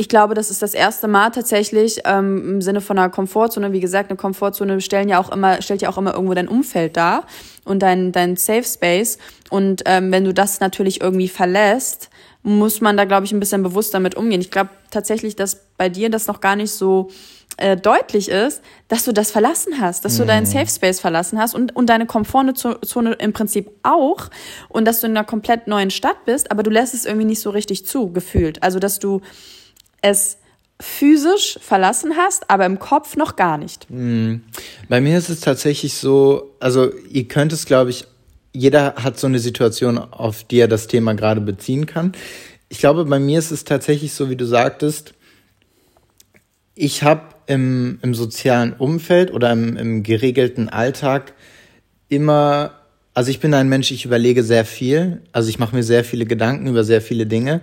ich 0.00 0.08
glaube, 0.08 0.32
das 0.32 0.50
ist 0.50 0.62
das 0.62 0.72
erste 0.72 1.08
Mal 1.08 1.28
tatsächlich 1.28 2.00
ähm, 2.06 2.54
im 2.54 2.62
Sinne 2.62 2.80
von 2.80 2.98
einer 2.98 3.10
Komfortzone. 3.10 3.72
Wie 3.72 3.80
gesagt, 3.80 4.08
eine 4.08 4.16
Komfortzone 4.16 4.80
stellen 4.80 5.10
ja 5.10 5.20
auch 5.20 5.30
immer, 5.30 5.60
stellt 5.60 5.82
ja 5.82 5.90
auch 5.90 5.98
immer 5.98 6.14
irgendwo 6.14 6.32
dein 6.32 6.48
Umfeld 6.48 6.96
dar 6.96 7.24
und 7.66 7.80
dein, 7.80 8.10
dein 8.10 8.36
Safe 8.36 8.64
Space. 8.64 9.18
Und 9.50 9.82
ähm, 9.84 10.10
wenn 10.10 10.24
du 10.24 10.32
das 10.32 10.58
natürlich 10.58 11.02
irgendwie 11.02 11.28
verlässt, 11.28 12.08
muss 12.42 12.80
man 12.80 12.96
da, 12.96 13.04
glaube 13.04 13.26
ich, 13.26 13.32
ein 13.32 13.40
bisschen 13.40 13.62
bewusst 13.62 13.92
damit 13.92 14.14
umgehen. 14.14 14.40
Ich 14.40 14.50
glaube 14.50 14.70
tatsächlich, 14.90 15.36
dass 15.36 15.60
bei 15.76 15.90
dir 15.90 16.08
das 16.08 16.26
noch 16.28 16.40
gar 16.40 16.56
nicht 16.56 16.72
so 16.72 17.10
äh, 17.58 17.76
deutlich 17.76 18.30
ist, 18.30 18.62
dass 18.88 19.04
du 19.04 19.12
das 19.12 19.30
verlassen 19.30 19.82
hast, 19.82 20.06
dass 20.06 20.16
du 20.16 20.24
deinen 20.24 20.44
mhm. 20.44 20.50
Safe 20.50 20.70
Space 20.70 20.98
verlassen 20.98 21.38
hast 21.38 21.54
und, 21.54 21.76
und 21.76 21.90
deine 21.90 22.06
Komfortzone 22.06 23.12
im 23.18 23.34
Prinzip 23.34 23.70
auch 23.82 24.30
und 24.70 24.86
dass 24.86 25.00
du 25.00 25.08
in 25.08 25.14
einer 25.14 25.26
komplett 25.26 25.66
neuen 25.66 25.90
Stadt 25.90 26.24
bist, 26.24 26.50
aber 26.50 26.62
du 26.62 26.70
lässt 26.70 26.94
es 26.94 27.04
irgendwie 27.04 27.26
nicht 27.26 27.42
so 27.42 27.50
richtig 27.50 27.84
zu, 27.84 28.10
gefühlt. 28.10 28.62
Also, 28.62 28.78
dass 28.78 28.98
du 28.98 29.20
es 30.02 30.38
physisch 30.80 31.58
verlassen 31.60 32.16
hast, 32.16 32.48
aber 32.48 32.64
im 32.64 32.78
Kopf 32.78 33.16
noch 33.16 33.36
gar 33.36 33.58
nicht. 33.58 33.86
Hm. 33.90 34.42
Bei 34.88 35.00
mir 35.00 35.18
ist 35.18 35.28
es 35.28 35.40
tatsächlich 35.40 35.94
so, 35.94 36.54
also 36.58 36.90
ihr 37.10 37.28
könnt 37.28 37.52
es, 37.52 37.66
glaube 37.66 37.90
ich, 37.90 38.06
jeder 38.52 38.94
hat 38.96 39.18
so 39.18 39.26
eine 39.26 39.38
Situation, 39.38 39.98
auf 39.98 40.44
die 40.44 40.58
er 40.58 40.68
das 40.68 40.86
Thema 40.86 41.14
gerade 41.14 41.40
beziehen 41.40 41.86
kann. 41.86 42.12
Ich 42.68 42.78
glaube, 42.78 43.04
bei 43.04 43.18
mir 43.18 43.38
ist 43.38 43.50
es 43.50 43.64
tatsächlich 43.64 44.14
so, 44.14 44.30
wie 44.30 44.36
du 44.36 44.46
sagtest, 44.46 45.14
ich 46.74 47.02
habe 47.02 47.22
im, 47.46 47.98
im 48.02 48.14
sozialen 48.14 48.72
Umfeld 48.72 49.32
oder 49.32 49.52
im, 49.52 49.76
im 49.76 50.02
geregelten 50.02 50.68
Alltag 50.68 51.34
immer, 52.08 52.72
also 53.12 53.30
ich 53.30 53.40
bin 53.40 53.52
ein 53.54 53.68
Mensch, 53.68 53.90
ich 53.90 54.04
überlege 54.04 54.42
sehr 54.42 54.64
viel, 54.64 55.20
also 55.32 55.48
ich 55.48 55.58
mache 55.58 55.76
mir 55.76 55.82
sehr 55.82 56.04
viele 56.04 56.26
Gedanken 56.26 56.68
über 56.68 56.84
sehr 56.84 57.02
viele 57.02 57.26
Dinge 57.26 57.60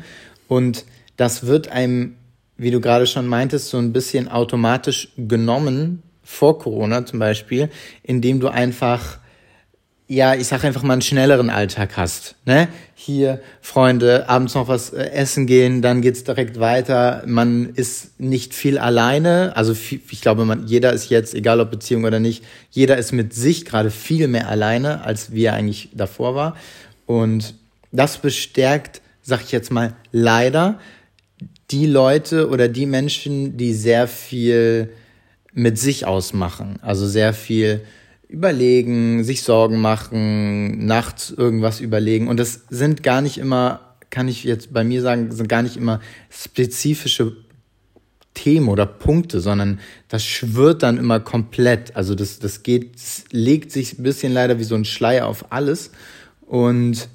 und 0.48 0.86
das 1.16 1.48
wird 1.48 1.70
einem, 1.70 2.17
wie 2.58 2.72
du 2.72 2.82
gerade 2.82 3.08
schon 3.08 3.28
meintest, 3.28 3.70
so 3.70 3.78
ein 3.78 3.94
bisschen 3.94 4.28
automatisch 4.28 5.10
genommen, 5.18 6.04
vor 6.24 6.60
Corona 6.60 7.06
zum 7.06 7.20
Beispiel, 7.20 7.70
indem 8.04 8.40
du 8.40 8.50
einfach 8.50 9.20
ja, 10.08 10.36
ich 10.36 10.48
sag 10.48 10.64
einfach 10.64 10.84
mal 10.84 10.94
einen 10.94 11.02
schnelleren 11.02 11.50
Alltag 11.50 11.98
hast. 11.98 12.36
Ne? 12.46 12.70
Hier 12.96 13.42
Freunde, 13.62 14.30
abends 14.30 14.56
noch 14.56 14.70
was 14.70 14.92
äh, 14.94 15.10
essen 15.12 15.48
gehen, 15.48 15.82
dann 15.82 16.02
geht's 16.02 16.24
direkt 16.24 16.60
weiter. 16.60 17.24
Man 17.26 17.72
ist 17.76 18.18
nicht 18.20 18.54
viel 18.54 18.78
alleine. 18.78 19.52
Also 19.56 19.74
ich 19.74 20.22
glaube, 20.22 20.46
man, 20.46 20.66
jeder 20.66 20.94
ist 20.94 21.10
jetzt, 21.10 21.36
egal 21.36 21.60
ob 21.60 21.72
Beziehung 21.72 22.06
oder 22.06 22.22
nicht, 22.22 22.44
jeder 22.72 22.98
ist 22.98 23.12
mit 23.12 23.34
sich 23.34 23.66
gerade 23.66 23.92
viel 23.92 24.30
mehr 24.30 24.48
alleine, 24.48 25.04
als 25.04 25.34
wie 25.34 25.44
er 25.44 25.54
eigentlich 25.54 25.90
davor 25.94 26.36
war. 26.36 26.56
Und 27.06 27.56
das 27.92 28.18
bestärkt, 28.18 29.02
sag 29.22 29.42
ich 29.44 29.52
jetzt 29.52 29.72
mal, 29.72 29.94
leider 30.14 30.80
die 31.72 31.86
Leute 31.86 32.50
oder 32.50 32.68
die 32.68 32.86
Menschen, 32.86 33.58
die 33.58 33.74
sehr 33.74 34.08
viel 34.08 34.90
mit 35.54 35.78
sich 35.78 36.06
ausmachen. 36.06 36.80
Also 36.82 37.08
sehr 37.08 37.34
viel 37.34 37.82
überlegen, 38.30 39.24
sich 39.24 39.44
Sorgen 39.44 39.80
machen, 39.82 40.86
nachts 40.86 41.32
irgendwas 41.32 41.80
überlegen. 41.80 42.28
Und 42.28 42.40
das 42.40 42.62
sind 42.70 43.04
gar 43.04 43.22
nicht 43.22 43.38
immer, 43.38 43.96
kann 44.10 44.28
ich 44.28 44.44
jetzt 44.44 44.74
bei 44.74 44.84
mir 44.84 45.02
sagen, 45.02 45.32
sind 45.32 45.50
gar 45.50 45.62
nicht 45.62 45.78
immer 45.78 46.00
spezifische 46.30 47.36
Themen 48.34 48.70
oder 48.70 48.86
Punkte, 48.86 49.40
sondern 49.40 49.80
das 50.10 50.24
schwirrt 50.24 50.84
dann 50.84 50.98
immer 50.98 51.20
komplett. 51.20 51.96
Also 51.96 52.16
das, 52.16 52.40
das 52.40 52.64
geht, 52.64 52.96
das 52.96 53.24
legt 53.32 53.72
sich 53.72 53.98
ein 53.98 54.04
bisschen 54.04 54.32
leider 54.32 54.60
wie 54.60 54.64
so 54.64 54.76
ein 54.76 54.86
Schleier 54.86 55.26
auf 55.26 55.52
alles. 55.52 55.92
Und 56.46 57.10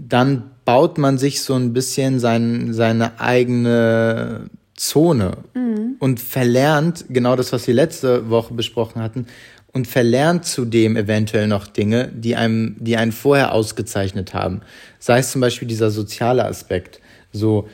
dann 0.00 0.50
baut 0.64 0.98
man 0.98 1.18
sich 1.18 1.42
so 1.42 1.54
ein 1.54 1.72
bisschen 1.72 2.20
sein, 2.20 2.72
seine 2.72 3.20
eigene 3.20 4.50
Zone 4.74 5.38
mhm. 5.54 5.96
und 5.98 6.20
verlernt 6.20 7.06
genau 7.08 7.36
das, 7.36 7.52
was 7.52 7.66
wir 7.66 7.74
letzte 7.74 8.30
Woche 8.30 8.54
besprochen 8.54 9.02
hatten, 9.02 9.26
und 9.72 9.86
verlernt 9.86 10.46
zudem 10.46 10.96
eventuell 10.96 11.46
noch 11.46 11.66
Dinge, 11.66 12.10
die 12.12 12.36
einem, 12.36 12.76
die 12.78 12.96
einen 12.96 13.12
vorher 13.12 13.52
ausgezeichnet 13.52 14.34
haben. 14.34 14.62
Sei 14.98 15.18
es 15.18 15.30
zum 15.30 15.40
Beispiel 15.40 15.68
dieser 15.68 15.90
soziale 15.90 16.44
Aspekt. 16.44 17.00
So, 17.32 17.68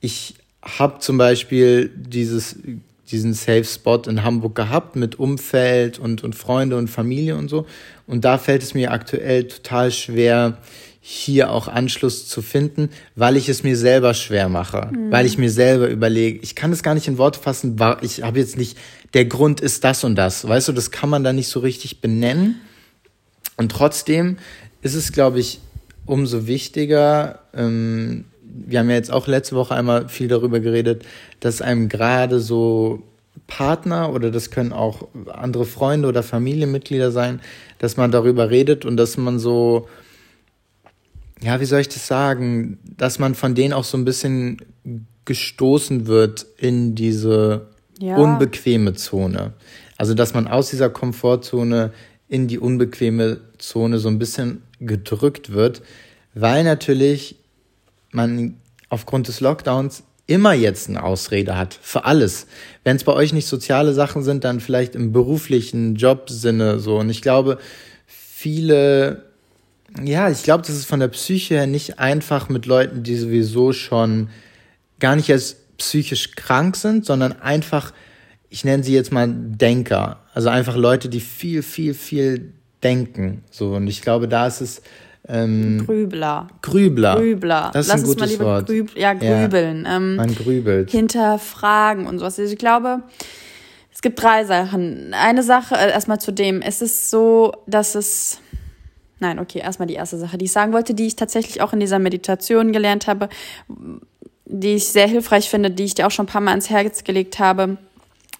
ich 0.00 0.34
habe 0.62 0.98
zum 0.98 1.16
Beispiel 1.18 1.90
dieses, 1.96 2.56
diesen 3.10 3.32
Safe 3.32 3.64
Spot 3.64 4.02
in 4.06 4.22
Hamburg 4.22 4.54
gehabt 4.54 4.96
mit 4.96 5.18
Umfeld 5.18 5.98
und, 5.98 6.22
und 6.22 6.34
Freunde 6.34 6.76
und 6.76 6.88
Familie 6.88 7.36
und 7.36 7.48
so. 7.48 7.66
Und 8.06 8.24
da 8.24 8.36
fällt 8.36 8.62
es 8.62 8.74
mir 8.74 8.92
aktuell 8.92 9.44
total 9.44 9.90
schwer, 9.90 10.58
hier 11.00 11.50
auch 11.50 11.66
Anschluss 11.66 12.28
zu 12.28 12.42
finden, 12.42 12.90
weil 13.16 13.36
ich 13.36 13.48
es 13.48 13.62
mir 13.62 13.76
selber 13.76 14.12
schwer 14.12 14.48
mache, 14.48 14.90
mhm. 14.92 15.10
weil 15.10 15.24
ich 15.24 15.38
mir 15.38 15.50
selber 15.50 15.88
überlege, 15.88 16.40
ich 16.42 16.54
kann 16.54 16.72
es 16.72 16.82
gar 16.82 16.94
nicht 16.94 17.08
in 17.08 17.18
Worte 17.18 17.40
fassen, 17.40 17.76
ich 18.02 18.22
habe 18.22 18.38
jetzt 18.38 18.58
nicht 18.58 18.76
der 19.14 19.24
Grund 19.24 19.60
ist 19.60 19.82
das 19.84 20.04
und 20.04 20.14
das. 20.14 20.46
Weißt 20.46 20.68
du, 20.68 20.72
das 20.72 20.90
kann 20.90 21.10
man 21.10 21.24
da 21.24 21.32
nicht 21.32 21.48
so 21.48 21.60
richtig 21.60 22.00
benennen. 22.00 22.60
Und 23.56 23.72
trotzdem 23.72 24.36
ist 24.82 24.94
es, 24.94 25.12
glaube 25.12 25.40
ich, 25.40 25.60
umso 26.06 26.46
wichtiger, 26.46 27.40
ähm, 27.54 28.24
wir 28.42 28.80
haben 28.80 28.90
ja 28.90 28.96
jetzt 28.96 29.12
auch 29.12 29.26
letzte 29.26 29.56
Woche 29.56 29.74
einmal 29.74 30.08
viel 30.08 30.28
darüber 30.28 30.60
geredet, 30.60 31.04
dass 31.40 31.62
einem 31.62 31.88
gerade 31.88 32.40
so 32.40 33.02
Partner 33.46 34.12
oder 34.12 34.30
das 34.30 34.50
können 34.50 34.72
auch 34.72 35.08
andere 35.32 35.64
Freunde 35.64 36.08
oder 36.08 36.22
Familienmitglieder 36.22 37.10
sein, 37.10 37.40
dass 37.78 37.96
man 37.96 38.10
darüber 38.10 38.50
redet 38.50 38.84
und 38.84 38.96
dass 38.96 39.16
man 39.16 39.38
so, 39.38 39.88
ja, 41.42 41.60
wie 41.60 41.64
soll 41.64 41.80
ich 41.80 41.88
das 41.88 42.06
sagen, 42.06 42.78
dass 42.96 43.18
man 43.18 43.34
von 43.34 43.54
denen 43.54 43.72
auch 43.72 43.84
so 43.84 43.96
ein 43.96 44.04
bisschen 44.04 44.58
gestoßen 45.24 46.06
wird 46.06 46.46
in 46.56 46.94
diese 46.94 47.68
ja. 47.98 48.16
unbequeme 48.16 48.94
Zone. 48.94 49.52
Also, 49.96 50.14
dass 50.14 50.34
man 50.34 50.48
aus 50.48 50.70
dieser 50.70 50.90
Komfortzone 50.90 51.92
in 52.28 52.48
die 52.48 52.58
unbequeme 52.58 53.40
Zone 53.58 53.98
so 53.98 54.08
ein 54.08 54.18
bisschen 54.18 54.62
gedrückt 54.80 55.52
wird, 55.52 55.82
weil 56.34 56.64
natürlich 56.64 57.36
man 58.12 58.56
aufgrund 58.88 59.28
des 59.28 59.40
Lockdowns 59.40 60.04
immer 60.26 60.52
jetzt 60.52 60.88
eine 60.88 61.02
Ausrede 61.02 61.56
hat 61.56 61.78
für 61.80 62.04
alles. 62.04 62.46
Wenn 62.84 62.96
es 62.96 63.04
bei 63.04 63.12
euch 63.12 63.32
nicht 63.32 63.48
soziale 63.48 63.92
Sachen 63.92 64.22
sind, 64.22 64.44
dann 64.44 64.60
vielleicht 64.60 64.94
im 64.94 65.12
beruflichen 65.12 65.96
Jobsinne 65.96 66.78
so. 66.78 66.98
Und 66.98 67.10
ich 67.10 67.20
glaube, 67.20 67.58
viele, 68.06 69.29
ja, 70.02 70.30
ich 70.30 70.42
glaube, 70.42 70.62
das 70.66 70.76
ist 70.76 70.86
von 70.86 71.00
der 71.00 71.08
Psyche 71.08 71.54
her 71.54 71.66
nicht 71.66 71.98
einfach 71.98 72.48
mit 72.48 72.66
Leuten, 72.66 73.02
die 73.02 73.16
sowieso 73.16 73.72
schon 73.72 74.28
gar 74.98 75.16
nicht 75.16 75.30
als 75.30 75.56
psychisch 75.78 76.32
krank 76.36 76.76
sind, 76.76 77.04
sondern 77.04 77.40
einfach, 77.40 77.92
ich 78.50 78.64
nenne 78.64 78.84
sie 78.84 78.94
jetzt 78.94 79.12
mal 79.12 79.28
Denker. 79.28 80.20
Also 80.34 80.48
einfach 80.48 80.76
Leute, 80.76 81.08
die 81.08 81.20
viel, 81.20 81.62
viel, 81.62 81.94
viel 81.94 82.52
denken. 82.82 83.42
So, 83.50 83.74
und 83.74 83.88
ich 83.88 84.02
glaube, 84.02 84.28
da 84.28 84.46
ist 84.46 84.60
es. 84.60 84.82
Ähm, 85.28 85.84
Grübler. 85.84 86.48
Grübler. 86.62 87.16
Grübler. 87.16 87.70
Das 87.72 87.86
ist 87.86 87.92
Lass 87.92 88.02
ein 88.02 88.06
gutes 88.06 88.38
mal 88.38 88.44
Wort. 88.44 88.66
Grüb 88.66 88.96
ja, 88.96 89.12
grübeln. 89.12 89.84
Ja, 89.84 89.96
ähm, 89.96 90.16
man 90.16 90.34
grübelt. 90.34 90.90
Hinterfragen 90.90 92.06
und 92.06 92.18
sowas. 92.18 92.38
Ich 92.38 92.58
glaube, 92.58 93.02
es 93.92 94.00
gibt 94.00 94.22
drei 94.22 94.44
Sachen. 94.44 95.12
Eine 95.12 95.42
Sache, 95.42 95.74
äh, 95.74 95.90
erstmal 95.90 96.20
zu 96.20 96.32
dem, 96.32 96.62
es 96.62 96.80
ist 96.80 97.10
so, 97.10 97.52
dass 97.66 97.94
es. 97.94 98.38
Nein, 99.20 99.38
okay, 99.38 99.60
erstmal 99.60 99.86
die 99.86 99.94
erste 99.94 100.18
Sache, 100.18 100.38
die 100.38 100.46
ich 100.46 100.52
sagen 100.52 100.72
wollte, 100.72 100.94
die 100.94 101.06
ich 101.06 101.16
tatsächlich 101.16 101.60
auch 101.60 101.72
in 101.72 101.80
dieser 101.80 101.98
Meditation 101.98 102.72
gelernt 102.72 103.06
habe, 103.06 103.28
die 104.46 104.74
ich 104.74 104.88
sehr 104.88 105.06
hilfreich 105.06 105.48
finde, 105.48 105.70
die 105.70 105.84
ich 105.84 105.94
dir 105.94 106.06
auch 106.06 106.10
schon 106.10 106.24
ein 106.24 106.28
paar 106.28 106.40
Mal 106.40 106.50
ans 106.50 106.70
Herz 106.70 107.04
gelegt 107.04 107.38
habe. 107.38 107.76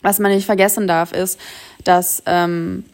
Was 0.03 0.19
man 0.19 0.33
nicht 0.33 0.47
vergessen 0.47 0.89
darf, 0.89 1.13
ist, 1.13 1.39
dass 1.85 2.23
ähm, 2.25 2.85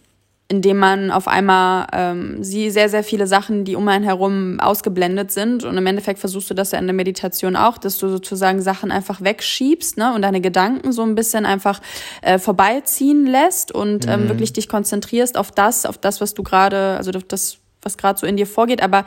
indem 0.48 0.78
man 0.78 1.10
auf 1.10 1.26
einmal 1.26 1.86
ähm, 1.92 2.42
sie 2.42 2.70
sehr, 2.70 2.88
sehr 2.88 3.02
viele 3.02 3.26
Sachen, 3.26 3.64
die 3.64 3.74
um 3.74 3.86
einen 3.88 4.04
herum 4.04 4.60
ausgeblendet 4.60 5.32
sind. 5.32 5.64
Und 5.64 5.76
im 5.76 5.86
Endeffekt 5.86 6.20
versuchst 6.20 6.48
du 6.50 6.54
das 6.54 6.70
ja 6.70 6.78
in 6.78 6.86
der 6.86 6.94
Meditation 6.94 7.56
auch, 7.56 7.78
dass 7.78 7.98
du 7.98 8.08
sozusagen 8.08 8.62
Sachen 8.62 8.92
einfach 8.92 9.20
wegschiebst 9.20 9.98
ne, 9.98 10.14
und 10.14 10.22
deine 10.22 10.40
Gedanken 10.40 10.92
so 10.92 11.02
ein 11.02 11.16
bisschen 11.16 11.46
einfach 11.46 11.80
äh, 12.22 12.38
vorbeiziehen 12.38 13.26
lässt 13.26 13.72
und 13.72 14.06
ähm, 14.06 14.24
mhm. 14.24 14.28
wirklich 14.28 14.52
dich 14.52 14.68
konzentrierst 14.68 15.36
auf 15.36 15.50
das, 15.50 15.84
auf 15.84 15.98
das, 15.98 16.20
was 16.20 16.34
du 16.34 16.44
gerade, 16.44 16.96
also 16.96 17.10
das, 17.10 17.58
was 17.86 17.96
gerade 17.96 18.18
so 18.18 18.26
in 18.26 18.36
dir 18.36 18.46
vorgeht, 18.46 18.82
aber 18.82 19.06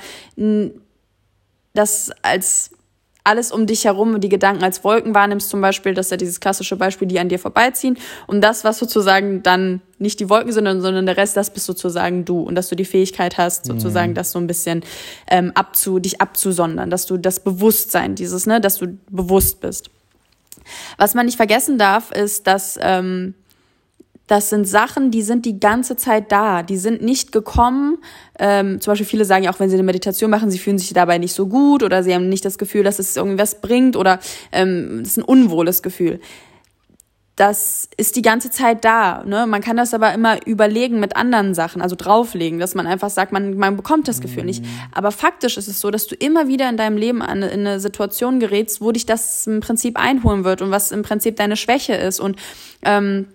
das 1.74 2.12
als 2.24 2.72
alles 3.30 3.52
um 3.52 3.68
dich 3.68 3.86
herum, 3.86 4.20
die 4.20 4.30
Gedanken 4.30 4.64
als 4.64 4.84
Wolken 4.84 5.14
wahrnimmst, 5.14 5.50
zum 5.50 5.62
Beispiel, 5.62 5.94
das 5.94 6.08
ist 6.08 6.12
ja 6.12 6.18
dieses 6.18 6.40
klassische 6.40 6.76
Beispiel, 6.78 7.08
die 7.08 7.20
an 7.20 7.30
dir 7.30 7.38
vorbeiziehen. 7.38 7.98
Und 8.26 8.42
das, 8.42 8.64
was 8.64 8.80
sozusagen 8.80 9.44
dann 9.44 9.82
nicht 10.00 10.20
die 10.20 10.30
Wolken 10.30 10.52
sind, 10.52 10.66
sondern 10.82 11.06
der 11.06 11.18
Rest, 11.18 11.38
das 11.38 11.52
bist 11.52 11.68
sozusagen 11.68 12.26
du. 12.26 12.42
Und 12.42 12.56
dass 12.56 12.70
du 12.70 12.76
die 12.76 12.86
Fähigkeit 12.86 13.38
hast, 13.38 13.66
sozusagen 13.66 14.12
mhm. 14.12 14.16
das 14.16 14.32
so 14.32 14.40
ein 14.40 14.48
bisschen 14.48 14.84
ähm, 15.30 15.52
abzu, 15.54 16.00
dich 16.00 16.22
abzusondern, 16.22 16.90
dass 16.90 17.06
du 17.06 17.18
das 17.18 17.40
Bewusstsein, 17.40 18.16
dieses, 18.16 18.48
ne, 18.48 18.62
dass 18.62 18.78
du 18.78 18.98
bewusst 19.10 19.62
bist. 19.62 19.92
Was 20.98 21.14
man 21.14 21.26
nicht 21.26 21.38
vergessen 21.38 21.78
darf, 21.78 22.12
ist, 22.12 22.48
dass 22.48 22.80
ähm, 22.82 23.36
das 24.30 24.52
sind 24.52 24.68
Sachen, 24.68 25.10
die 25.10 25.24
sind 25.24 25.44
die 25.48 25.60
ganze 25.60 25.98
Zeit 25.98 26.32
da. 26.32 26.62
Die 26.62 26.78
sind 26.78 27.02
nicht 27.02 27.32
gekommen. 27.32 27.98
Ähm, 28.38 28.80
zum 28.80 28.92
Beispiel 28.92 29.08
viele 29.08 29.26
sagen 29.26 29.44
ja 29.44 29.52
auch, 29.52 29.60
wenn 29.60 29.72
sie 29.72 29.76
eine 29.76 29.84
Meditation 29.84 30.30
machen, 30.30 30.52
sie 30.52 30.60
fühlen 30.60 30.78
sich 30.78 30.94
dabei 30.94 31.18
nicht 31.18 31.34
so 31.34 31.48
gut 31.48 31.82
oder 31.82 32.04
sie 32.04 32.14
haben 32.14 32.30
nicht 32.30 32.46
das 32.46 32.60
Gefühl, 32.60 32.84
dass 32.84 33.00
es 33.00 33.18
irgendwas 33.18 33.60
bringt 33.60 33.96
oder 33.96 34.20
ähm, 34.52 35.00
es 35.02 35.10
ist 35.10 35.18
ein 35.18 35.24
unwohles 35.24 35.82
Gefühl. 35.82 36.20
Das 37.38 37.90
ist 37.98 38.18
die 38.18 38.22
ganze 38.22 38.52
Zeit 38.52 38.86
da. 38.86 39.24
Ne? 39.26 39.48
Man 39.48 39.62
kann 39.62 39.78
das 39.78 39.96
aber 39.96 40.14
immer 40.14 40.46
überlegen 40.46 41.00
mit 41.00 41.16
anderen 41.16 41.56
Sachen, 41.56 41.82
also 41.82 41.96
drauflegen, 41.96 42.60
dass 42.60 42.76
man 42.76 42.86
einfach 42.86 43.10
sagt, 43.10 43.32
man, 43.32 43.58
man 43.58 43.78
bekommt 43.78 44.08
das 44.08 44.22
Gefühl 44.22 44.44
nicht. 44.44 44.64
Mhm. 44.64 44.70
Aber 44.92 45.12
faktisch 45.12 45.58
ist 45.58 45.68
es 45.68 45.82
so, 45.82 45.90
dass 45.90 46.06
du 46.06 46.14
immer 46.14 46.48
wieder 46.48 46.70
in 46.70 46.78
deinem 46.78 46.98
Leben 46.98 47.24
an, 47.24 47.42
in 47.42 47.62
eine 47.62 47.80
Situation 47.80 48.40
gerätst, 48.40 48.80
wo 48.80 48.92
dich 48.92 49.08
das 49.08 49.48
im 49.48 49.60
Prinzip 49.62 49.98
einholen 49.98 50.44
wird 50.44 50.62
und 50.62 50.70
was 50.70 50.92
im 50.92 51.02
Prinzip 51.02 51.36
deine 51.38 51.56
Schwäche 51.56 51.96
ist. 51.96 52.20
Und 52.20 52.36
ähm, 52.84 53.26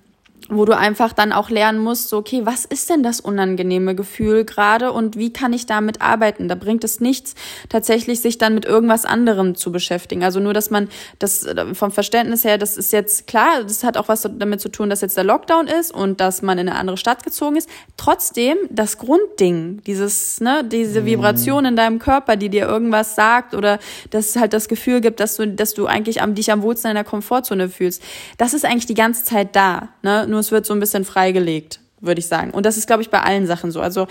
wo 0.48 0.64
du 0.64 0.76
einfach 0.76 1.12
dann 1.12 1.32
auch 1.32 1.48
lernen 1.48 1.78
musst, 1.78 2.08
so, 2.08 2.18
okay, 2.18 2.42
was 2.44 2.64
ist 2.64 2.90
denn 2.90 3.02
das 3.02 3.20
unangenehme 3.20 3.94
Gefühl 3.94 4.44
gerade 4.44 4.92
und 4.92 5.16
wie 5.16 5.32
kann 5.32 5.52
ich 5.52 5.66
damit 5.66 6.02
arbeiten? 6.02 6.48
Da 6.48 6.54
bringt 6.54 6.84
es 6.84 7.00
nichts, 7.00 7.34
tatsächlich 7.68 8.20
sich 8.20 8.36
dann 8.36 8.54
mit 8.54 8.64
irgendwas 8.64 9.06
anderem 9.06 9.54
zu 9.54 9.72
beschäftigen. 9.72 10.22
Also 10.22 10.40
nur, 10.40 10.52
dass 10.52 10.70
man 10.70 10.88
das 11.18 11.46
vom 11.72 11.90
Verständnis 11.90 12.44
her, 12.44 12.58
das 12.58 12.76
ist 12.76 12.92
jetzt 12.92 13.26
klar, 13.26 13.62
das 13.62 13.84
hat 13.84 13.96
auch 13.96 14.08
was 14.08 14.28
damit 14.38 14.60
zu 14.60 14.68
tun, 14.68 14.90
dass 14.90 15.00
jetzt 15.00 15.16
der 15.16 15.24
Lockdown 15.24 15.66
ist 15.66 15.92
und 15.92 16.20
dass 16.20 16.42
man 16.42 16.58
in 16.58 16.68
eine 16.68 16.78
andere 16.78 16.96
Stadt 16.96 17.24
gezogen 17.24 17.56
ist. 17.56 17.68
Trotzdem, 17.96 18.58
das 18.70 18.98
Grundding, 18.98 19.82
dieses, 19.86 20.40
ne, 20.40 20.62
diese 20.64 21.02
mhm. 21.02 21.06
Vibration 21.06 21.64
in 21.64 21.76
deinem 21.76 21.98
Körper, 21.98 22.36
die 22.36 22.50
dir 22.50 22.66
irgendwas 22.66 23.14
sagt 23.14 23.54
oder 23.54 23.78
dass 24.10 24.30
es 24.30 24.36
halt 24.36 24.52
das 24.52 24.68
Gefühl 24.68 25.00
gibt, 25.00 25.20
dass 25.20 25.36
du, 25.36 25.48
dass 25.48 25.72
du 25.72 25.86
eigentlich 25.86 26.20
am, 26.20 26.34
dich 26.34 26.52
am 26.52 26.62
wohlsten 26.62 26.90
in 26.90 26.96
der 26.96 27.04
Komfortzone 27.04 27.68
fühlst, 27.70 28.02
das 28.36 28.52
ist 28.52 28.64
eigentlich 28.64 28.86
die 28.86 28.94
ganze 28.94 29.24
Zeit 29.24 29.56
da, 29.56 29.88
ne? 30.02 30.26
Nur 30.34 30.40
es 30.40 30.50
wird 30.50 30.66
so 30.66 30.74
ein 30.74 30.80
bisschen 30.80 31.04
freigelegt, 31.04 31.80
würde 32.00 32.18
ich 32.18 32.26
sagen. 32.26 32.50
Und 32.50 32.66
das 32.66 32.76
ist, 32.76 32.86
glaube 32.86 33.02
ich, 33.02 33.10
bei 33.10 33.20
allen 33.20 33.46
Sachen 33.46 33.70
so. 33.70 33.80
Also 33.80 34.06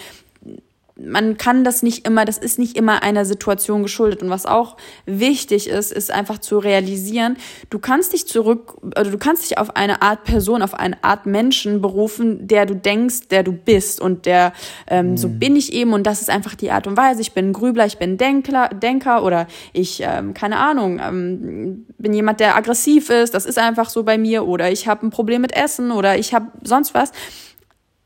man 0.96 1.38
kann 1.38 1.64
das 1.64 1.82
nicht 1.82 2.08
immer, 2.08 2.24
das 2.24 2.38
ist 2.38 2.60
nicht 2.60 2.78
immer 2.78 3.02
einer 3.02 3.26
Situation 3.26 3.82
geschuldet. 3.82 4.22
Und 4.22 4.30
was 4.30 4.46
auch 4.46 4.78
wichtig 5.06 5.68
ist, 5.68 5.91
ist 5.91 6.12
einfach 6.12 6.38
zu 6.38 6.60
realisieren, 6.60 7.38
du 7.72 7.80
kannst 7.80 8.14
dich 8.14 8.28
zurück, 8.28 8.76
also 8.94 9.10
du 9.10 9.18
kannst 9.18 9.50
dich 9.50 9.58
auf 9.58 9.76
eine 9.76 10.04
Art 10.04 10.24
Person, 10.24 10.62
auf 10.62 10.76
eine 10.76 11.04
Art 11.04 11.26
Menschen 11.26 11.82
berufen, 11.82 12.48
der 12.48 12.68
du 12.68 12.76
denkst, 12.76 13.30
der 13.30 13.41
du 13.41 13.54
bist 13.54 14.00
und 14.00 14.28
der, 14.28 14.54
ähm, 14.88 15.12
mhm. 15.12 15.18
so 15.18 15.30
bin 15.30 15.56
ich 15.56 15.74
eben 15.74 15.94
und 15.94 16.04
das 16.04 16.22
ist 16.22 16.30
einfach 16.30 16.54
die 16.54 16.70
Art 16.70 16.86
und 16.86 16.96
Weise. 16.96 17.22
Ich 17.22 17.34
bin 17.34 17.50
ein 17.50 17.54
Grübler, 17.54 17.88
ich 17.88 17.98
bin 17.98 18.18
Denkler, 18.18 18.70
Denker 18.70 19.24
oder 19.24 19.48
ich, 19.74 20.02
ähm, 20.06 20.36
keine 20.36 20.58
Ahnung, 20.58 21.00
ähm, 21.00 21.88
bin 21.98 22.14
jemand, 22.14 22.39
der 22.39 22.56
aggressiv 22.56 23.10
ist, 23.10 23.34
das 23.34 23.48
ist 23.48 23.58
einfach 23.58 23.89
so 23.89 24.04
bei 24.04 24.20
mir 24.20 24.46
oder 24.46 24.72
ich 24.72 24.88
habe 24.88 25.08
ein 25.08 25.10
Problem 25.10 25.41
mit 25.41 25.56
Essen 25.56 25.91
oder 25.91 26.18
ich 26.20 26.36
habe 26.36 26.48
sonst 26.62 26.94
was. 26.94 27.12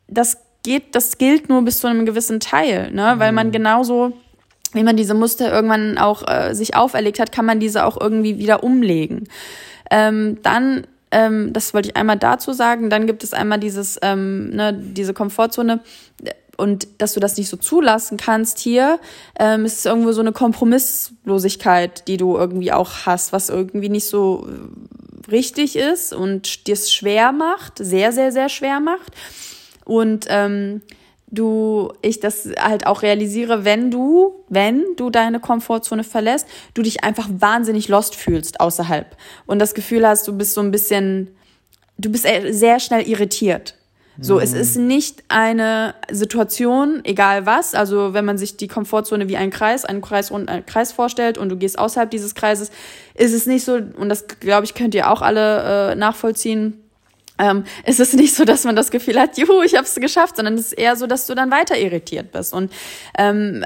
Das 0.08 0.38
geht, 0.68 0.96
das 0.96 1.18
gilt 1.18 1.48
nur 1.48 1.62
bis 1.64 1.80
zu 1.80 1.88
einem 1.88 2.06
gewissen 2.06 2.40
Teil, 2.42 2.92
ne? 2.92 3.16
Weil 3.18 3.32
man 3.32 3.48
mhm. 3.48 3.52
genauso, 3.54 4.14
wie 4.74 4.84
man 4.84 4.98
diese 4.98 5.14
Muster 5.14 5.52
irgendwann 5.52 5.98
auch 5.98 6.28
äh, 6.28 6.54
sich 6.54 6.76
auferlegt 6.76 7.20
hat, 7.20 7.32
kann 7.32 7.46
man 7.46 7.62
diese 7.62 7.86
auch 7.86 8.00
irgendwie 8.00 8.38
wieder 8.38 8.64
umlegen. 8.64 9.30
Ähm, 9.90 10.40
dann 10.44 10.86
ähm, 11.10 11.54
das 11.54 11.74
wollte 11.74 11.90
ich 11.90 11.96
einmal 11.96 12.18
dazu 12.18 12.52
sagen. 12.52 12.90
Dann 12.90 13.08
gibt 13.08 13.24
es 13.24 13.34
einmal 13.34 13.62
dieses, 13.62 13.98
ähm, 14.02 14.50
ne, 14.50 14.74
diese 14.74 15.14
Komfortzone 15.14 15.80
und 16.58 16.88
dass 16.98 17.14
du 17.14 17.22
das 17.22 17.38
nicht 17.38 17.48
so 17.48 17.56
zulassen 17.56 18.18
kannst 18.18 18.60
hier, 18.60 19.00
ähm, 19.40 19.64
ist 19.64 19.86
irgendwo 19.86 20.12
so 20.12 20.20
eine 20.20 20.34
Kompromisslosigkeit, 20.34 22.10
die 22.10 22.18
du 22.18 22.36
irgendwie 22.36 22.74
auch 22.74 23.06
hast, 23.06 23.32
was 23.32 23.48
irgendwie 23.48 23.88
nicht 23.88 24.08
so 24.08 24.46
richtig 25.32 25.78
ist 25.78 26.14
und 26.14 26.68
dir 26.68 26.74
es 26.74 26.92
schwer 26.92 27.32
macht, 27.32 27.78
sehr, 27.78 28.12
sehr, 28.12 28.34
sehr 28.34 28.50
schwer 28.50 28.82
macht 28.82 29.14
und 29.88 30.26
ähm, 30.30 30.82
du 31.30 31.92
ich 32.02 32.20
das 32.20 32.50
halt 32.60 32.86
auch 32.88 33.02
realisiere, 33.02 33.66
wenn 33.66 33.92
du, 33.92 34.44
wenn 34.50 34.86
du 34.96 35.10
deine 35.10 35.40
Komfortzone 35.40 36.04
verlässt, 36.04 36.48
du 36.74 36.82
dich 36.82 37.04
einfach 37.04 37.28
wahnsinnig 37.32 37.88
lost 37.88 38.16
fühlst 38.16 38.60
außerhalb 38.60 39.18
und 39.46 39.60
das 39.60 39.74
Gefühl 39.74 40.08
hast, 40.08 40.28
du 40.28 40.38
bist 40.38 40.54
so 40.54 40.62
ein 40.62 40.72
bisschen, 40.72 41.36
du 41.98 42.12
bist 42.12 42.26
sehr 42.50 42.80
schnell 42.80 43.08
irritiert. 43.08 43.76
So, 44.20 44.36
mhm. 44.36 44.42
es 44.42 44.54
ist 44.54 44.78
nicht 44.78 45.24
eine 45.28 45.94
Situation, 46.10 47.02
egal 47.04 47.46
was. 47.46 47.76
Also, 47.76 48.16
wenn 48.16 48.26
man 48.26 48.40
sich 48.40 48.58
die 48.58 48.68
Komfortzone 48.68 49.30
wie 49.30 49.38
ein 49.38 49.52
Kreis, 49.52 49.86
einen 49.86 50.02
Kreis 50.02 50.32
und 50.32 50.50
einen 50.50 50.66
Kreis 50.66 50.92
vorstellt 50.92 51.38
und 51.38 51.50
du 51.50 51.56
gehst 51.56 51.78
außerhalb 51.78 52.10
dieses 52.10 52.34
Kreises, 52.34 52.72
ist 53.14 53.34
es 53.34 53.46
nicht 53.46 53.64
so, 53.64 53.74
und 53.74 54.10
das 54.10 54.26
glaube 54.28 54.66
ich, 54.66 54.74
könnt 54.74 54.96
ihr 54.96 55.12
auch 55.12 55.22
alle 55.22 55.92
äh, 55.92 55.96
nachvollziehen, 55.96 56.82
ähm, 57.40 57.64
ist 57.86 58.00
es 58.00 58.14
nicht 58.14 58.34
so, 58.34 58.46
dass 58.46 58.64
man 58.64 58.76
das 58.76 58.92
Gefühl 58.92 59.20
hat, 59.20 59.38
juhu, 59.38 59.62
ich 59.62 59.76
habe 59.76 59.86
es 59.86 59.96
geschafft, 59.96 60.38
sondern 60.38 60.56
es 60.56 60.68
ist 60.68 60.74
eher 60.74 60.96
so, 60.96 61.08
dass 61.08 61.28
du 61.28 61.36
dann 61.36 61.52
weiter 61.52 61.78
irritiert 61.78 62.32
bist. 62.32 62.54
Und 62.54 62.72
ähm, 63.18 63.66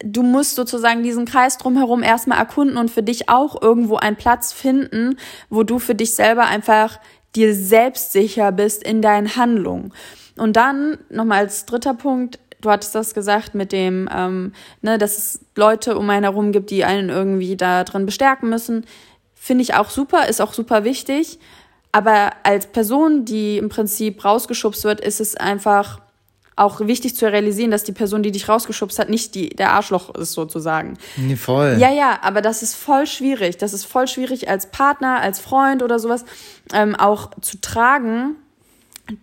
du 0.00 0.22
musst 0.22 0.54
sozusagen 0.56 1.02
diesen 1.02 1.24
Kreis 1.24 1.58
drumherum 1.58 2.02
erstmal 2.02 2.38
erkunden 2.38 2.76
und 2.76 2.90
für 2.90 3.02
dich 3.02 3.28
auch 3.28 3.60
irgendwo 3.60 3.96
einen 3.96 4.16
Platz 4.16 4.52
finden, 4.52 5.18
wo 5.50 5.62
du 5.62 5.78
für 5.78 5.94
dich 5.94 6.14
selber 6.14 6.46
einfach 6.46 7.00
dir 7.34 7.54
selbstsicher 7.54 8.52
bist 8.52 8.82
in 8.82 9.02
deinen 9.02 9.36
Handlungen. 9.36 9.92
Und 10.36 10.56
dann 10.56 10.98
nochmal 11.10 11.40
als 11.40 11.66
dritter 11.66 11.94
Punkt, 11.94 12.38
du 12.60 12.70
hattest 12.70 12.94
das 12.94 13.14
gesagt 13.14 13.54
mit 13.54 13.72
dem, 13.72 14.08
ähm, 14.14 14.52
ne, 14.82 14.98
dass 14.98 15.18
es 15.18 15.40
Leute 15.56 15.98
um 15.98 16.08
einen 16.10 16.24
herum 16.24 16.52
gibt, 16.52 16.70
die 16.70 16.84
einen 16.84 17.08
irgendwie 17.08 17.56
da 17.56 17.84
drin 17.84 18.06
bestärken 18.06 18.48
müssen. 18.48 18.86
Finde 19.34 19.62
ich 19.62 19.74
auch 19.74 19.90
super, 19.90 20.28
ist 20.28 20.40
auch 20.40 20.52
super 20.52 20.84
wichtig. 20.84 21.38
Aber 21.98 22.30
als 22.44 22.68
Person, 22.68 23.24
die 23.24 23.58
im 23.58 23.70
Prinzip 23.70 24.24
rausgeschubst 24.24 24.84
wird, 24.84 25.00
ist 25.00 25.20
es 25.20 25.34
einfach 25.34 26.00
auch 26.54 26.78
wichtig 26.78 27.16
zu 27.16 27.26
realisieren, 27.26 27.72
dass 27.72 27.82
die 27.82 27.90
Person, 27.90 28.22
die 28.22 28.30
dich 28.30 28.48
rausgeschubst 28.48 29.00
hat, 29.00 29.10
nicht 29.10 29.34
die, 29.34 29.48
der 29.48 29.72
Arschloch 29.72 30.14
ist 30.14 30.30
sozusagen. 30.30 30.96
Nee, 31.16 31.34
voll. 31.34 31.76
Ja, 31.80 31.90
ja, 31.90 32.20
aber 32.22 32.40
das 32.40 32.62
ist 32.62 32.76
voll 32.76 33.08
schwierig. 33.08 33.58
Das 33.58 33.72
ist 33.72 33.84
voll 33.84 34.06
schwierig 34.06 34.48
als 34.48 34.70
Partner, 34.70 35.18
als 35.18 35.40
Freund 35.40 35.82
oder 35.82 35.98
sowas 35.98 36.24
ähm, 36.72 36.94
auch 36.94 37.30
zu 37.40 37.60
tragen, 37.60 38.36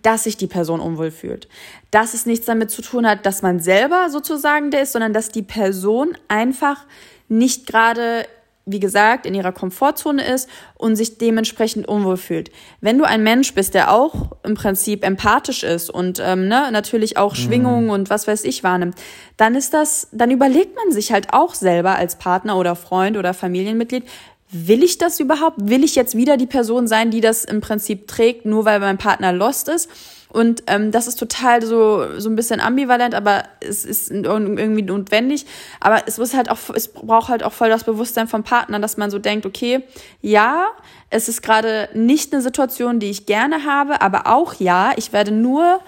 dass 0.01 0.25
sich 0.25 0.35
die 0.35 0.47
Person 0.47 0.81
unwohl 0.81 1.11
fühlt. 1.11 1.47
Dass 1.91 2.13
es 2.13 2.25
nichts 2.25 2.45
damit 2.45 2.71
zu 2.71 2.81
tun 2.81 3.07
hat, 3.07 3.25
dass 3.25 3.41
man 3.41 3.61
selber 3.61 4.09
sozusagen 4.09 4.69
der 4.69 4.81
ist, 4.81 4.91
sondern 4.91 5.13
dass 5.13 5.29
die 5.29 5.43
Person 5.43 6.17
einfach 6.27 6.85
nicht 7.29 7.67
gerade 7.67 8.25
wie 8.65 8.79
gesagt, 8.79 9.25
in 9.25 9.35
ihrer 9.35 9.51
Komfortzone 9.51 10.25
ist 10.25 10.49
und 10.75 10.95
sich 10.95 11.17
dementsprechend 11.17 11.87
unwohl 11.87 12.17
fühlt. 12.17 12.51
Wenn 12.81 12.97
du 12.97 13.03
ein 13.03 13.23
Mensch 13.23 13.53
bist, 13.53 13.73
der 13.75 13.91
auch 13.91 14.31
im 14.43 14.55
Prinzip 14.55 15.03
empathisch 15.03 15.63
ist 15.63 15.89
und 15.89 16.19
ähm, 16.23 16.47
ne, 16.47 16.69
natürlich 16.71 17.17
auch 17.17 17.33
mhm. 17.33 17.37
Schwingungen 17.37 17.89
und 17.89 18.09
was 18.09 18.27
weiß 18.27 18.43
ich 18.43 18.63
wahrnimmt, 18.63 18.95
dann 19.37 19.55
ist 19.55 19.73
das, 19.73 20.07
dann 20.11 20.31
überlegt 20.31 20.75
man 20.75 20.91
sich 20.91 21.11
halt 21.11 21.27
auch 21.31 21.53
selber 21.53 21.95
als 21.95 22.17
Partner 22.17 22.57
oder 22.57 22.75
Freund 22.75 23.17
oder 23.17 23.33
Familienmitglied, 23.33 24.03
will 24.51 24.83
ich 24.83 24.97
das 24.97 25.19
überhaupt? 25.19 25.57
Will 25.69 25.83
ich 25.83 25.95
jetzt 25.95 26.15
wieder 26.15 26.37
die 26.37 26.45
Person 26.45 26.87
sein, 26.87 27.11
die 27.11 27.21
das 27.21 27.45
im 27.45 27.61
Prinzip 27.61 28.07
trägt, 28.07 28.45
nur 28.45 28.65
weil 28.65 28.79
mein 28.79 28.97
Partner 28.97 29.31
lost 29.31 29.69
ist? 29.69 29.89
Und 30.35 30.63
ähm, 30.67 30.91
das 30.91 31.07
ist 31.07 31.15
total 31.15 31.61
so, 31.61 32.19
so 32.19 32.29
ein 32.29 32.35
bisschen 32.35 32.59
ambivalent, 32.59 33.15
aber 33.15 33.45
es 33.61 33.85
ist 33.85 34.11
irgendwie 34.11 34.81
notwendig. 34.81 35.45
Aber 35.79 36.03
es 36.07 36.17
muss 36.17 36.33
halt 36.33 36.51
auch, 36.51 36.57
es 36.75 36.89
braucht 36.89 37.29
halt 37.29 37.41
auch 37.41 37.53
voll 37.53 37.69
das 37.69 37.85
Bewusstsein 37.85 38.27
vom 38.27 38.43
Partner, 38.43 38.81
dass 38.81 38.97
man 38.97 39.09
so 39.09 39.17
denkt, 39.17 39.45
okay, 39.45 39.83
ja, 40.21 40.67
es 41.09 41.29
ist 41.29 41.41
gerade 41.41 41.87
nicht 41.93 42.33
eine 42.33 42.41
Situation, 42.41 42.99
die 42.99 43.09
ich 43.09 43.25
gerne 43.25 43.63
habe, 43.63 44.01
aber 44.01 44.27
auch 44.27 44.55
ja, 44.55 44.91
ich 44.97 45.13
werde 45.13 45.31
nur 45.31 45.79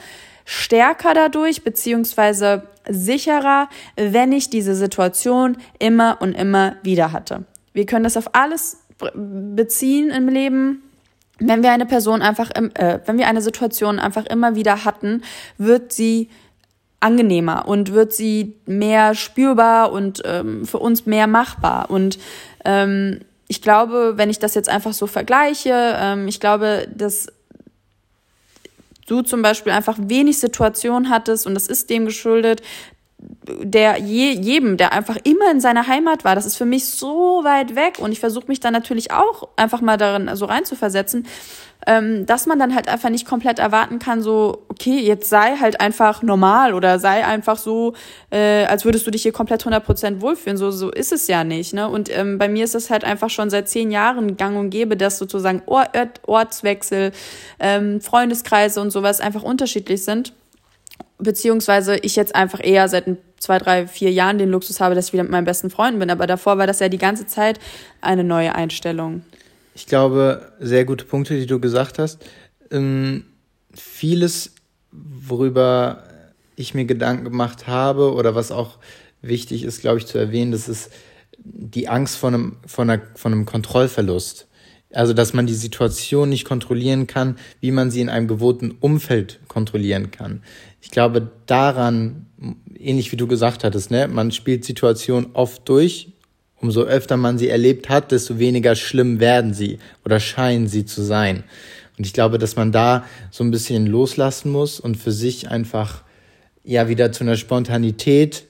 stärker 0.45 1.14
dadurch, 1.14 1.66
beziehungsweise 1.66 2.64
sicherer, 2.88 3.68
wenn 3.98 4.32
ich 4.32 4.50
diese 4.50 4.76
Situation 4.76 5.58
immer 5.78 6.20
und 6.22 6.32
immer 6.36 6.78
wieder 6.84 7.12
hatte. 7.12 7.43
Wir 7.74 7.86
können 7.86 8.06
das 8.06 8.16
auf 8.16 8.34
alles 8.34 8.78
beziehen 9.14 10.10
im 10.10 10.30
Leben 10.30 10.86
wenn 11.39 11.63
wir 11.63 11.71
eine 11.71 11.85
Person 11.85 12.21
einfach, 12.21 12.49
im, 12.51 12.71
äh, 12.75 12.99
wenn 13.05 13.17
wir 13.17 13.27
eine 13.27 13.41
Situation 13.41 13.99
einfach 13.99 14.25
immer 14.25 14.55
wieder 14.55 14.85
hatten, 14.85 15.23
wird 15.57 15.91
sie 15.93 16.29
angenehmer 16.99 17.67
und 17.67 17.93
wird 17.93 18.13
sie 18.13 18.55
mehr 18.65 19.13
spürbar 19.13 19.91
und 19.91 20.21
ähm, 20.25 20.65
für 20.65 20.79
uns 20.79 21.05
mehr 21.05 21.27
machbar. 21.27 21.89
Und 21.91 22.17
ähm, 22.65 23.19
ich 23.47 23.61
glaube, 23.61 24.13
wenn 24.15 24.29
ich 24.29 24.39
das 24.39 24.55
jetzt 24.55 24.69
einfach 24.69 24.93
so 24.93 25.07
vergleiche, 25.07 25.95
ähm, 25.99 26.27
ich 26.27 26.39
glaube, 26.39 26.88
dass 26.93 27.27
du 29.05 29.21
zum 29.21 29.41
Beispiel 29.41 29.71
einfach 29.71 29.97
wenig 29.99 30.39
Situationen 30.39 31.09
hattest 31.09 31.47
und 31.47 31.53
das 31.53 31.67
ist 31.67 31.89
dem 31.89 32.05
geschuldet, 32.05 32.61
der 33.20 33.97
je, 33.97 34.32
jedem, 34.32 34.78
der 34.78 34.93
einfach 34.93 35.18
immer 35.24 35.49
in 35.51 35.59
seiner 35.59 35.88
Heimat 35.88 36.24
war, 36.24 36.36
das 36.36 36.45
ist 36.45 36.55
für 36.55 36.65
mich 36.65 36.86
so 36.86 37.41
weit 37.43 37.76
weg 37.76 37.97
und 37.99 38.11
ich 38.11 38.20
versuche 38.20 38.47
mich 38.47 38.59
dann 38.59 38.74
natürlich 38.74 39.11
auch 39.11 39.47
einfach 39.55 39.82
mal 39.82 39.97
darin 39.97 40.30
so 40.36 40.45
reinzuversetzen, 40.45 41.26
ähm, 41.88 42.26
dass 42.28 42.45
man 42.45 42.59
dann 42.59 42.76
halt 42.76 42.88
einfach 42.88 43.09
nicht 43.09 43.26
komplett 43.26 43.57
erwarten 43.57 43.97
kann, 43.97 44.22
so, 44.22 44.65
okay, 44.68 44.99
jetzt 44.99 45.30
sei 45.30 45.55
halt 45.55 45.80
einfach 45.80 46.22
normal 46.22 46.74
oder 46.74 46.99
sei 46.99 47.26
einfach 47.26 47.57
so, 47.57 47.93
äh, 48.30 48.65
als 48.65 48.86
würdest 48.86 49.07
du 49.07 49.11
dich 49.11 49.24
hier 49.24 49.32
komplett 49.32 49.65
100% 49.65 50.22
wohlfühlen. 50.22 50.57
So, 50.57 50.70
so 50.70 50.91
ist 50.91 51.11
es 51.11 51.28
ja 51.28 51.43
nicht. 51.43 51.74
Ne? 51.74 51.88
Und 51.88 52.15
ähm, 52.15 52.38
bei 52.38 52.49
mir 52.49 52.65
ist 52.65 52.76
es 52.76 52.89
halt 52.89 53.03
einfach 53.03 53.30
schon 53.30 53.49
seit 53.49 53.70
zehn 53.70 53.89
Jahren 53.89 54.38
gang 54.38 54.57
und 54.57 54.70
gäbe, 54.70 54.97
dass 54.97 55.18
sozusagen 55.18 55.61
Ort, 55.65 55.89
Ortswechsel, 56.26 57.13
ähm, 57.59 58.01
Freundeskreise 58.01 58.82
und 58.82 58.91
sowas 58.91 59.22
einfach 59.22 59.43
unterschiedlich 59.43 60.03
sind 60.03 60.34
beziehungsweise 61.18 61.98
ich 61.98 62.16
jetzt 62.16 62.36
einfach 62.36 62.64
eher 62.64 62.88
seit 62.88 63.06
zwei, 63.39 63.58
drei, 63.58 63.88
vier 63.88 64.12
Jahren 64.12 64.38
den 64.38 64.50
Luxus 64.50 64.80
habe, 64.80 64.95
dass 64.95 65.08
ich 65.08 65.14
wieder 65.14 65.24
mit 65.24 65.32
meinen 65.32 65.45
besten 65.45 65.70
Freunden 65.70 66.00
bin. 66.00 66.10
Aber 66.10 66.28
davor 66.28 66.58
war 66.58 66.68
das 66.68 66.80
ja 66.80 66.89
die 66.89 66.98
ganze 66.98 67.28
Zeit 67.28 67.60
eine 68.02 68.24
neue 68.24 68.54
Einstellung. 68.56 69.24
Ich 69.76 69.86
glaube, 69.86 70.52
sehr 70.60 70.86
gute 70.86 71.06
Punkte, 71.06 71.38
die 71.39 71.45
du 71.45 71.60
gesagt 71.60 72.00
hast. 72.00 72.26
Ähm, 72.72 73.26
vieles, 73.74 74.54
worüber 74.91 76.04
ich 76.56 76.74
mir 76.74 76.86
Gedanken 76.86 77.26
gemacht 77.26 77.68
habe 77.68 78.14
oder 78.14 78.36
was 78.36 78.52
auch 78.52 78.80
wichtig 79.22 79.64
ist, 79.64 79.82
glaube 79.82 80.00
ich, 80.00 80.08
zu 80.08 80.18
erwähnen, 80.18 80.52
das 80.52 80.68
ist 80.68 80.91
die 81.38 81.88
Angst 81.88 82.18
vor 82.18 82.30
einem, 82.30 82.58
vor 82.66 82.84
einer, 82.84 83.00
vor 83.16 83.32
einem 83.32 83.45
Kontrollverlust. 83.45 84.48
also 84.93 85.14
dass 85.14 85.34
man 85.34 85.45
die 85.45 85.54
Situation 85.54 86.30
nicht 86.30 86.45
kontrollieren 86.45 87.08
kann, 87.08 87.38
wie 87.60 87.72
man 87.72 87.91
sie 87.91 88.02
in 88.02 88.10
einem 88.10 88.28
gewohnten 88.28 88.72
Umfeld 88.80 89.39
kontrollieren 89.48 90.12
kann. 90.12 90.41
Ich 90.82 90.91
glaube 90.91 91.32
daran, 91.45 92.28
ähnlich 92.78 93.11
wie 93.11 93.17
du 93.17 93.28
gesagt 93.28 93.63
hattest, 93.63 93.91
ne, 93.91 94.07
man 94.07 94.32
spielt 94.32 94.65
Situationen 94.65 95.30
oft 95.34 95.67
durch. 95.67 96.13
Umso 96.59 96.82
öfter 96.82 97.17
man 97.17 97.38
sie 97.38 97.49
erlebt 97.49 97.88
hat, 97.88 98.11
desto 98.11 98.39
weniger 98.39 98.75
schlimm 98.75 99.19
werden 99.19 99.53
sie 99.53 99.78
oder 100.03 100.19
scheinen 100.19 100.67
sie 100.67 100.86
zu 100.86 101.03
sein. 101.03 101.43
Und 101.97 102.05
ich 102.05 102.13
glaube, 102.13 102.39
dass 102.39 102.55
man 102.55 102.71
da 102.71 103.05
so 103.32 103.43
ein 103.43 103.51
bisschen 103.51 103.86
loslassen 103.86 104.51
muss 104.51 104.80
und 104.80 104.97
für 104.97 105.11
sich 105.11 105.49
einfach 105.49 106.03
ja 106.63 106.89
wieder 106.89 107.11
zu 107.11 107.23
einer 107.23 107.38
Spontanität 107.38 108.45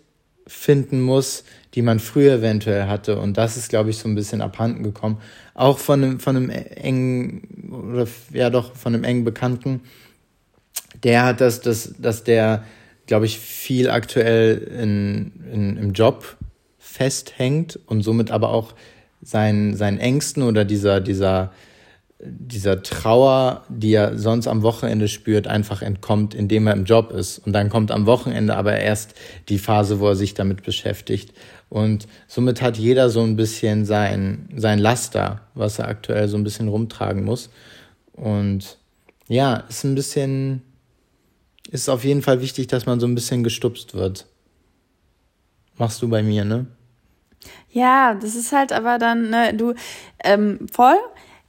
finden 0.47 1.01
muss, 1.01 1.43
die 1.73 1.81
man 1.81 1.99
früher 1.99 2.35
eventuell 2.35 2.87
hatte. 2.87 3.19
Und 3.19 3.37
das 3.37 3.57
ist, 3.57 3.69
glaube 3.69 3.89
ich, 3.89 3.97
so 3.97 4.07
ein 4.07 4.15
bisschen 4.15 4.41
abhanden 4.41 4.83
gekommen. 4.83 5.19
Auch 5.53 5.77
von 5.77 6.03
einem, 6.03 6.19
von 6.19 6.35
einem 6.35 6.49
engen, 6.49 7.69
oder 7.89 8.07
ja 8.33 8.49
doch, 8.49 8.75
von 8.75 8.93
einem 8.93 9.03
engen 9.03 9.23
Bekannten. 9.23 9.81
Der 11.03 11.25
hat 11.25 11.41
das, 11.41 11.61
das, 11.61 11.93
dass 11.97 12.23
der, 12.23 12.63
glaube 13.05 13.25
ich, 13.25 13.39
viel 13.39 13.89
aktuell 13.89 14.57
in, 14.57 15.31
in, 15.51 15.77
im 15.77 15.93
Job 15.93 16.37
festhängt 16.77 17.79
und 17.85 18.01
somit 18.01 18.31
aber 18.31 18.49
auch 18.49 18.73
seinen, 19.21 19.75
seinen 19.75 19.99
Ängsten 19.99 20.43
oder 20.43 20.65
dieser, 20.65 21.01
dieser, 21.01 21.51
dieser 22.19 22.81
Trauer, 22.81 23.63
die 23.69 23.93
er 23.93 24.17
sonst 24.17 24.47
am 24.47 24.63
Wochenende 24.63 25.07
spürt, 25.07 25.47
einfach 25.47 25.81
entkommt, 25.81 26.33
indem 26.33 26.65
er 26.67 26.73
im 26.73 26.85
Job 26.85 27.11
ist. 27.11 27.39
Und 27.39 27.53
dann 27.53 27.69
kommt 27.69 27.91
am 27.91 28.05
Wochenende 28.05 28.55
aber 28.55 28.77
erst 28.77 29.13
die 29.49 29.59
Phase, 29.59 29.99
wo 29.99 30.07
er 30.07 30.15
sich 30.15 30.33
damit 30.33 30.63
beschäftigt. 30.63 31.33
Und 31.69 32.07
somit 32.27 32.61
hat 32.61 32.77
jeder 32.77 33.09
so 33.09 33.21
ein 33.21 33.35
bisschen 33.35 33.85
sein, 33.85 34.49
sein 34.55 34.79
Laster, 34.79 35.41
was 35.53 35.79
er 35.79 35.87
aktuell 35.87 36.27
so 36.27 36.37
ein 36.37 36.43
bisschen 36.43 36.69
rumtragen 36.69 37.23
muss. 37.23 37.49
Und 38.13 38.77
ja, 39.27 39.57
ist 39.69 39.83
ein 39.83 39.95
bisschen, 39.95 40.63
ist 41.71 41.89
auf 41.89 42.03
jeden 42.03 42.21
Fall 42.21 42.41
wichtig, 42.41 42.67
dass 42.67 42.85
man 42.85 42.99
so 42.99 43.07
ein 43.07 43.15
bisschen 43.15 43.43
gestupst 43.43 43.93
wird. 43.93 44.25
Machst 45.77 46.01
du 46.01 46.09
bei 46.09 46.23
mir, 46.23 46.43
ne? 46.43 46.65
Ja, 47.69 48.15
das 48.15 48.35
ist 48.35 48.51
halt 48.51 48.71
aber 48.71 48.97
dann, 48.97 49.29
ne, 49.29 49.53
du, 49.53 49.73
ähm, 50.23 50.67
voll. 50.71 50.97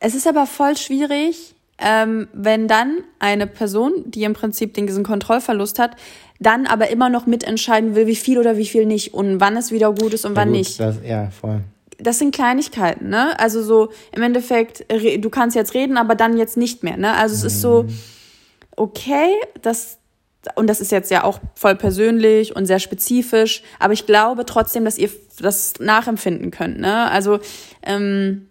Es 0.01 0.15
ist 0.15 0.27
aber 0.27 0.47
voll 0.47 0.77
schwierig, 0.77 1.55
ähm, 1.79 2.29
wenn 2.33 2.69
dann 2.69 2.99
eine 3.19 3.47
Person, 3.47 3.93
die 4.07 4.25
im 4.25 4.35
Prinzip 4.35 4.75
diesen 4.75 5.05
Kontrollverlust 5.05 5.79
hat, 5.79 5.97
dann 6.41 6.67
aber 6.67 6.91
immer 6.91 7.09
noch 7.09 7.27
mitentscheiden 7.27 7.95
will, 7.95 8.07
wie 8.07 8.17
viel 8.17 8.39
oder 8.39 8.57
wie 8.57 8.67
viel 8.67 8.87
nicht 8.87 9.15
und 9.15 9.41
wann 9.41 9.57
es 9.57 9.73
wieder 9.73 9.93
gut 9.93 10.13
ist 10.15 10.25
und 10.25 10.33
ja, 10.33 10.37
wann 10.37 10.49
gut, 10.49 10.59
nicht. 10.59 10.79
Das, 10.79 10.97
ja, 11.05 11.31
voll. 11.31 11.63
Das 11.99 12.19
sind 12.19 12.33
Kleinigkeiten, 12.35 13.09
ne? 13.09 13.39
Also 13.41 13.63
so 13.63 13.91
im 14.13 14.23
Endeffekt, 14.23 14.85
du 14.89 15.31
kannst 15.31 15.57
jetzt 15.57 15.75
reden, 15.75 15.97
aber 15.97 16.15
dann 16.15 16.37
jetzt 16.37 16.57
nicht 16.57 16.85
mehr, 16.85 16.97
ne? 16.97 17.15
Also 17.15 17.35
es 17.35 17.43
mhm. 17.43 17.47
ist 17.47 17.61
so, 17.61 17.83
mhm. 17.85 17.99
okay, 18.77 19.31
das, 19.63 19.98
und 20.55 20.69
das 20.69 20.81
ist 20.81 20.93
jetzt 20.93 21.11
ja 21.11 21.25
auch 21.25 21.41
voll 21.55 21.75
persönlich 21.75 22.55
und 22.55 22.67
sehr 22.67 22.79
spezifisch, 22.79 23.63
aber 23.79 23.93
ich 23.93 24.07
glaube 24.07 24.45
trotzdem, 24.47 24.85
dass 24.85 24.99
ihr 24.99 25.11
das 25.41 25.75
nachempfinden 25.79 26.51
könnt, 26.51 26.79
ne? 26.79 27.11
Also, 27.11 27.41
ähm, 27.83 28.49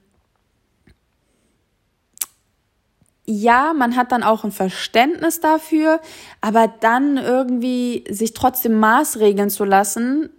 ja, 3.25 3.73
man 3.73 3.97
hat 3.97 4.13
dann 4.13 4.23
auch 4.23 4.45
ein 4.45 4.53
Verständnis 4.53 5.41
dafür, 5.41 5.99
aber 6.39 6.73
dann 6.79 7.17
irgendwie 7.17 8.05
sich 8.09 8.33
trotzdem 8.33 8.79
maßregeln 8.79 9.49
zu 9.49 9.65
lassen, 9.65 10.29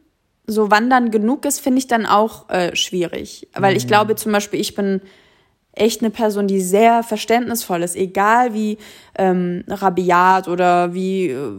so 0.47 0.71
wann 0.71 0.89
dann 0.89 1.11
genug 1.11 1.45
ist, 1.45 1.61
finde 1.61 1.81
ich 1.81 1.87
dann 1.87 2.07
auch 2.07 2.49
äh, 2.49 2.75
schwierig. 2.75 3.49
Weil 3.55 3.77
ich 3.77 3.85
mhm. 3.85 3.89
glaube 3.89 4.17
zum 4.17 4.33
Beispiel, 4.33 4.59
ich 4.59 4.75
bin 4.75 5.03
echt 5.79 6.03
eine 6.03 6.11
Person, 6.11 6.47
die 6.47 6.61
sehr 6.61 7.03
verständnisvoll 7.03 7.83
ist, 7.83 7.97
egal 7.97 8.55
wie 8.55 8.79
ähm, 9.17 9.65
rabiat 9.69 10.49
oder 10.49 10.95
wie, 10.95 11.29
äh, 11.29 11.53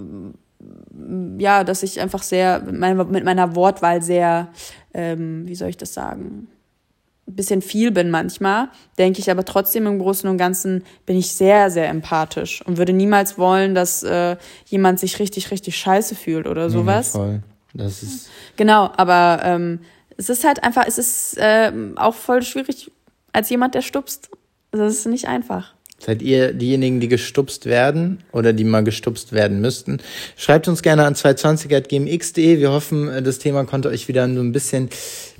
ja, 1.37 1.63
dass 1.63 1.83
ich 1.83 1.99
einfach 1.99 2.23
sehr 2.23 2.61
mit 2.61 3.23
meiner, 3.23 3.55
Wortwahl 3.55 4.01
sehr, 4.01 4.49
ähm, 4.93 5.47
wie 5.47 5.55
soll 5.55 5.69
ich 5.69 5.77
das 5.77 5.93
sagen, 5.93 6.47
bisschen 7.25 7.61
viel 7.61 7.91
bin 7.91 8.09
manchmal, 8.09 8.69
denke 8.97 9.19
ich 9.19 9.29
aber 9.29 9.45
trotzdem 9.45 9.85
im 9.85 9.99
Großen 9.99 10.29
und 10.29 10.37
Ganzen 10.37 10.83
bin 11.05 11.15
ich 11.15 11.31
sehr, 11.31 11.69
sehr 11.69 11.87
empathisch 11.89 12.63
und 12.65 12.77
würde 12.77 12.93
niemals 12.93 13.37
wollen, 13.37 13.75
dass 13.75 14.03
äh, 14.03 14.35
jemand 14.65 14.99
sich 14.99 15.19
richtig, 15.19 15.51
richtig 15.51 15.77
scheiße 15.77 16.15
fühlt 16.15 16.47
oder 16.47 16.69
sowas. 16.69 17.13
Ja, 17.13 17.19
voll. 17.19 17.43
Das 17.73 18.01
ist 18.01 18.29
genau, 18.55 18.89
aber 18.97 19.41
ähm, 19.43 19.79
es 20.17 20.29
ist 20.29 20.43
halt 20.43 20.63
einfach, 20.63 20.85
es 20.87 20.97
ist 20.97 21.37
äh, 21.37 21.71
auch 21.95 22.15
voll 22.15 22.41
schwierig 22.41 22.91
als 23.33 23.49
jemand, 23.49 23.75
der 23.75 23.81
stupst. 23.81 24.29
Das 24.71 24.93
ist 24.93 25.05
nicht 25.07 25.27
einfach. 25.27 25.73
Seid 25.99 26.21
ihr 26.21 26.53
diejenigen, 26.53 27.01
die 27.01 27.09
gestupst 27.09 27.65
werden 27.65 28.19
oder 28.31 28.53
die 28.53 28.63
mal 28.63 28.83
gestupst 28.83 29.33
werden 29.33 29.59
müssten? 29.59 29.97
Schreibt 30.37 30.69
uns 30.69 30.81
gerne 30.81 31.03
an 31.03 31.13
220.gmx.de. 31.13 32.59
Wir 32.59 32.71
hoffen, 32.71 33.23
das 33.23 33.39
Thema 33.39 33.65
konnte 33.65 33.89
euch 33.89 34.07
wieder 34.07 34.33
so 34.33 34.39
ein 34.39 34.53
bisschen 34.53 34.89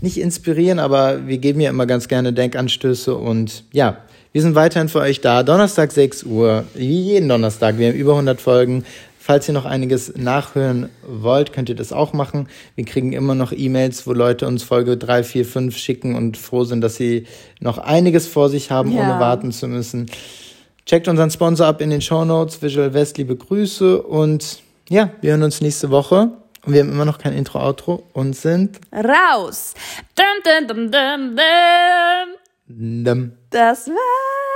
nicht 0.02 0.18
inspirieren, 0.20 0.80
aber 0.80 1.28
wir 1.28 1.38
geben 1.38 1.62
ja 1.62 1.70
immer 1.70 1.86
ganz 1.86 2.10
gerne 2.10 2.34
Denkanstöße 2.34 3.16
und 3.16 3.64
ja, 3.72 4.04
wir 4.32 4.42
sind 4.42 4.54
weiterhin 4.54 4.90
für 4.90 5.00
euch 5.00 5.22
da. 5.22 5.44
Donnerstag 5.44 5.92
6 5.92 6.24
Uhr, 6.24 6.66
wie 6.76 7.02
jeden 7.02 7.30
Donnerstag. 7.30 7.80
Wir 7.80 7.88
haben 7.88 7.96
über 7.96 8.12
100 8.12 8.40
Folgen. 8.40 8.84
Falls 9.30 9.48
ihr 9.48 9.54
noch 9.54 9.66
einiges 9.66 10.18
nachhören 10.18 10.90
wollt, 11.08 11.54
könnt 11.54 11.70
ihr 11.70 11.76
das 11.76 11.94
auch 11.94 12.14
machen. 12.14 12.50
Wir 12.74 12.84
kriegen 12.84 13.14
immer 13.14 13.36
noch 13.36 13.52
E-Mails, 13.52 14.08
wo 14.08 14.14
Leute 14.14 14.48
uns 14.48 14.64
Folge 14.64 14.98
3, 14.98 15.22
4, 15.22 15.46
5 15.46 15.78
schicken 15.78 16.16
und 16.16 16.36
froh 16.36 16.64
sind, 16.64 16.82
dass 16.82 16.96
sie 16.96 17.28
noch 17.60 17.78
einiges 17.78 18.26
vor 18.26 18.50
sich 18.50 18.72
haben, 18.72 18.92
ja. 18.92 19.02
ohne 19.02 19.20
warten 19.20 19.52
zu 19.52 19.68
müssen. 19.68 20.10
Checkt 20.88 21.08
unseren 21.08 21.30
Sponsor 21.30 21.68
ab 21.68 21.80
in 21.80 21.92
den 21.92 22.02
Show 22.02 22.26
Notes. 22.26 22.60
Visual 22.64 22.92
West, 22.96 23.20
liebe 23.20 23.36
Grüße 23.36 24.02
und 24.02 24.64
ja, 24.90 25.12
wir 25.22 25.30
hören 25.30 25.44
uns 25.44 25.62
nächste 25.62 25.92
Woche. 25.92 26.32
Und 26.66 26.74
wir 26.74 26.80
haben 26.82 26.92
immer 26.92 27.06
noch 27.06 27.20
kein 27.20 27.34
Intro-Outro 27.34 28.02
und 28.14 28.36
sind 28.36 28.80
raus. 28.92 29.76
Dum, 30.16 30.26
dum, 30.68 30.90
dum, 30.90 31.36
dum, 31.38 33.04
dum. 33.06 33.32
Das 33.52 33.90
war's. 33.90 34.49